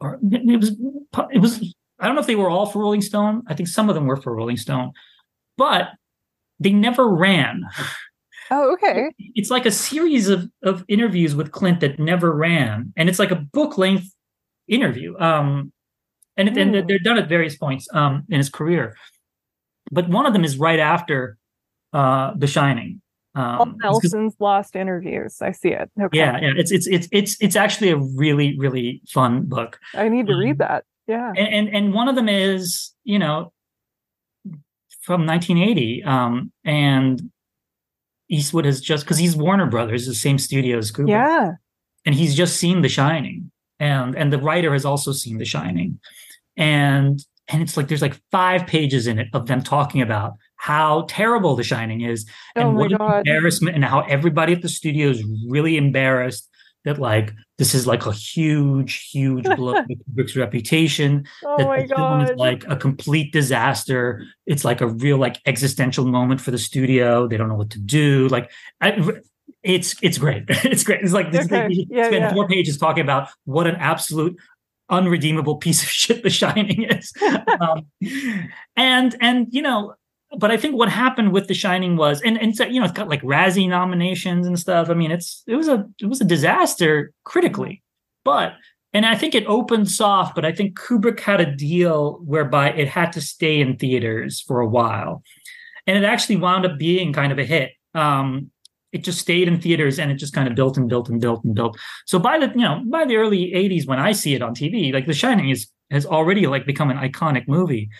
[0.00, 0.76] Or it was
[1.30, 3.44] it was I don't know if they were all for Rolling Stone.
[3.46, 4.92] I think some of them were for Rolling Stone,
[5.56, 5.90] but
[6.60, 7.64] they never ran.
[8.50, 9.10] Oh, okay.
[9.34, 12.92] It's like a series of, of interviews with Clint that never ran.
[12.98, 14.14] And it's like a book length
[14.68, 15.18] interview.
[15.18, 15.72] Um,
[16.36, 16.60] and, mm.
[16.60, 18.94] and they're done at various points um, in his career.
[19.90, 21.38] But one of them is right after
[21.94, 23.00] uh, The Shining.
[23.34, 25.38] Um, Nelson's lost interviews.
[25.40, 25.90] I see it.
[25.98, 26.18] Okay.
[26.18, 26.52] Yeah, yeah.
[26.54, 29.80] It's it's it's it's it's actually a really really fun book.
[29.94, 30.84] I need to read um, that.
[31.06, 31.32] Yeah.
[31.36, 33.52] And, and and one of them is you know
[35.02, 37.30] from 1980, um, and
[38.30, 41.08] Eastwood has just because he's Warner Brothers, the same studio as Kubrick.
[41.08, 41.52] Yeah.
[42.04, 43.50] And he's just seen The Shining.
[43.78, 46.00] And and the writer has also seen The Shining.
[46.56, 51.04] And and it's like there's like five pages in it of them talking about how
[51.08, 52.24] terrible The Shining is
[52.54, 53.26] and oh what God.
[53.26, 56.48] embarrassment and how everybody at the studio is really embarrassed
[56.84, 61.26] that like this is like a huge, huge blow to Kubrick's reputation.
[61.44, 62.30] Oh that my the film God.
[62.30, 64.24] is like a complete disaster.
[64.46, 67.26] It's like a real like existential moment for the studio.
[67.26, 68.28] They don't know what to do.
[68.28, 68.50] Like
[68.80, 68.96] I,
[69.62, 70.44] it's it's great.
[70.48, 71.02] it's great.
[71.02, 71.68] It's like this okay.
[71.68, 72.32] like, yeah, spend yeah.
[72.32, 74.36] four pages talking about what an absolute
[74.90, 77.12] unredeemable piece of shit The Shining is.
[77.60, 77.86] um,
[78.76, 79.94] and and you know
[80.38, 82.94] but I think what happened with The Shining was, and and so, you know, it's
[82.94, 84.88] got like Razzie nominations and stuff.
[84.88, 87.82] I mean, it's it was a it was a disaster critically,
[88.24, 88.54] but
[88.92, 92.88] and I think it opened soft, but I think Kubrick had a deal whereby it
[92.88, 95.22] had to stay in theaters for a while,
[95.86, 97.72] and it actually wound up being kind of a hit.
[97.94, 98.50] Um,
[98.92, 101.42] it just stayed in theaters and it just kind of built and built and built
[101.44, 101.78] and built.
[102.06, 104.92] So by the you know by the early '80s, when I see it on TV,
[104.92, 107.90] like The Shining is has already like become an iconic movie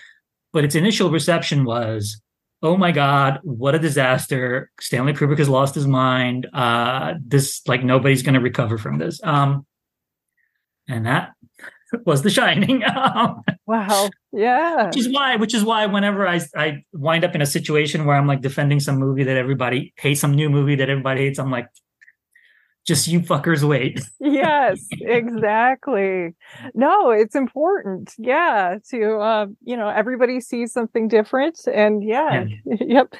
[0.52, 2.20] but its initial reception was
[2.62, 4.70] oh my god what a disaster.
[4.80, 6.46] Stanley kubrick has lost his mind.
[6.52, 9.20] Uh this like nobody's going to recover from this.
[9.22, 9.66] Um
[10.88, 11.32] and that
[12.06, 12.82] was the shining.
[12.92, 14.10] Um, wow.
[14.32, 14.86] Yeah.
[14.86, 18.16] which is why which is why whenever i i wind up in a situation where
[18.16, 21.50] i'm like defending some movie that everybody hates some new movie that everybody hates i'm
[21.50, 21.68] like
[22.84, 24.00] just you fuckers wait.
[24.20, 26.34] yes, exactly.
[26.74, 28.12] No, it's important.
[28.18, 32.76] Yeah, to uh, you know, everybody sees something different and yeah, yeah.
[32.80, 33.14] yep.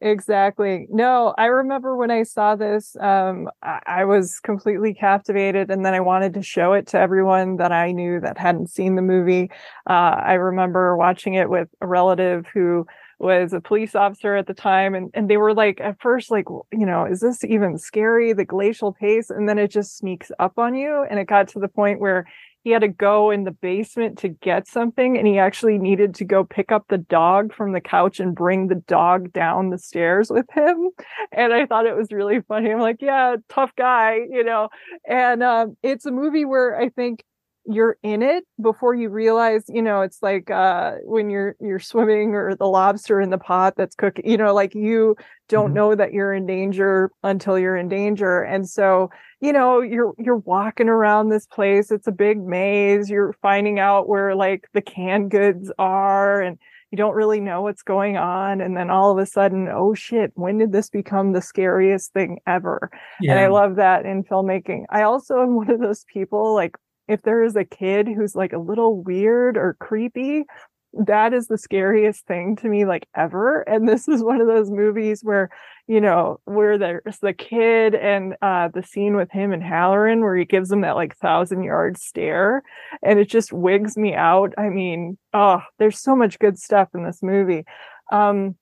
[0.00, 0.86] Exactly.
[0.90, 5.94] No, I remember when I saw this, um, I-, I was completely captivated and then
[5.94, 9.50] I wanted to show it to everyone that I knew that hadn't seen the movie.
[9.88, 12.86] Uh, I remember watching it with a relative who
[13.18, 16.46] was a police officer at the time and, and they were like at first like
[16.72, 19.30] you know is this even scary the glacial pace?
[19.30, 22.26] And then it just sneaks up on you and it got to the point where
[22.64, 26.24] he had to go in the basement to get something and he actually needed to
[26.24, 30.30] go pick up the dog from the couch and bring the dog down the stairs
[30.30, 30.90] with him.
[31.32, 32.70] And i thought it was really funny.
[32.70, 34.68] I'm like yeah tough guy you know?
[35.08, 37.24] And um, it's a movie where i think
[37.70, 42.34] you're in it before you realize you know it's like uh when you're you're swimming
[42.34, 45.14] or the lobster in the pot that's cooking you know like you
[45.48, 45.74] don't mm-hmm.
[45.74, 50.38] know that you're in danger until you're in danger and so you know you're you're
[50.38, 55.30] walking around this place it's a big maze you're finding out where like the canned
[55.30, 56.58] goods are and
[56.90, 60.32] you don't really know what's going on and then all of a sudden oh shit
[60.36, 62.90] when did this become the scariest thing ever
[63.20, 63.32] yeah.
[63.32, 66.76] and i love that in filmmaking i also am one of those people like
[67.08, 70.44] if there is a kid who's like a little weird or creepy,
[70.92, 74.70] that is the scariest thing to me like ever and this is one of those
[74.70, 75.50] movies where
[75.86, 80.34] you know where there's the kid and uh the scene with him and halloran where
[80.34, 82.62] he gives him that like thousand yard stare
[83.02, 84.54] and it just wigs me out.
[84.56, 87.64] I mean oh there's so much good stuff in this movie.
[88.10, 88.56] Um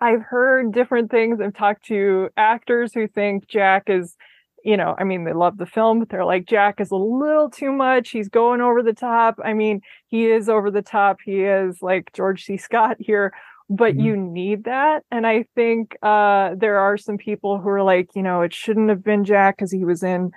[0.00, 1.40] i've heard different things.
[1.40, 4.16] I've talked to actors who think jack is
[4.64, 7.50] you know, I mean, they love the film, but they're like, Jack is a little
[7.50, 8.10] too much.
[8.10, 9.38] He's going over the top.
[9.44, 11.18] I mean, he is over the top.
[11.24, 12.56] He is like George C.
[12.56, 13.34] Scott here,
[13.68, 14.06] but mm-hmm.
[14.06, 15.04] you need that.
[15.10, 18.88] And I think uh, there are some people who are like, you know, it shouldn't
[18.88, 20.30] have been Jack because he was in,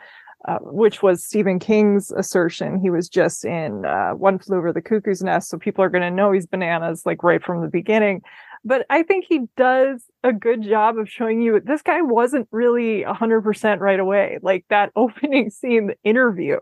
[0.46, 2.82] uh, which was Stephen King's assertion.
[2.82, 5.50] He was just in uh, One Flew Over the Cuckoo's Nest.
[5.50, 8.24] So people are going to know he's bananas like right from the beginning
[8.64, 13.04] but I think he does a good job of showing you this guy wasn't really
[13.04, 14.40] 100% right away.
[14.42, 16.58] Like that opening scene, the interview.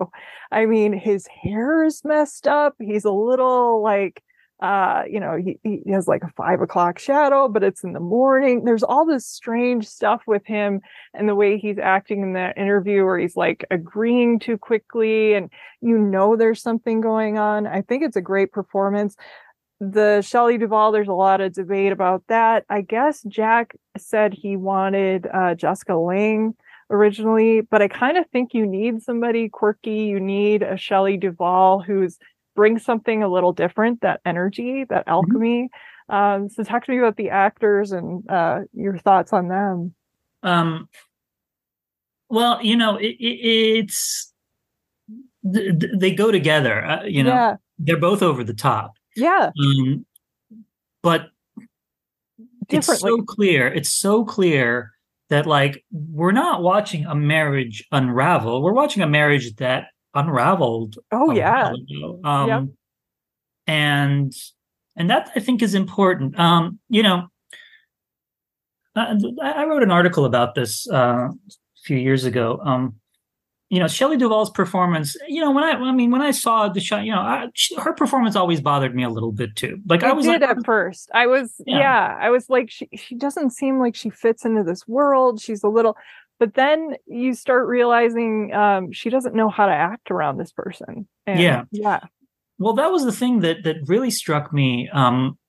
[0.51, 2.75] I mean, his hair is messed up.
[2.79, 4.21] He's a little like,
[4.61, 7.99] uh, you know, he, he has like a five o'clock shadow, but it's in the
[7.99, 8.63] morning.
[8.63, 10.79] There's all this strange stuff with him
[11.13, 15.49] and the way he's acting in that interview where he's like agreeing too quickly and
[15.81, 17.67] you know there's something going on.
[17.67, 19.17] I think it's a great performance
[19.79, 22.65] the Shelley Duvall, there's a lot of debate about that.
[22.69, 26.55] I guess Jack said he wanted uh, Jessica Lange
[26.89, 30.03] originally, but I kind of think you need somebody quirky.
[30.05, 32.17] You need a Shelley Duvall who's
[32.55, 35.09] brings something a little different, that energy, that mm-hmm.
[35.09, 35.69] alchemy.
[36.09, 36.15] Mm-hmm.
[36.15, 39.93] Um, so talk to me about the actors and uh, your thoughts on them.
[40.43, 40.87] Um,
[42.29, 44.31] well, you know, it, it, it's
[45.43, 46.85] they go together.
[46.85, 47.55] Uh, you know, yeah.
[47.77, 48.93] they're both over the top.
[49.15, 49.51] Yeah.
[49.61, 50.05] Um,
[51.01, 51.27] but
[52.69, 53.67] it's so clear.
[53.67, 54.91] It's so clear
[55.29, 58.61] that like we're not watching a marriage unravel.
[58.61, 60.97] We're watching a marriage that unraveled.
[61.11, 61.73] Oh yeah.
[62.23, 62.63] Um, yep.
[63.67, 64.33] and
[64.95, 66.39] and that I think is important.
[66.39, 67.27] Um, you know,
[68.95, 71.31] I, I wrote an article about this uh, a
[71.83, 72.59] few years ago.
[72.63, 72.95] Um,
[73.69, 76.79] you know, Shelley Duvall's performance, you know, when I, I mean, when I saw the
[76.79, 79.79] show, you know, I, she, her performance always bothered me a little bit too.
[79.87, 81.09] Like I was did like, at first.
[81.15, 81.79] I was, yeah.
[81.79, 85.41] yeah, I was like, she, she doesn't seem like she fits into this world.
[85.41, 85.97] She's a little,
[86.39, 91.07] but then you start realizing um, she doesn't know how to act around this person.
[91.25, 91.63] And, yeah.
[91.71, 92.01] Yeah.
[92.59, 94.89] Well, that was the thing that, that really struck me.
[94.93, 95.39] Um,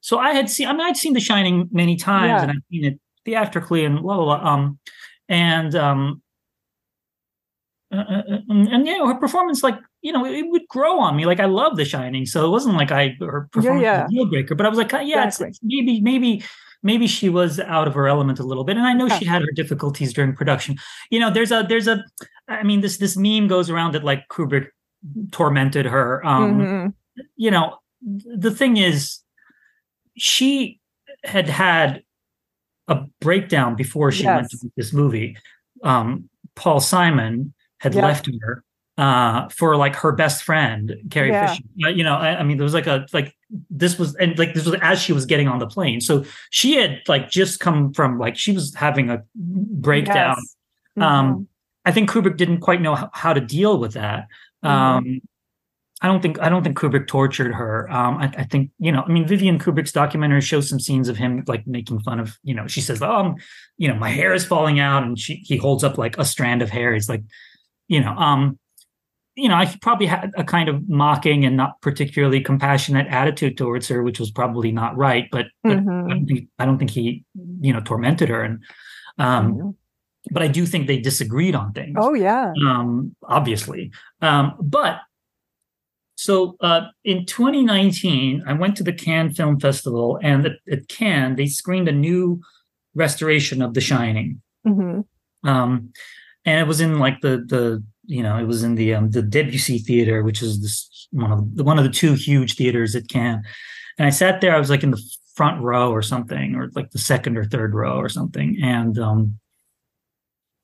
[0.00, 2.42] so I had seen, I mean, I'd seen The Shining many times yeah.
[2.42, 4.50] and I'd seen it theatrically and blah, blah, blah.
[4.50, 4.78] Um,
[5.28, 6.22] and, um,
[7.92, 10.98] uh, uh, uh, and, and you know her performance like you know it, would grow
[10.98, 13.92] on me like i love the shining so it wasn't like i her performance yeah,
[13.92, 14.02] yeah.
[14.02, 15.48] was a deal breaker but i was like yeah exactly.
[15.48, 16.42] it's, it's maybe maybe
[16.82, 19.18] maybe she was out of her element a little bit and i know yeah.
[19.18, 20.76] she had her difficulties during production
[21.10, 22.02] you know there's a there's a
[22.48, 24.66] i mean this this meme goes around that like kubrick
[25.30, 27.22] tormented her um mm-hmm.
[27.36, 29.20] you know the thing is
[30.16, 30.80] she
[31.22, 32.02] had had
[32.88, 34.36] a breakdown before she yes.
[34.36, 35.36] went to this movie
[35.84, 38.02] um paul simon had yeah.
[38.02, 38.64] left her
[38.98, 41.48] uh, for like her best friend Carrie yeah.
[41.48, 41.62] Fisher.
[41.74, 43.34] You know, I, I, mean, there was like a like
[43.70, 46.00] this was and like this was as she was getting on the plane.
[46.00, 50.36] So she had like just come from like she was having a breakdown.
[50.38, 50.56] Yes.
[50.96, 51.02] Um, mm-hmm.
[51.02, 51.48] Um,
[51.84, 54.26] I think Kubrick didn't quite know how, how to deal with that.
[54.64, 54.68] Mm-hmm.
[54.68, 55.20] Um,
[56.02, 57.90] I don't think I don't think Kubrick tortured her.
[57.90, 59.02] Um, I, I, think you know.
[59.02, 62.38] I mean, Vivian Kubrick's documentary shows some scenes of him like making fun of.
[62.42, 63.36] You know, she says, "Oh, I'm,
[63.78, 66.60] you know, my hair is falling out," and she he holds up like a strand
[66.60, 66.92] of hair.
[66.92, 67.22] He's like,
[67.88, 68.58] you know, um,
[69.36, 73.86] you know, I probably had a kind of mocking and not particularly compassionate attitude towards
[73.88, 75.28] her, which was probably not right.
[75.30, 76.10] But, but mm-hmm.
[76.10, 77.22] I, don't think, I, don't think, he,
[77.60, 78.42] you know, tormented her.
[78.42, 78.64] And,
[79.18, 79.70] um, mm-hmm.
[80.30, 81.96] but I do think they disagreed on things.
[81.98, 83.92] Oh yeah, um, obviously.
[84.22, 85.00] Um, but
[86.16, 91.36] so uh, in 2019, I went to the Cannes Film Festival, and at, at Cannes
[91.36, 92.40] they screened a new
[92.94, 94.40] restoration of The Shining.
[94.66, 95.48] Mm-hmm.
[95.48, 95.92] Um,
[96.46, 99.22] and it was in like the the you know it was in the um, the
[99.22, 103.08] Debussy Theater, which is this one of the one of the two huge theaters at
[103.08, 103.44] Cannes.
[103.98, 104.54] And I sat there.
[104.54, 105.02] I was like in the
[105.34, 109.38] front row or something, or like the second or third row or something, and um,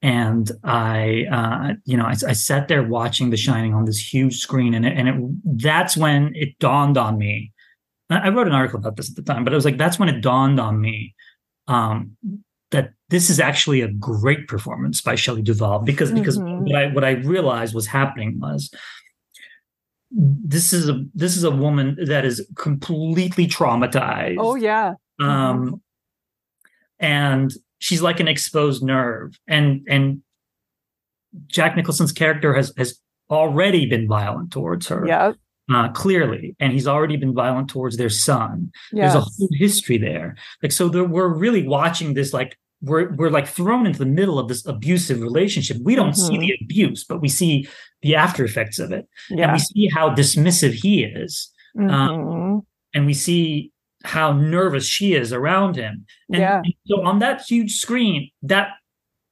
[0.01, 4.39] and I, uh, you know, I, I, sat there watching The Shining on this huge
[4.39, 7.53] screen, and it, and it, that's when it dawned on me.
[8.11, 10.09] I wrote an article about this at the time, but it was like that's when
[10.09, 11.15] it dawned on me
[11.69, 12.17] um,
[12.73, 16.65] that this is actually a great performance by Shelley Duvall because because mm-hmm.
[16.65, 18.71] what I what I realized was happening was
[20.11, 24.39] this is a this is a woman that is completely traumatized.
[24.39, 24.95] Oh yeah.
[25.21, 25.75] Um mm-hmm.
[26.99, 30.23] and she's like an exposed nerve and and
[31.47, 32.99] Jack Nicholson's character has has
[33.31, 35.07] already been violent towards her.
[35.07, 35.33] Yeah.
[35.73, 38.71] Uh, clearly, and he's already been violent towards their son.
[38.93, 39.13] Yes.
[39.13, 40.35] There's a whole history there.
[40.61, 44.39] Like, so there, we're really watching this like we're we're like thrown into the middle
[44.39, 45.79] of this abusive relationship.
[45.83, 46.27] We don't mm-hmm.
[46.27, 47.69] see the abuse, but we see
[48.03, 49.45] the after effects of it, yeah.
[49.45, 51.95] and we see how dismissive he is, um, mm-hmm.
[51.95, 53.73] um, and we see
[54.05, 56.05] how nervous she is around him.
[56.29, 56.57] And, yeah.
[56.57, 58.71] and so on that huge screen, that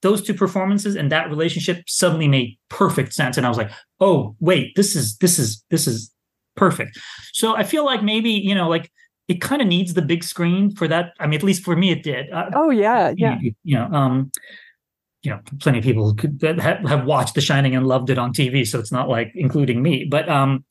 [0.03, 3.71] those two performances and that relationship suddenly made perfect sense and i was like
[4.01, 6.11] oh wait this is this is this is
[6.57, 6.99] perfect
[7.33, 8.91] so i feel like maybe you know like
[9.31, 11.93] it kind of needs the big screen for that i mean at least for me
[11.93, 14.31] it did uh, oh yeah yeah you, you, know um
[15.23, 18.33] you know plenty of people could have, have watched the shining and loved it on
[18.33, 20.65] tv so it's not like including me but um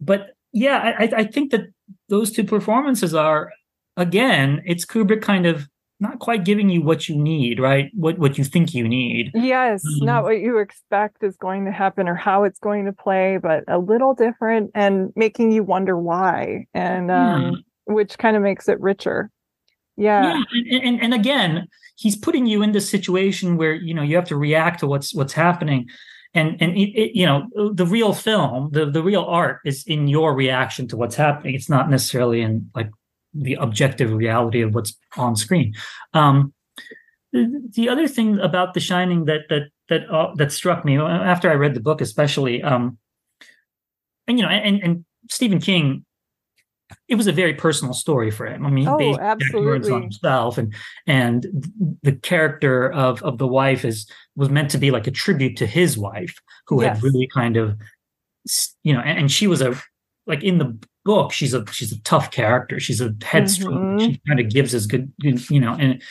[0.00, 1.62] but yeah i i think that
[2.08, 3.50] those two performances are
[3.96, 5.68] again it's kubrick kind of
[6.00, 7.90] not quite giving you what you need, right?
[7.94, 9.32] What what you think you need.
[9.34, 12.92] Yes, um, not what you expect is going to happen or how it's going to
[12.92, 18.42] play, but a little different and making you wonder why, and um, which kind of
[18.42, 19.30] makes it richer.
[19.96, 20.78] Yeah, yeah.
[20.80, 21.66] And, and, again,
[21.96, 25.12] he's putting you in this situation where you know you have to react to what's
[25.12, 25.88] what's happening.
[26.34, 30.06] And and it, it, you know the real film, the the real art is in
[30.06, 31.54] your reaction to what's happening.
[31.54, 32.90] It's not necessarily in like
[33.34, 35.74] the objective reality of what's on screen.
[36.12, 36.52] Um,
[37.32, 41.50] the, the, other thing about The Shining that that that uh, that struck me after
[41.50, 42.98] I read the book, especially, um,
[44.26, 46.04] and you know, and and Stephen King,
[47.08, 48.64] it was a very personal story for him.
[48.66, 49.90] I mean, oh, he absolutely.
[49.90, 50.74] on himself, and
[51.06, 51.46] and
[52.02, 55.66] the character of of the wife is was meant to be like a tribute to
[55.66, 56.96] his wife, who yes.
[56.96, 57.76] had really kind of,
[58.82, 59.78] you know, and, and she was a
[60.26, 62.78] like in the book, she's a she's a tough character.
[62.78, 63.98] She's a headstrong.
[63.98, 64.12] Mm-hmm.
[64.12, 66.02] She kind of gives us good, you know, and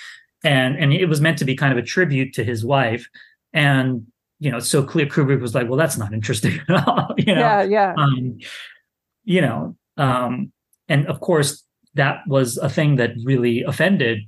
[0.43, 3.07] and and it was meant to be kind of a tribute to his wife.
[3.53, 4.07] And
[4.39, 7.13] you know, so clear Kubrick was like, well, that's not interesting at all.
[7.17, 7.93] you know, yeah, yeah.
[7.97, 8.37] Um,
[9.23, 10.51] you know, um,
[10.89, 11.63] and of course,
[11.95, 14.19] that was a thing that really offended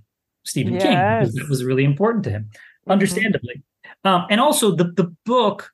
[0.44, 0.84] Stephen yes.
[0.84, 2.92] King because that was really important to him, mm-hmm.
[2.92, 3.64] understandably.
[4.04, 5.72] Um, and also, the the book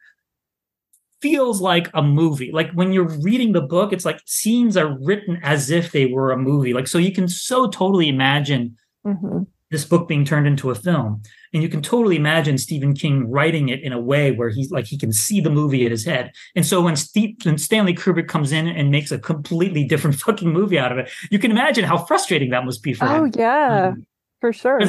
[1.21, 2.51] feels like a movie.
[2.51, 6.31] Like when you're reading the book, it's like scenes are written as if they were
[6.31, 6.73] a movie.
[6.73, 9.43] Like so you can so totally imagine mm-hmm.
[9.71, 11.23] this book being turned into a film.
[11.55, 14.85] And you can totally imagine Stephen King writing it in a way where he's like
[14.85, 16.31] he can see the movie in his head.
[16.55, 20.51] And so when, Steve, when Stanley Kubrick comes in and makes a completely different fucking
[20.51, 23.23] movie out of it, you can imagine how frustrating that must be for oh, him.
[23.23, 24.05] Oh yeah, um,
[24.39, 24.79] for sure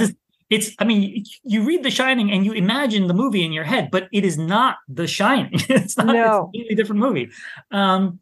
[0.50, 3.88] it's i mean you read the shining and you imagine the movie in your head
[3.90, 6.12] but it is not the shining it's not no.
[6.12, 7.28] it's a completely different movie
[7.70, 8.18] um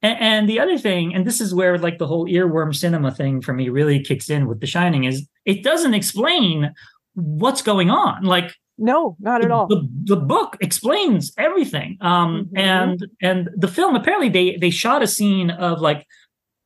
[0.00, 3.52] and, the other thing and this is where like the whole earworm cinema thing for
[3.52, 6.72] me really kicks in with the shining is it doesn't explain
[7.20, 12.56] what's going on like no not at all the, the book explains everything um mm-hmm.
[12.56, 16.06] and and the film apparently they they shot a scene of like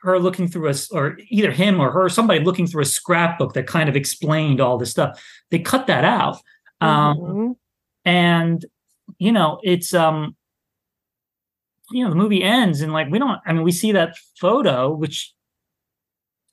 [0.03, 3.67] her looking through a, or either him or her, somebody looking through a scrapbook that
[3.67, 5.23] kind of explained all this stuff.
[5.51, 6.39] They cut that out.
[6.81, 7.51] Um, mm-hmm.
[8.05, 8.65] And,
[9.19, 10.37] you know, it's, um,
[11.93, 14.93] you know, the movie ends and like, we don't, I mean, we see that photo,
[14.93, 15.33] which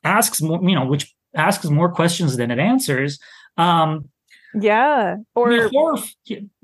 [0.03, 3.17] asks more, you know, which asks more questions than it answers.
[3.59, 4.09] Um,
[4.53, 5.17] yeah.
[5.35, 5.97] Or, horror,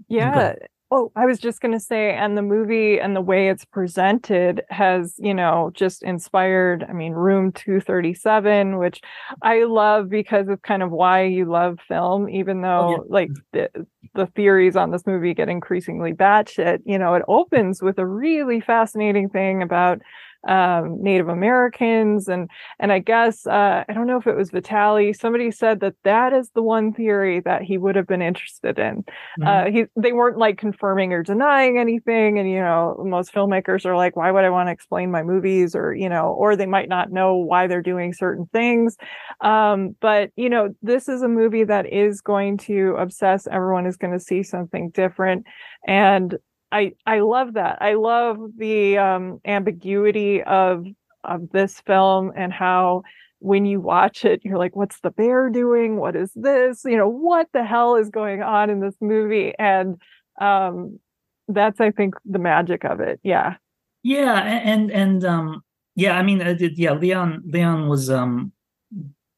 [0.08, 0.56] yeah.
[0.92, 4.62] Oh, I was just going to say, and the movie and the way it's presented
[4.70, 6.86] has, you know, just inspired.
[6.88, 9.02] I mean, Room 237, which
[9.42, 12.98] I love because of kind of why you love film, even though oh, yeah.
[13.10, 13.70] like the,
[14.14, 16.80] the theories on this movie get increasingly batshit.
[16.86, 20.02] You know, it opens with a really fascinating thing about
[20.48, 22.50] um, Native Americans, and
[22.80, 25.14] and I guess uh, I don't know if it was Vitali.
[25.14, 29.04] Somebody said that that is the one theory that he would have been interested in.
[29.40, 29.48] Mm-hmm.
[29.48, 33.96] Uh, he they weren't like confirming or denying anything, and you know most filmmakers are
[33.96, 36.90] like, why would I want to explain my movies, or you know, or they might
[36.90, 38.98] not know why they're doing certain things.
[39.42, 43.48] Um, but you know, this is a movie that is going to obsess.
[43.48, 45.46] Everyone is going to see something different,
[45.88, 46.36] and
[46.72, 47.78] I I love that.
[47.82, 50.86] I love the um, ambiguity of
[51.24, 53.04] of this film and how
[53.40, 55.98] when you watch it, you're like, what's the bear doing?
[55.98, 56.84] What is this?
[56.84, 59.54] You know, what the hell is going on in this movie?
[59.60, 60.02] And
[60.42, 61.00] um,
[61.48, 63.20] that's, I think, the magic of it.
[63.24, 63.56] Yeah.
[64.04, 65.64] Yeah, and and um,
[65.96, 68.52] yeah, I mean, uh, yeah, Leon Leon was um,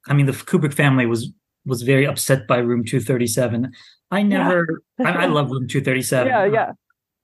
[0.08, 1.32] I mean, the Kubrick family was
[1.66, 3.72] was very upset by Room 237.
[4.12, 5.10] I never, yeah.
[5.10, 6.28] I, I, love Room 237.
[6.32, 6.72] Yeah, yeah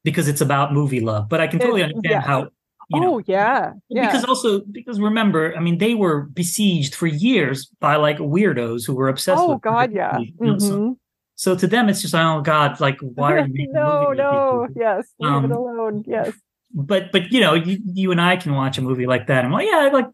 [0.04, 1.30] because it's about movie love.
[1.30, 2.22] But I can totally understand yeah.
[2.22, 2.50] how.
[2.90, 4.08] You know, oh yeah, yeah.
[4.08, 8.94] Because also because remember, I mean, they were besieged for years by like weirdos who
[8.94, 9.42] were obsessed.
[9.42, 10.18] Oh with God, yeah.
[10.18, 10.60] mm-hmm.
[10.60, 10.98] so,
[11.36, 15.32] so, to them, it's just oh God, like why are you no, no, yes, leave
[15.32, 16.34] um, it alone, yes.
[16.74, 19.54] But but you know, you, you and I can watch a movie like that, and
[19.54, 20.08] well, yeah, like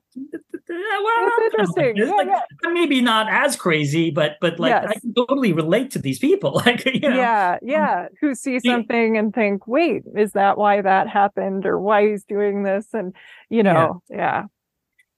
[0.69, 1.97] well, interesting.
[1.97, 2.69] Yeah, like, yeah.
[2.71, 4.85] Maybe not as crazy, but but like yes.
[4.89, 6.61] I can totally relate to these people.
[6.69, 10.81] Like you know, yeah, um, yeah, who see something and think, wait, is that why
[10.81, 12.87] that happened, or why he's doing this?
[12.93, 13.15] And
[13.49, 14.45] you know, yeah.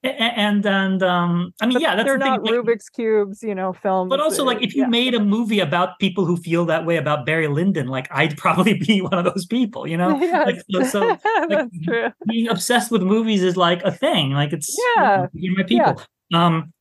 [0.04, 2.56] And and um i mean but yeah that's they're the not thing.
[2.56, 4.88] like, rubik's cubes you know films but also like if you yeah.
[4.88, 8.74] made a movie about people who feel that way about barry lyndon like i'd probably
[8.88, 10.46] be one of those people you know yes.
[10.48, 11.00] like, so, so
[11.40, 15.28] like, that's true being obsessed with movies is like a thing like it's Yeah.
[15.34, 16.02] you know, you're my people
[16.34, 16.74] um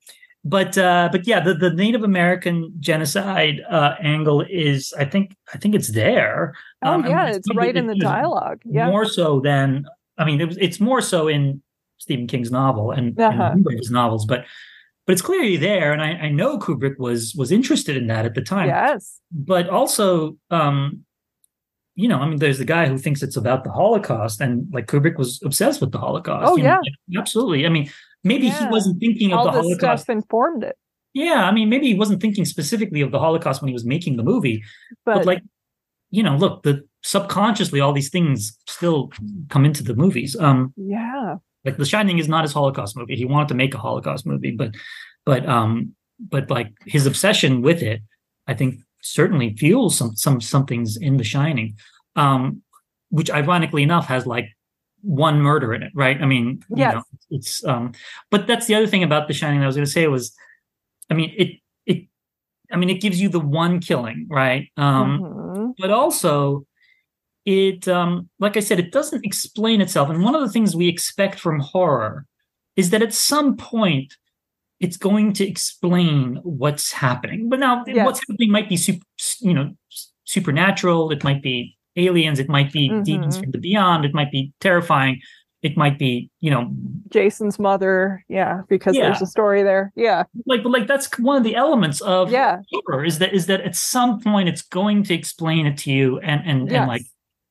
[0.43, 5.59] but uh but yeah the, the native american genocide uh angle is i think i
[5.59, 9.41] think it's there oh Um, yeah it's it- right in the dialogue yeah more so
[9.41, 9.85] than
[10.17, 11.63] i mean it was, it's more so in
[12.01, 13.51] stephen king's novel and, Uh-huh.
[13.53, 14.45] and his novels but
[15.07, 18.35] but it's clearly there and I, I know kubrick was was interested in that at
[18.35, 18.69] the time.
[18.69, 19.19] Yes.
[19.33, 21.05] But also um
[21.97, 24.87] you know i mean there's the guy who thinks it's about the holocaust and like
[24.87, 26.47] kubrick was obsessed with the holocaust.
[26.49, 26.79] Oh, you know,
[27.09, 27.21] yeah.
[27.21, 27.67] absolutely.
[27.67, 27.91] I mean
[28.23, 28.61] maybe Yeah.
[28.61, 30.77] he wasn't thinking of the holocaust stuff informed it.
[31.13, 34.17] Yeah i mean maybe he wasn't thinking specifically of the holocaust when he was making
[34.17, 34.63] the movie
[35.05, 35.43] but, but, like
[36.11, 39.11] you know look the subconsciously all these things still
[39.49, 40.37] come into the movies.
[40.39, 43.17] Um yeah like the shining is not his holocaust movie.
[43.17, 44.75] He wanted to make a holocaust movie but
[45.27, 48.03] but um but like his obsession with it
[48.47, 51.75] i think certainly fuels some some something's in the shining
[52.17, 52.63] um
[53.11, 54.47] which ironically enough has like
[55.03, 56.21] one murder in it right?
[56.21, 57.93] I mean you know it's um
[58.31, 60.35] but that's the other thing about the shining that i was going to say was
[61.11, 61.49] i mean it
[61.87, 62.07] it
[62.71, 64.69] i mean it gives you the one killing right?
[64.77, 65.75] Um Mhm.
[65.79, 66.65] but also
[67.51, 70.09] it um like i said it doesn't explain itself.
[70.11, 72.27] And one of the things we expect from horror
[72.77, 74.17] is that at some point
[74.79, 77.49] it's going to explain what's happening.
[77.51, 78.07] But now Yes.
[78.07, 79.05] what's happening might be super,
[79.41, 79.67] you know
[80.25, 81.11] supernatural.
[81.11, 82.39] It might be aliens.
[82.39, 83.43] It might be demons Mhm.
[83.43, 84.05] from the beyond.
[84.05, 85.21] It might be terrifying.
[85.63, 86.63] It might be you know
[87.17, 88.25] jason's mother.
[88.29, 89.05] Yeah because Yeah.
[89.07, 89.93] there's a story there.
[89.97, 90.23] Yeah.
[90.47, 92.55] Like like that's one of the elements of yeah.
[92.73, 96.07] horror is that is that at some point it's going to explain it to you
[96.21, 96.77] and and, yes.
[96.79, 97.03] and like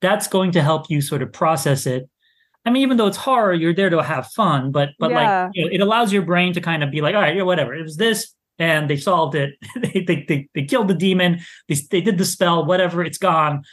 [0.02, 2.10] that's going to help you sort of process it.
[2.66, 5.46] I mean even though it's horror you're there to have fun but but Yeah.
[5.46, 7.44] like you know, it allows your brain to kind of be like all right yeah
[7.44, 9.56] whatever it was this and they solved it.
[9.82, 11.40] They, they they they killed the demon.
[11.70, 13.64] They, they did the spell whatever it's gone.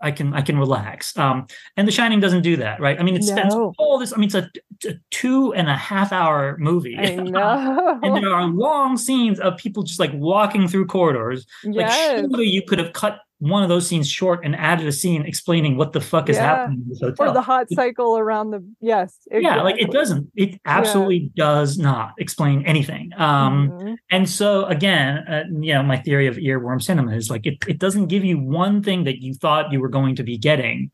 [0.00, 1.16] I can i can relax.
[1.16, 1.46] Um
[1.76, 2.98] and the shining doesn't do that right?
[2.98, 3.72] I mean it spends No.
[3.78, 4.50] all this i mean it's a,
[4.88, 6.96] a two and a half hour movie.
[6.98, 8.00] I know.
[8.02, 11.46] And there are long scenes of people just like walking through corridors.
[11.62, 15.22] Like surely you could have cut one of those scenes short and added a scene
[15.22, 16.42] explaining what the fuck is Yeah.
[16.56, 17.28] happening in this hotel.
[17.28, 20.30] or the hot cycle around the yes yeah, like it doesn't.
[20.36, 23.10] It absolutely does not explain anything.
[23.16, 23.96] Um, Mhm.
[24.10, 27.78] and so again, uh, you know, my theory of earworm cinema is like it, it
[27.78, 30.90] doesn't give you one thing that you thought you were going to be getting,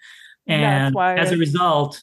[0.47, 2.03] and as a result,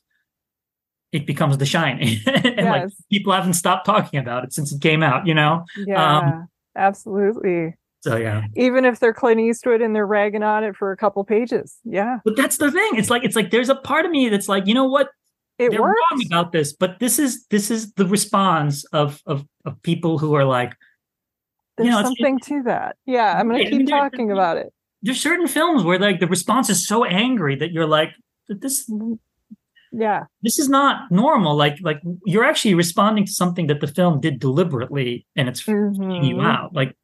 [1.11, 5.01] it becomes The Shining, and like people haven't stopped talking about it since it came
[5.03, 5.25] out.
[5.25, 6.43] You know, yeah
[6.75, 7.73] absolutely
[8.07, 8.43] so yeah.
[8.55, 12.19] even if they're clint eastwood and they're ragging on it for a couple pages yeah
[12.25, 12.91] But that's the thing.
[12.95, 15.09] It's like it's like there's a part of me that's like, you know what?
[15.59, 19.45] it They're works wrong about this, but this is this is the response of of
[19.65, 20.73] of people who are like,
[21.77, 24.73] there's you know, something to that yeah i'm gonna Right, keep there- talking about it
[25.03, 28.09] there's certain films where like the response is so angry that you're like,
[28.49, 28.89] this
[29.91, 31.55] yeah this is not normal.
[31.55, 36.27] Like like you're actually responding to something that the film did deliberately, and it's freaking
[36.27, 36.45] you Mhm.
[36.45, 36.73] out.
[36.73, 36.96] Like,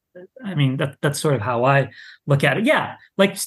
[0.43, 1.89] I mean, that that's sort of how I
[2.27, 2.65] look at it.
[2.65, 3.37] Yeah, like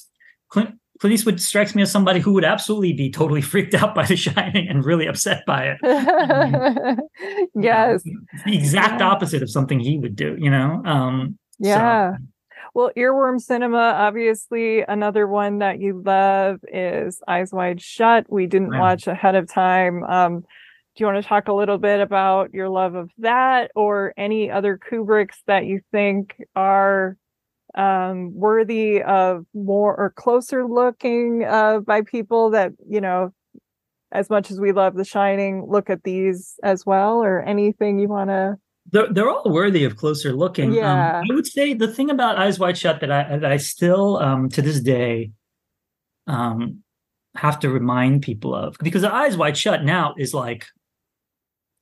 [0.49, 0.77] Clint.
[0.99, 4.17] Clint Eastwood strikes me as somebody who would absolutely be totally freaked out by The
[4.17, 5.79] Shining and really upset by it.
[7.55, 8.03] yes
[8.47, 9.09] the exact Yeah.
[9.09, 10.83] opposite of something he would do, you know?
[10.87, 12.13] Um, so- Yeah.
[12.75, 18.27] Well, Earworm Cinema, obviously, another one that you love is Eyes Wide Shut.
[18.29, 20.03] We didn't watch ahead of time.
[20.05, 20.45] Um,
[20.97, 24.51] do you want to talk a little bit about your love of that or any
[24.51, 27.17] other Kubricks that you think are
[27.75, 33.33] um, worthy of more or closer looking uh, by people that, you know,
[34.11, 38.09] as much as we love The Shining, look at these as well or anything you
[38.09, 38.57] want to?
[38.93, 40.73] they're, they're all worthy of closer looking.
[40.73, 41.19] Yeah.
[41.19, 44.17] Um, I would say the thing about Eyes Wide Shut that I, that I still,
[44.19, 45.33] um, to this day,
[46.27, 46.83] um,
[47.35, 50.67] have to remind people of because Eyes Wide Shut now is like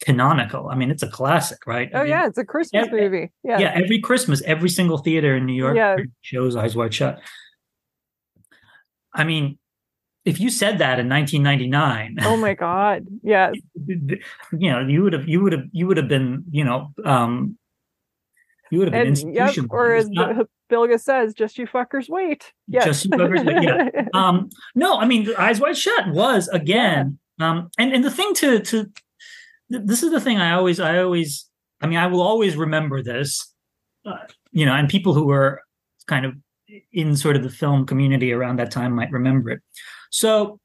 [0.00, 0.68] canonical.
[0.68, 1.88] I mean, it's a classic, right?
[1.94, 3.30] I Oh, mean, yeah, it's a Christmas yeah, movie.
[3.42, 3.58] Yeah.
[3.60, 5.96] yeah every christmas every single theater in new york Yeah.
[6.20, 7.20] shows eyes wide shut
[9.14, 9.58] i mean
[10.24, 13.06] if you said that in 1999 Oh my God.
[13.22, 13.54] Yes.
[13.86, 17.56] you know you would have you would have you would have been you know um
[18.70, 22.52] you would have been And yep, or as Not Bilge says, just you fuckers wait.
[22.66, 22.86] Yes.
[22.86, 24.06] Just you fuckers wait, yeah.
[24.14, 28.60] um no i mean eyes wide shut was again um and and the thing to
[28.60, 28.90] to
[29.70, 31.48] th- this is the thing i always i always
[31.80, 33.52] i mean i will always remember this
[34.06, 34.16] uh,
[34.52, 35.60] you know and people who were
[36.06, 36.34] kind of
[36.92, 39.60] in sort of the film community around that time might remember it
[40.10, 40.58] so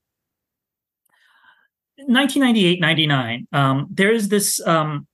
[2.08, 5.08] 1998 99 um there is this um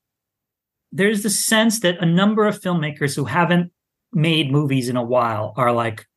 [0.92, 3.72] there's the sense that a number of filmmakers who haven't
[4.14, 6.08] made movies in a while are like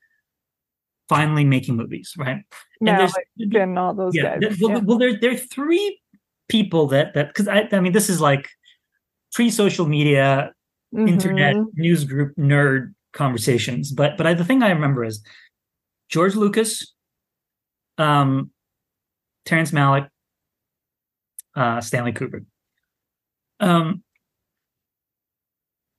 [1.08, 2.44] finally making movies, right?
[2.80, 4.58] Yeah, like, and all those yeah, guys.
[4.60, 4.78] Well, yeah.
[4.84, 6.00] well, there there are three
[6.48, 8.48] people that that because I I mean this is like
[9.32, 10.52] pre social media,
[10.94, 11.08] mm-hmm.
[11.08, 15.22] internet news group nerd conversations, but but I, the thing I remember is
[16.08, 16.94] George Lucas,
[17.98, 18.50] um,
[19.44, 20.08] Terrence Malick,
[21.54, 22.46] uh, Stanley Kubrick.
[23.60, 24.02] Um,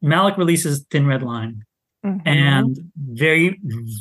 [0.03, 1.65] Malick releases Thin Red Line,
[2.05, 2.27] mm-hmm.
[2.27, 3.59] and very,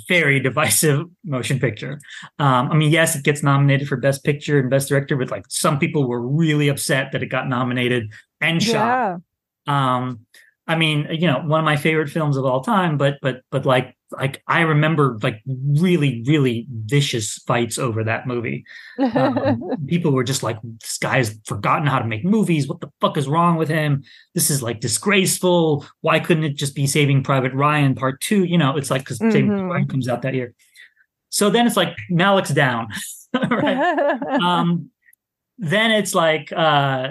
[0.08, 1.98] very divisive motion picture.
[2.38, 5.44] Um, I mean, yes, it gets nominated for Best Picture and Best Director, but like
[5.48, 9.20] some people were really upset that it got nominated and shot.
[9.66, 9.96] Yeah.
[9.96, 10.20] Um,
[10.66, 13.66] I mean, you know, one of my favorite films of all time, but but but
[13.66, 18.64] like like I remember like really really vicious fights over that movie.
[18.98, 22.66] Um, people were just like, "This guy's forgotten how to make movies.
[22.66, 24.02] What the fuck is wrong with him?
[24.34, 25.84] This is like disgraceful.
[26.00, 28.44] Why couldn't it just be Saving Private Ryan Part Two?
[28.44, 29.32] You know, it's like because mm-hmm.
[29.32, 30.54] Saving Private Ryan comes out that year.
[31.30, 32.88] So then it's like Malick's down,
[33.34, 34.18] right?
[34.42, 34.90] um,
[35.58, 37.10] then it's like uh,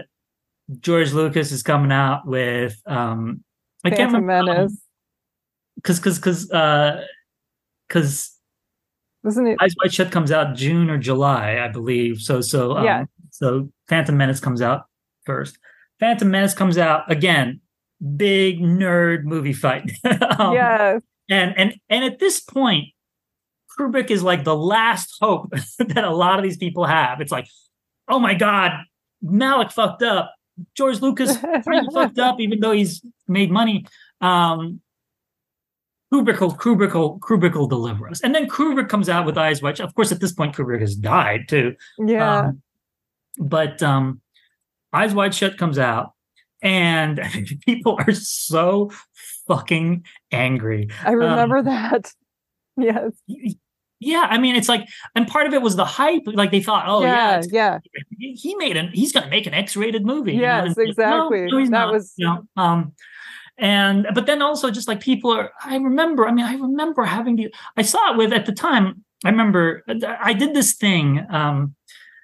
[0.80, 3.44] George Lucas is coming out with um,
[3.84, 4.87] I can't remember Menace.
[5.78, 7.04] Because because because uh
[7.88, 8.38] because
[9.24, 12.20] wasn't it Eyes Wide Shut comes out June or July, I believe.
[12.20, 13.06] So so um, yeah.
[13.32, 14.86] So Phantom Menace comes out
[15.26, 15.58] first.
[16.00, 17.62] Phantom Menace comes out again.
[18.16, 19.92] Big nerd movie fight.
[20.40, 21.00] um, yeah.
[21.30, 22.90] And and and at this point,
[23.78, 25.50] Kubrick is like the last hope
[25.80, 27.22] that a lot of these people have.
[27.22, 27.48] It's like,
[28.08, 28.72] oh my god,
[29.24, 30.34] Malick fucked up.
[30.76, 31.38] George Lucas
[31.94, 33.86] fucked up, even though he's made money.
[34.22, 34.82] Um,
[36.14, 38.22] Kubrick will, Kubrick will, Kubrick will deliver us.
[38.22, 39.88] And then Kubrick comes out with Eyes Wide Shut.
[39.88, 41.76] Of course, at this point, Kubrick has died too.
[42.00, 42.40] Yeah.
[42.40, 42.62] Um,
[43.38, 44.22] but um,
[44.94, 46.14] Eyes Wide Shut comes out,
[46.62, 47.22] and
[47.66, 48.92] people are so
[49.48, 50.90] fucking angry.
[51.04, 52.14] I remember um, that.
[52.80, 53.12] Yes
[54.00, 56.24] yeah, I mean, it's like, and part of it was the hype.
[56.26, 58.34] Like they thought, oh yeah, yeah, yeah.
[58.36, 60.34] he made an, he's going to make an X-rated movie.
[60.34, 60.90] Yes, you know?
[60.90, 61.46] exactly.
[61.46, 62.94] No, no, that not, was, you know, um,
[63.58, 65.52] and but then also just like people are.
[65.64, 66.28] I remember.
[66.28, 67.54] I mean, I remember having the.
[67.76, 69.04] I saw it with at the time.
[69.26, 69.84] I remember
[70.22, 71.76] I did this thing um,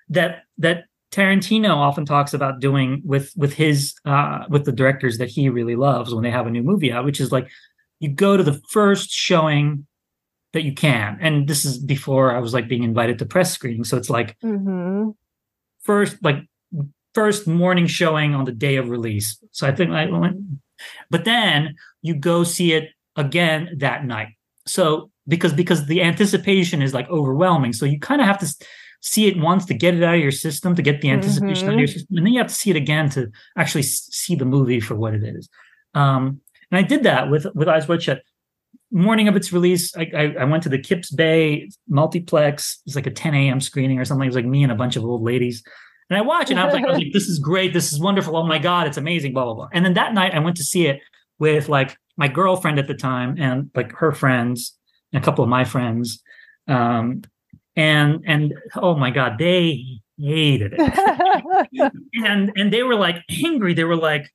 [0.09, 5.29] that that Tarantino often talks about doing with with his uh, with the directors that
[5.29, 7.49] he really loves when they have a new movie out, which is like
[7.99, 9.87] you go to the first showing
[10.53, 11.17] that you can.
[11.19, 13.83] And this is before I was like being invited to press screening.
[13.83, 15.09] So it's like mm-hmm.
[15.81, 16.37] first, like
[17.13, 19.37] first morning showing on the day of release.
[19.51, 20.37] So I think I went,
[21.09, 24.29] but then you go see it again that night.
[24.65, 27.73] So because because the anticipation is like overwhelming.
[27.73, 28.65] So you kind of have to
[29.01, 31.69] see it once to get it out of your system, to get the anticipation mm-hmm.
[31.69, 31.93] out of your mm-hmm.
[31.93, 34.95] system, and then you have to see it again to actually see the movie for
[34.95, 35.49] what it is.
[35.93, 36.41] Um,
[36.71, 38.21] and I did that with with Eyes Wide Shut
[38.93, 42.79] morning of its release, I, I, I, went to the Kips Bay multiplex.
[42.85, 43.59] It's like a 10 a.m.
[43.59, 44.25] screening or something.
[44.25, 45.63] It was like me and a bunch of old ladies.
[46.13, 47.73] And I watched it and I was like, I was like, this is great.
[47.73, 48.37] This is wonderful.
[48.37, 49.69] Oh my God, it's amazing, blah, blah, blah.
[49.73, 51.01] And then that night I went to see it
[51.39, 54.77] with like my girlfriend at the time and like her friends
[55.11, 56.21] and a couple of my friends.
[56.67, 57.23] Um,
[57.75, 59.83] and and oh my God, they
[60.19, 61.91] hated it.
[62.23, 63.73] and and they were like angry.
[63.73, 64.31] They were like,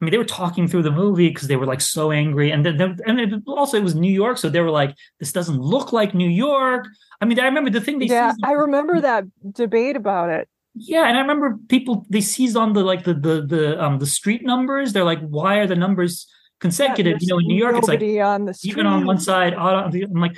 [0.00, 2.64] I mean, they were talking through the movie because they were like so angry, and
[2.64, 5.92] then and it, also it was New York, so they were like, "This doesn't look
[5.92, 6.86] like New York."
[7.20, 10.48] I mean, I remember the thing they yeah, I remember that debate about it.
[10.74, 14.06] Yeah, and I remember people they seized on the like the the the um the
[14.06, 14.92] street numbers.
[14.92, 16.26] They're like, "Why are the numbers
[16.58, 18.70] consecutive?" Yeah, you know, in New York, it's like on the street.
[18.72, 19.54] even on one side.
[19.54, 20.36] I'm like,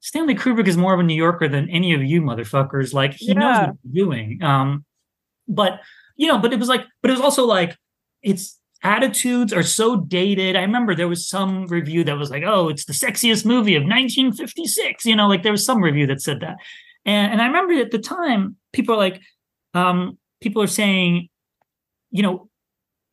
[0.00, 2.92] Stanley Kubrick is more of a New Yorker than any of you motherfuckers.
[2.92, 3.34] Like he yeah.
[3.34, 4.42] knows what he's doing.
[4.42, 4.84] Um,
[5.48, 5.80] but
[6.16, 7.76] you know, but it was like, but it was also like
[8.22, 10.54] it's attitudes are so dated.
[10.54, 13.82] I remember there was some review that was like, "Oh, it's the sexiest movie of
[13.82, 16.56] 1956." You know, like there was some review that said that,
[17.04, 19.20] and and I remember at the time people are like,
[19.74, 21.28] um, people are saying,
[22.10, 22.48] you know,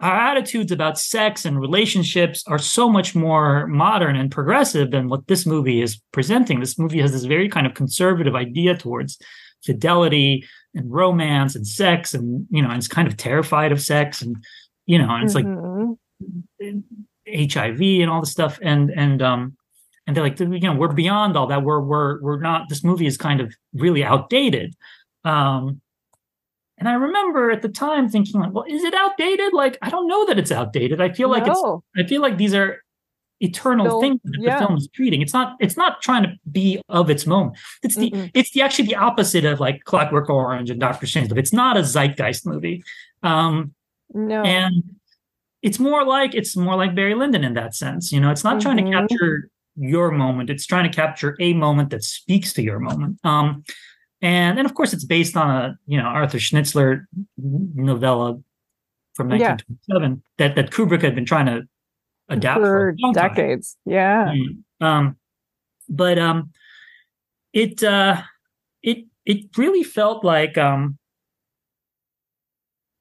[0.02, 5.27] our attitudes about sex and relationships are so much more modern and progressive than what
[5.27, 6.60] this movie is presenting.
[6.60, 9.18] This movie has this very kind of conservative idea towards
[9.64, 14.22] fidelity and romance and sex, and you know, and it's kind of terrified of sex
[14.22, 14.36] and
[14.86, 15.94] you know, and it's mm-hmm.
[16.60, 16.84] like
[17.27, 18.60] HIV and all this stuff.
[18.61, 19.57] And and um
[20.07, 21.64] and they're like, you know, we're beyond all that.
[21.64, 22.69] We're we're we're not.
[22.69, 24.76] This movie is kind of really outdated.
[25.23, 25.82] Um,
[26.77, 29.53] and I remember at the time thinking, like, well, is it outdated?
[29.53, 30.99] Like, I don't know that it's outdated.
[30.99, 31.84] I feel like no.
[31.95, 32.06] it's.
[32.06, 32.84] I feel like these are
[33.41, 34.60] eternal things that yeah.
[34.60, 35.22] the film is treating.
[35.22, 35.56] It's not.
[35.60, 37.57] It's not trying to be of its moment.
[37.81, 38.11] It's the.
[38.11, 38.31] Mm-mm.
[38.34, 41.31] It's the actually the opposite of like Clockwork Orange and Doctor Strange.
[41.31, 42.84] It's not a zeitgeist movie.
[43.23, 43.73] Um,
[44.14, 44.43] no.
[44.43, 44.84] And
[45.61, 48.11] it's more like it's more like Barry Lyndon in that sense.
[48.11, 48.61] You know, it's not mm-hmm.
[48.61, 49.07] trying to mm-hmm.
[49.07, 53.19] capture your moment; it's trying to capture a moment that speaks to your moment.
[53.23, 53.64] Um,
[54.22, 57.06] and and of course, it's based on a you know Arthur Schnitzler
[57.38, 58.40] novella
[59.14, 60.18] from 1927 yeah.
[60.38, 61.64] that that Kubrick had been trying to
[62.30, 63.78] adapt for, for decades.
[63.86, 63.94] Time.
[63.94, 64.34] Yeah.
[64.34, 64.86] Mm.
[64.86, 65.18] Um,
[65.90, 66.52] but um,
[67.54, 68.22] it uh,
[68.84, 70.98] it it really felt like um,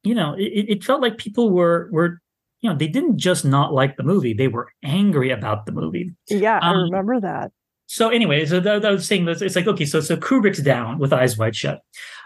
[0.02, 2.20] you know, it, it felt like people were were
[2.60, 6.12] you know they didn't just not like the movie; they were angry about the movie.
[6.28, 7.52] Yeah, um, I remember that.
[7.94, 11.38] So anyway, so I was saying it's like okay, so so Kubrick's down with Eyes
[11.38, 11.80] Wide Shut,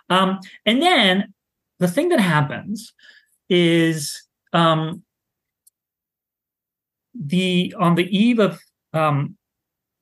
[0.08, 1.34] um, and then
[1.78, 2.94] the thing that happens
[3.50, 4.22] is
[4.54, 5.02] um,
[7.14, 8.58] the on the eve of
[8.94, 9.36] um,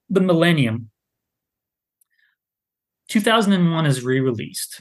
[0.09, 0.89] the millennium,
[3.09, 4.81] 2001 is re-released.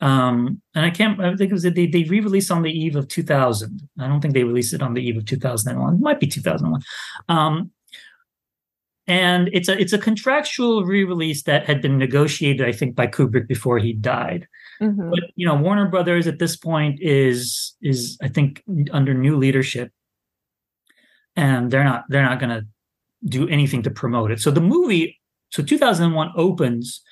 [0.00, 3.06] Um, and I can't, I think it was they, they re-released on the eve of
[3.06, 3.88] 2000.
[4.00, 5.94] I don't think they released it on the eve of 2001.
[5.94, 6.82] It might be 2001.
[7.28, 7.70] Um,
[9.06, 13.46] and it's a it's a contractual re-release that had been negotiated, I think, by Kubrick
[13.46, 14.48] before he died.
[14.80, 15.10] Mm-hmm.
[15.10, 18.62] But you know, Warner Brothers at this point is is I think
[18.92, 19.92] under new leadership,
[21.36, 22.66] and they're not they're not going to
[23.26, 24.40] do anything to promote it.
[24.40, 25.20] So the movie,
[25.50, 27.02] so 2001 opens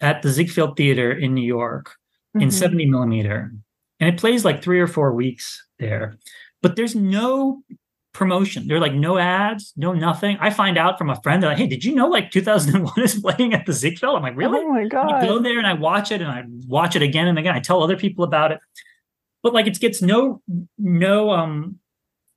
[0.00, 1.96] at the Ziegfeld Theater in New York
[2.36, 2.42] mm-hmm.
[2.42, 3.50] in 70 millimeter,
[3.98, 6.18] and it plays like three or four weeks there.
[6.60, 7.62] But there's no
[8.14, 8.66] promotion.
[8.66, 10.38] There are like no ads, no nothing.
[10.40, 13.20] I find out from a friend that, like, hey, did you know like 2001 is
[13.20, 14.16] playing at the Ziegfeld?
[14.16, 14.60] I'm like, really?
[14.60, 15.12] Oh my god!
[15.12, 17.54] I go there and I watch it and I watch it again and again.
[17.54, 18.60] I tell other people about it,
[19.42, 20.40] but like it gets no
[20.78, 21.78] no um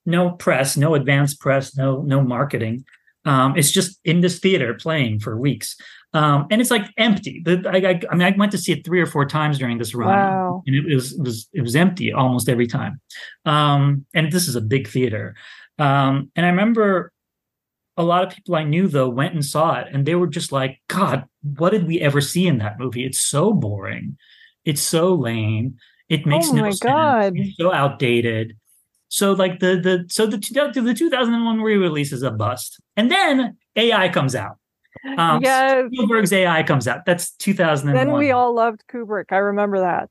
[0.06, 2.84] no press, no advanced press, no no marketing.
[3.24, 5.76] Um, it's just in this theater playing for weeks.
[6.14, 7.42] Um, and it's like empty.
[7.44, 9.78] The, I, I, I, mean, I went to see it three or four times during
[9.78, 10.64] this run, wow.
[10.66, 13.02] and it, it, was, it was it was empty almost every time.
[13.46, 15.36] Um, and this is a big theater,
[15.80, 17.12] um, and I remember
[17.96, 20.52] a lot of people I knew though went and saw it, and they were just
[20.52, 23.06] like, "God, what did we ever see in that movie?
[23.06, 24.18] It's so boring,
[24.66, 25.78] it's so lame,
[26.10, 27.34] it makes oh no my sense, God.
[27.36, 28.58] it's so outdated."
[29.10, 34.10] So like the the so the the 2001 re-release is a bust, and then AI
[34.10, 34.58] comes out.
[35.18, 35.86] Um, yes.
[35.92, 37.06] Spielberg's AI comes out.
[37.06, 37.96] That's 2001.
[37.96, 39.32] Then we all loved Kubrick.
[39.32, 40.10] I remember that.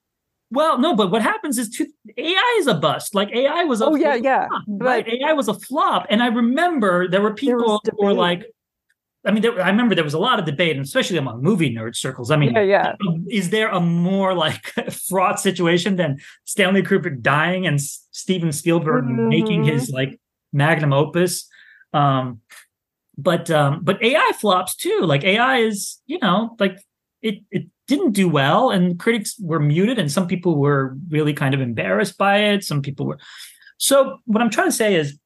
[0.50, 1.86] Well, no, but what happens is to,
[2.16, 3.14] AI is a bust.
[3.14, 5.06] Like AI was a oh yeah yeah flop, right.
[5.06, 8.46] AI was a flop, and I remember there were people there who were like,
[9.24, 11.74] I mean, there, I remember there was a lot of debate, and especially among movie
[11.74, 12.30] nerd circles.
[12.30, 12.92] I mean, yeah, yeah.
[13.28, 14.66] is there a more like
[15.08, 19.28] fraught situation than Stanley Kubrick dying and Steven Spielberg mm-hmm.
[19.28, 20.20] making his like
[20.52, 21.48] magnum opus?
[21.92, 22.40] Um,
[23.18, 25.00] but um, but AI flops too.
[25.02, 26.78] Like AI is, you know, like
[27.20, 31.54] it it didn't do well, and critics were muted, and some people were really kind
[31.54, 32.64] of embarrassed by it.
[32.64, 33.18] Some people were.
[33.78, 35.18] So what I'm trying to say is,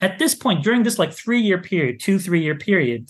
[0.00, 3.08] at this point during this like three year period, two three year period,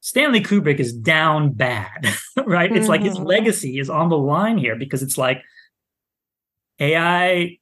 [0.00, 2.08] Stanley Kubrick is down bad,
[2.46, 2.70] right?
[2.70, 2.78] Mm-hmm.
[2.78, 3.26] It's like his mm-hmm.
[3.26, 5.42] legacy is on the line here because it's like
[6.80, 7.58] AI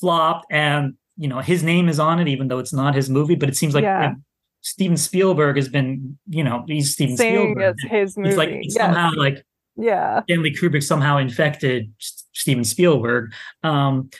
[0.00, 3.36] flopped and you know his name is on it even though it's not his movie
[3.36, 4.14] but it seems like yeah.
[4.62, 7.74] Steven Spielberg has been, you know, he's Steven Saying Spielberg.
[7.76, 8.28] It's his movie.
[8.28, 8.74] He's like yes.
[8.74, 9.44] somehow like
[9.76, 10.22] yeah.
[10.22, 13.32] Stanley Kubrick somehow infected Steven Spielberg.
[13.62, 14.10] Um,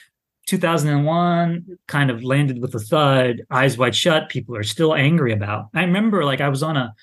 [0.47, 4.29] 2001 kind of landed with a thud, eyes wide shut.
[4.29, 5.69] People are still angry about.
[5.73, 6.93] I remember like I was on a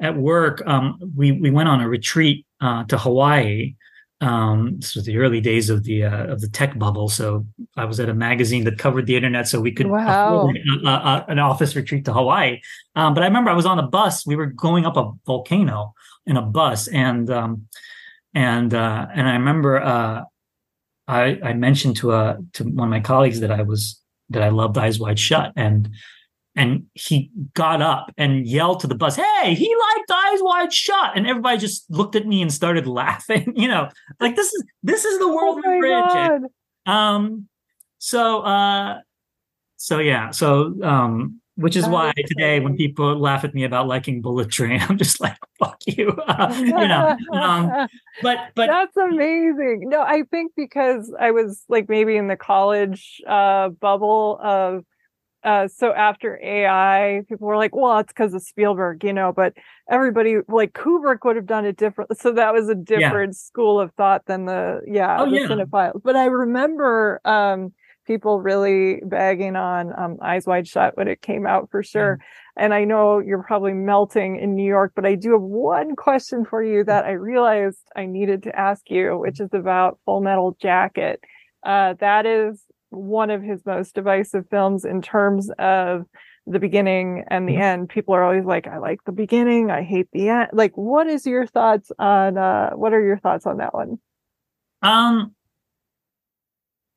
[0.00, 0.62] at work.
[0.66, 3.74] Um, we we went on a retreat uh, to Hawaii
[4.22, 7.08] um, this was the early days of the uh, of the tech bubble.
[7.08, 7.44] So
[7.76, 10.38] I was at a magazine that covered the internet, so we could wow.
[10.38, 12.60] afford a, a, an office retreat to Hawaii.
[12.94, 14.24] Um, but I remember I was on a bus.
[14.24, 15.94] We were going up a volcano
[16.24, 17.66] in a bus, and um,
[18.32, 20.22] and uh, and I remember uh,
[21.08, 24.00] I, I mentioned to a uh, to one of my colleagues that I was
[24.30, 25.90] that I loved Eyes Wide Shut, and
[26.54, 31.12] and he got up and yelled to the bus, "Hey, he liked Eyes Wide Shut!"
[31.16, 33.52] And everybody just looked at me and started laughing.
[33.56, 33.88] You know,
[34.20, 36.46] like this is this is the world oh we're in.
[36.86, 37.48] Um,
[37.98, 38.98] so uh,
[39.76, 44.20] so yeah, so um, which is why today when people laugh at me about liking
[44.20, 47.16] Bullet Train, I'm just like, "Fuck you," uh, you know.
[47.32, 47.88] Um,
[48.22, 49.88] but but that's amazing.
[49.88, 54.84] No, I think because I was like maybe in the college uh, bubble of
[55.44, 59.54] uh, so after AI, people were like, well, it's because of Spielberg, you know, but
[59.90, 62.16] everybody like Kubrick would have done it different.
[62.18, 63.38] So that was a different yeah.
[63.38, 65.46] school of thought than the, yeah, oh, the yeah.
[65.48, 66.00] cinephiles.
[66.02, 67.72] But I remember um,
[68.06, 72.18] people really bagging on um, Eyes Wide Shut when it came out for sure.
[72.20, 72.64] Yeah.
[72.64, 76.44] And I know you're probably melting in New York, but I do have one question
[76.44, 80.56] for you that I realized I needed to ask you, which is about Full Metal
[80.60, 81.20] Jacket.
[81.64, 82.62] Uh, that is
[82.92, 86.06] one of his most divisive films in terms of
[86.46, 87.62] the beginning and the mm-hmm.
[87.62, 87.88] end.
[87.88, 90.50] People are always like, I like the beginning, I hate the end.
[90.52, 93.98] Like, what is your thoughts on uh what are your thoughts on that one?
[94.82, 95.34] Um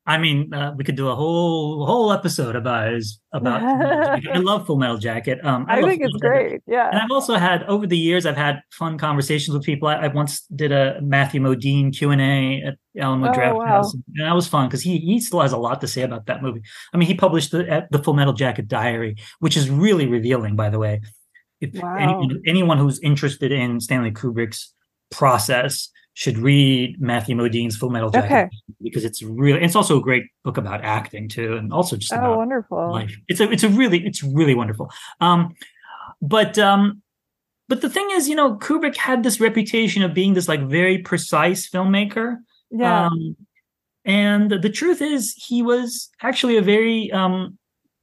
[0.08, 3.60] I mean, uh, we could do a whole whole episode about his about.
[3.62, 5.44] I love Full Metal Jacket.
[5.44, 6.60] Um, I, I think it's great.
[6.66, 9.88] Yeah, and I've also had over the years, I've had fun conversations with people.
[9.88, 13.66] I, I once did a Matthew Modine Q and A at Ellenwood oh, Draft wow.
[13.66, 16.26] House, and that was fun because he he still has a lot to say about
[16.26, 16.62] that movie.
[16.94, 20.70] I mean, he published the the Full Metal Jacket Diary, which is really revealing, by
[20.70, 21.00] the way.
[21.60, 21.96] If wow.
[21.96, 24.72] any, anyone who's interested in Stanley Kubrick's
[25.10, 28.50] process should read Matthew Modine's Full Metal Jacket okay.
[28.80, 32.38] because it's really it's also a great book about acting too, and also just oh,
[32.38, 33.14] wonderful life.
[33.28, 34.90] It's a it's a really it's really wonderful.
[35.20, 35.54] Um,
[36.22, 37.02] but um,
[37.68, 40.96] but the thing is, you know, Kubrick had this reputation of being this like very
[40.96, 42.38] precise filmmaker.
[42.70, 43.08] Yeah.
[43.08, 43.36] Um,
[44.06, 47.58] and the truth is, he was actually a very um,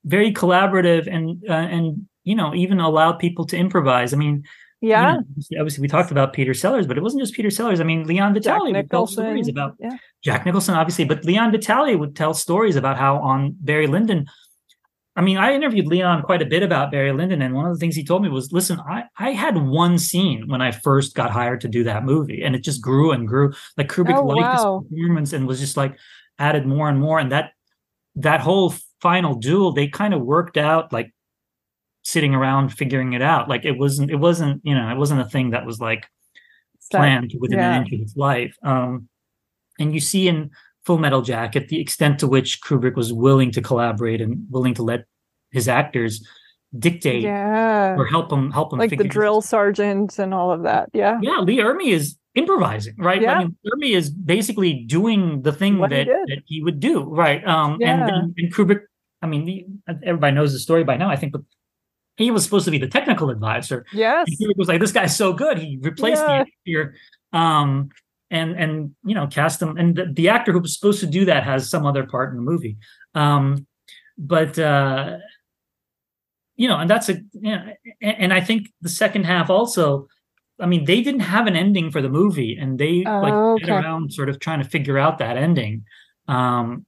[0.06, 4.14] very collaborative and uh, and you know even allowed people to improvise.
[4.14, 4.44] I mean,
[4.84, 5.14] yeah.
[5.14, 7.80] You know, obviously, we talked about Peter Sellers, but it wasn't just Peter Sellers.
[7.80, 9.96] I mean, Leon Vitali would tell stories about yeah.
[10.24, 14.28] Jack Nicholson, obviously, but Leon Vitali would tell stories about how on Barry Lyndon.
[15.16, 17.80] I mean, I interviewed Leon quite a bit about Barry Lyndon, and one of the
[17.80, 21.32] things he told me was, "Listen, I I had one scene when I first got
[21.32, 23.54] hired to do that movie, and it just grew and grew.
[23.78, 24.80] Like Kubrick oh, liked wow.
[24.82, 25.98] this performance and was just like
[26.40, 27.52] added more and more, and that
[28.16, 31.14] that whole final duel, they kind of worked out like
[32.04, 33.50] sitting around figuring it out.
[33.50, 36.06] Like it wasn't, it wasn't, you know, it wasn't a thing that was like
[36.92, 37.76] planned within yeah.
[37.76, 38.56] an inch of its life.
[38.64, 39.08] Um,
[39.80, 40.52] and you see in
[40.86, 44.84] Full Metal Jacket the extent to which Kubrick was willing to collaborate and willing to
[44.84, 45.06] let
[45.52, 46.28] his actors
[46.78, 47.96] dictate yeah.
[47.98, 50.90] or help them help them like the drill sergeant and all of that.
[50.92, 51.40] Yeah, yeah.
[51.40, 53.22] Lee Ermey is improvising, right?
[53.22, 53.34] Yeah.
[53.34, 57.46] I mean, Ermey is basically doing the thing that he, that he would do, right?
[57.48, 58.08] Um, yeah.
[58.08, 58.82] and, and Kubrick.
[59.22, 61.10] I mean, everybody knows the story by now.
[61.10, 61.42] I think, but
[62.16, 63.86] he was supposed to be the technical advisor.
[63.94, 64.28] Yes.
[64.28, 65.58] he was like, this guy's so good.
[65.58, 66.44] He replaced yeah.
[66.66, 66.96] the actor.
[67.32, 67.90] Um,
[68.30, 69.78] and and you know, cast him.
[69.78, 72.36] And the, the, actor who was supposed to do that has some other part in
[72.36, 72.78] the movie.
[73.14, 73.68] Um,
[74.18, 75.18] but uh,
[76.56, 80.08] you know, and that's a you know, and, and, I think the second half also.
[80.60, 83.72] I mean, they didn't have an ending for the movie, and they oh, like okay.
[83.72, 85.84] around sort of trying to figure out that ending
[86.28, 86.86] um,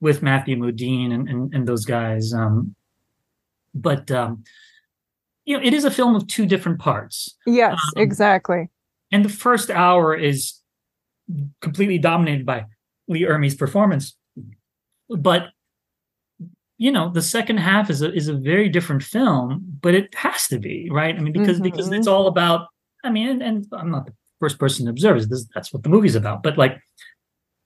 [0.00, 2.32] with Matthew Modine and, and, and those guys.
[2.32, 2.76] Um,
[3.74, 4.44] but um,
[5.48, 7.34] you know, it is a film of two different parts.
[7.46, 8.68] Yes, um, exactly.
[9.10, 10.60] And the first hour is
[11.62, 12.66] completely dominated by
[13.08, 14.14] Lee Ermey's performance.
[15.08, 15.46] But
[16.76, 20.48] you know, the second half is a is a very different film, but it has
[20.48, 21.16] to be, right?
[21.16, 21.64] I mean, because mm-hmm.
[21.64, 22.66] because it's all about
[23.02, 25.88] I mean, and, and, I'm not the first person to observe this, that's what the
[25.88, 26.78] movie's about, but like,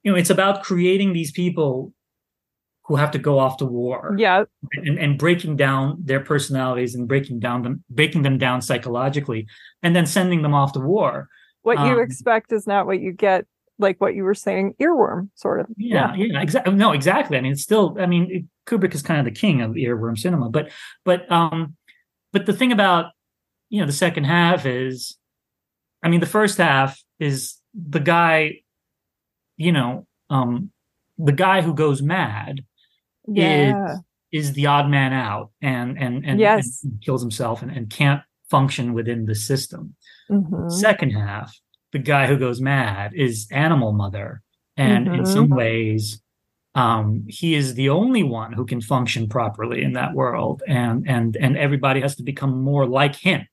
[0.05, 1.93] you know, it's about creating these people
[2.93, 4.15] who have to go off to war.
[4.19, 4.45] Yeah.
[4.75, 9.47] And, and breaking down their personalities and breaking down them, breaking them down psychologically,
[9.83, 11.31] and then sending them off to war.
[11.63, 13.47] What um, you expect is not what you get,
[13.79, 15.69] like what you were saying, earworm sort of.
[15.79, 16.75] Yeah, yeah, yeah exactly.
[16.75, 17.39] No, exactly.
[17.39, 17.97] I mean, it's still.
[17.99, 20.71] I mean, it, Kubrick is kind of the king of earworm cinema, but
[21.07, 21.75] but um,
[22.31, 23.07] but the thing about
[23.71, 25.17] you know the second half is,
[26.03, 28.57] I mean, the first half is the guy,
[29.57, 30.73] you know, um,
[31.17, 32.67] the guy who goes mad
[33.27, 33.95] yeah.
[33.95, 34.01] is
[34.33, 36.83] is the odd man out and and and, yes.
[36.85, 39.95] and kills himself and, and can't function within the system.
[40.31, 40.69] Mm-hmm.
[40.69, 41.55] Second half,
[41.93, 44.43] the guy who goes mad is Animal Mother,
[44.77, 45.21] and mm-hmm.
[45.21, 46.23] in some ways,
[46.75, 51.37] um, he is the only one who can function properly in that world, and and
[51.37, 53.47] and everybody has to become more like him.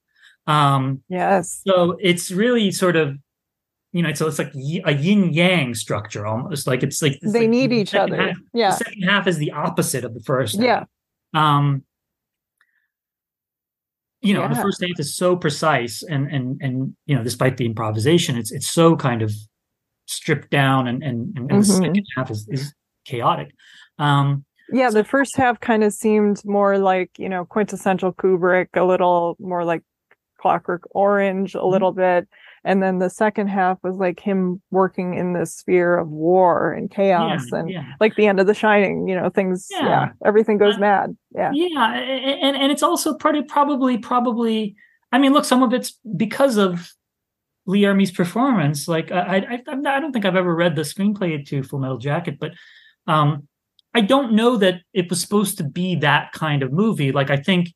[0.47, 1.61] Um, yes.
[1.67, 3.17] So it's really sort of
[3.91, 6.67] you know, so it's like a yin yang structure almost.
[6.67, 8.17] Like it's like it's they like need each other.
[8.17, 8.71] Half, yeah.
[8.71, 10.59] The second half is the opposite of the first.
[10.59, 10.85] Yeah.
[11.33, 11.83] Um,
[14.21, 14.49] you know, yeah.
[14.49, 18.51] the first half is so precise and and and you know, despite the improvisation, it's
[18.51, 19.33] it's so kind of
[20.05, 21.59] stripped down and and, and, mm-hmm.
[21.59, 22.73] the second half is, is
[23.05, 23.49] chaotic.
[23.97, 28.67] Um yeah, so, the first half kind of seemed more like, you know, quintessential Kubrick,
[28.75, 29.81] a little more like
[30.39, 31.67] Clockwork Orange, a mm-hmm.
[31.69, 32.27] little bit
[32.63, 36.91] and then the second half was like him working in this sphere of war and
[36.91, 37.85] chaos yeah, and yeah.
[37.99, 41.17] like the end of the shining you know things yeah, yeah everything goes uh, mad
[41.35, 41.51] yeah.
[41.53, 44.75] yeah and and it's also pretty probably probably
[45.11, 46.91] i mean look some of it's because of
[47.65, 51.63] lee ermey's performance like i i i don't think i've ever read the screenplay to
[51.63, 52.51] full metal jacket but
[53.07, 53.47] um
[53.93, 57.11] i don't know that it was supposed to be that kind of movie.
[57.11, 57.69] Like i think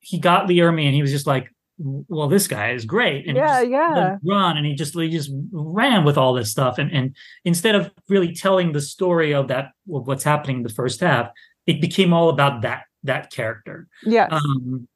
[0.00, 3.26] he got lee ermey and he was just like well, this guy is great.
[3.28, 4.16] And yeah, he yeah.
[4.24, 6.78] Run and he just he just ran with all this stuff.
[6.78, 10.68] And and instead of really telling the story of that of what's happening in the
[10.68, 11.30] first half,
[11.66, 13.88] it became all about that that character.
[14.04, 14.28] Yeah.
[14.30, 14.88] Um,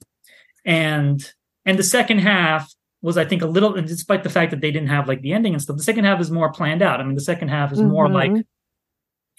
[0.64, 1.32] and
[1.64, 4.70] and the second half was I think a little, and despite the fact that they
[4.70, 7.00] didn't have like the ending and stuff, the second half is more planned out.
[7.00, 7.90] I mean, the second half is mm-hmm.
[7.90, 8.44] more like, you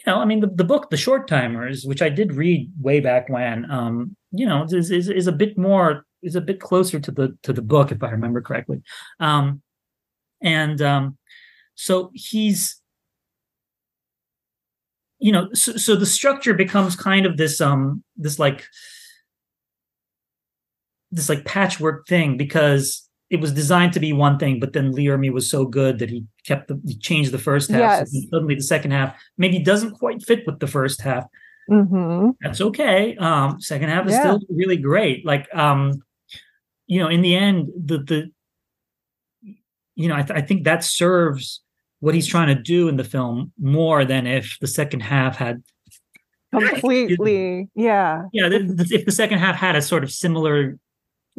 [0.07, 3.29] know, I mean, the, the book, The Short Timers, which I did read way back
[3.29, 7.11] when, um, you know, is, is is a bit more is a bit closer to
[7.11, 8.81] the to the book if I remember correctly,
[9.19, 9.61] um,
[10.41, 11.17] and um,
[11.75, 12.77] so he's.
[15.23, 18.65] You know, so, so the structure becomes kind of this um this like
[21.11, 25.05] this like patchwork thing because it was designed to be one thing, but then Lee
[25.05, 27.79] Ermey was so good that he kept the he changed the first half.
[27.79, 28.11] Yes.
[28.11, 31.25] So suddenly the second half maybe doesn't quite fit with the first half.
[31.69, 32.31] Mm-hmm.
[32.41, 33.15] That's okay.
[33.17, 34.21] Um, second half is Yeah.
[34.21, 35.25] still really great.
[35.25, 36.01] Like um,
[36.91, 38.19] you know, in the end, the the
[39.95, 41.61] you know, I, th- I think that serves
[42.01, 45.63] what he's trying to do in the film more than if the second half had
[46.53, 47.69] Completely.
[47.75, 48.23] Yeah.
[48.33, 50.77] yeah, if the second half had a sort of similar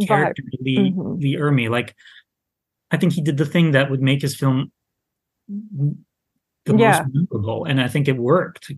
[0.06, 1.20] character to Lee Mhm.
[1.22, 1.68] Lee Ermey.
[1.68, 1.94] Like,
[2.90, 4.72] I think he did the thing that would make his film
[5.48, 7.02] the Yeah.
[7.02, 8.72] most memorable, and I think it worked.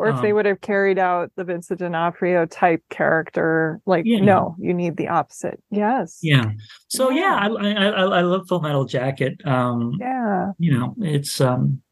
[0.00, 4.20] Or if they Um, would have carried out the Vincent D'Onofrio type character, like Yeah.
[4.20, 5.62] no, you need the opposite.
[5.70, 6.20] Yes.
[6.22, 6.52] Yeah.
[6.88, 7.84] So yeah, Yeah.
[7.84, 9.46] I, I I love Full Metal Jacket.
[9.46, 10.52] Um, Yeah.
[10.58, 11.82] you know, it's um,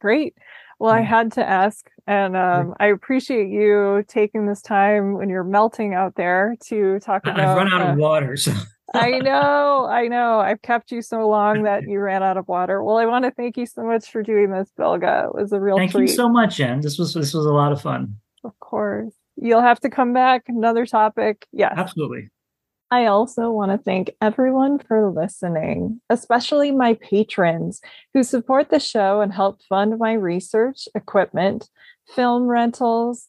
[0.00, 0.36] Great.
[0.78, 5.42] Well, I had to ask, and um, I appreciate you taking this time when you're
[5.42, 7.40] melting out there to talk about.
[7.40, 8.36] I've run out uh, of water.
[8.46, 8.52] So
[8.94, 10.38] I know, I know.
[10.40, 12.82] I've kept you so long that you ran out of water.
[12.82, 15.02] Well, I want to thank you so much for doing this, Bilge.
[15.02, 16.02] It was a real thank treat.
[16.02, 16.80] you so much, Jen.
[16.80, 18.16] This was this was a lot of fun.
[18.44, 19.12] Of course.
[19.36, 20.44] You'll have to come back.
[20.48, 21.46] Another topic.
[21.52, 21.74] Yes.
[21.76, 22.30] Absolutely.
[22.90, 27.80] I also want to thank everyone for listening, especially my patrons
[28.14, 31.68] who support the show and help fund my research, equipment,
[32.14, 33.28] film rentals,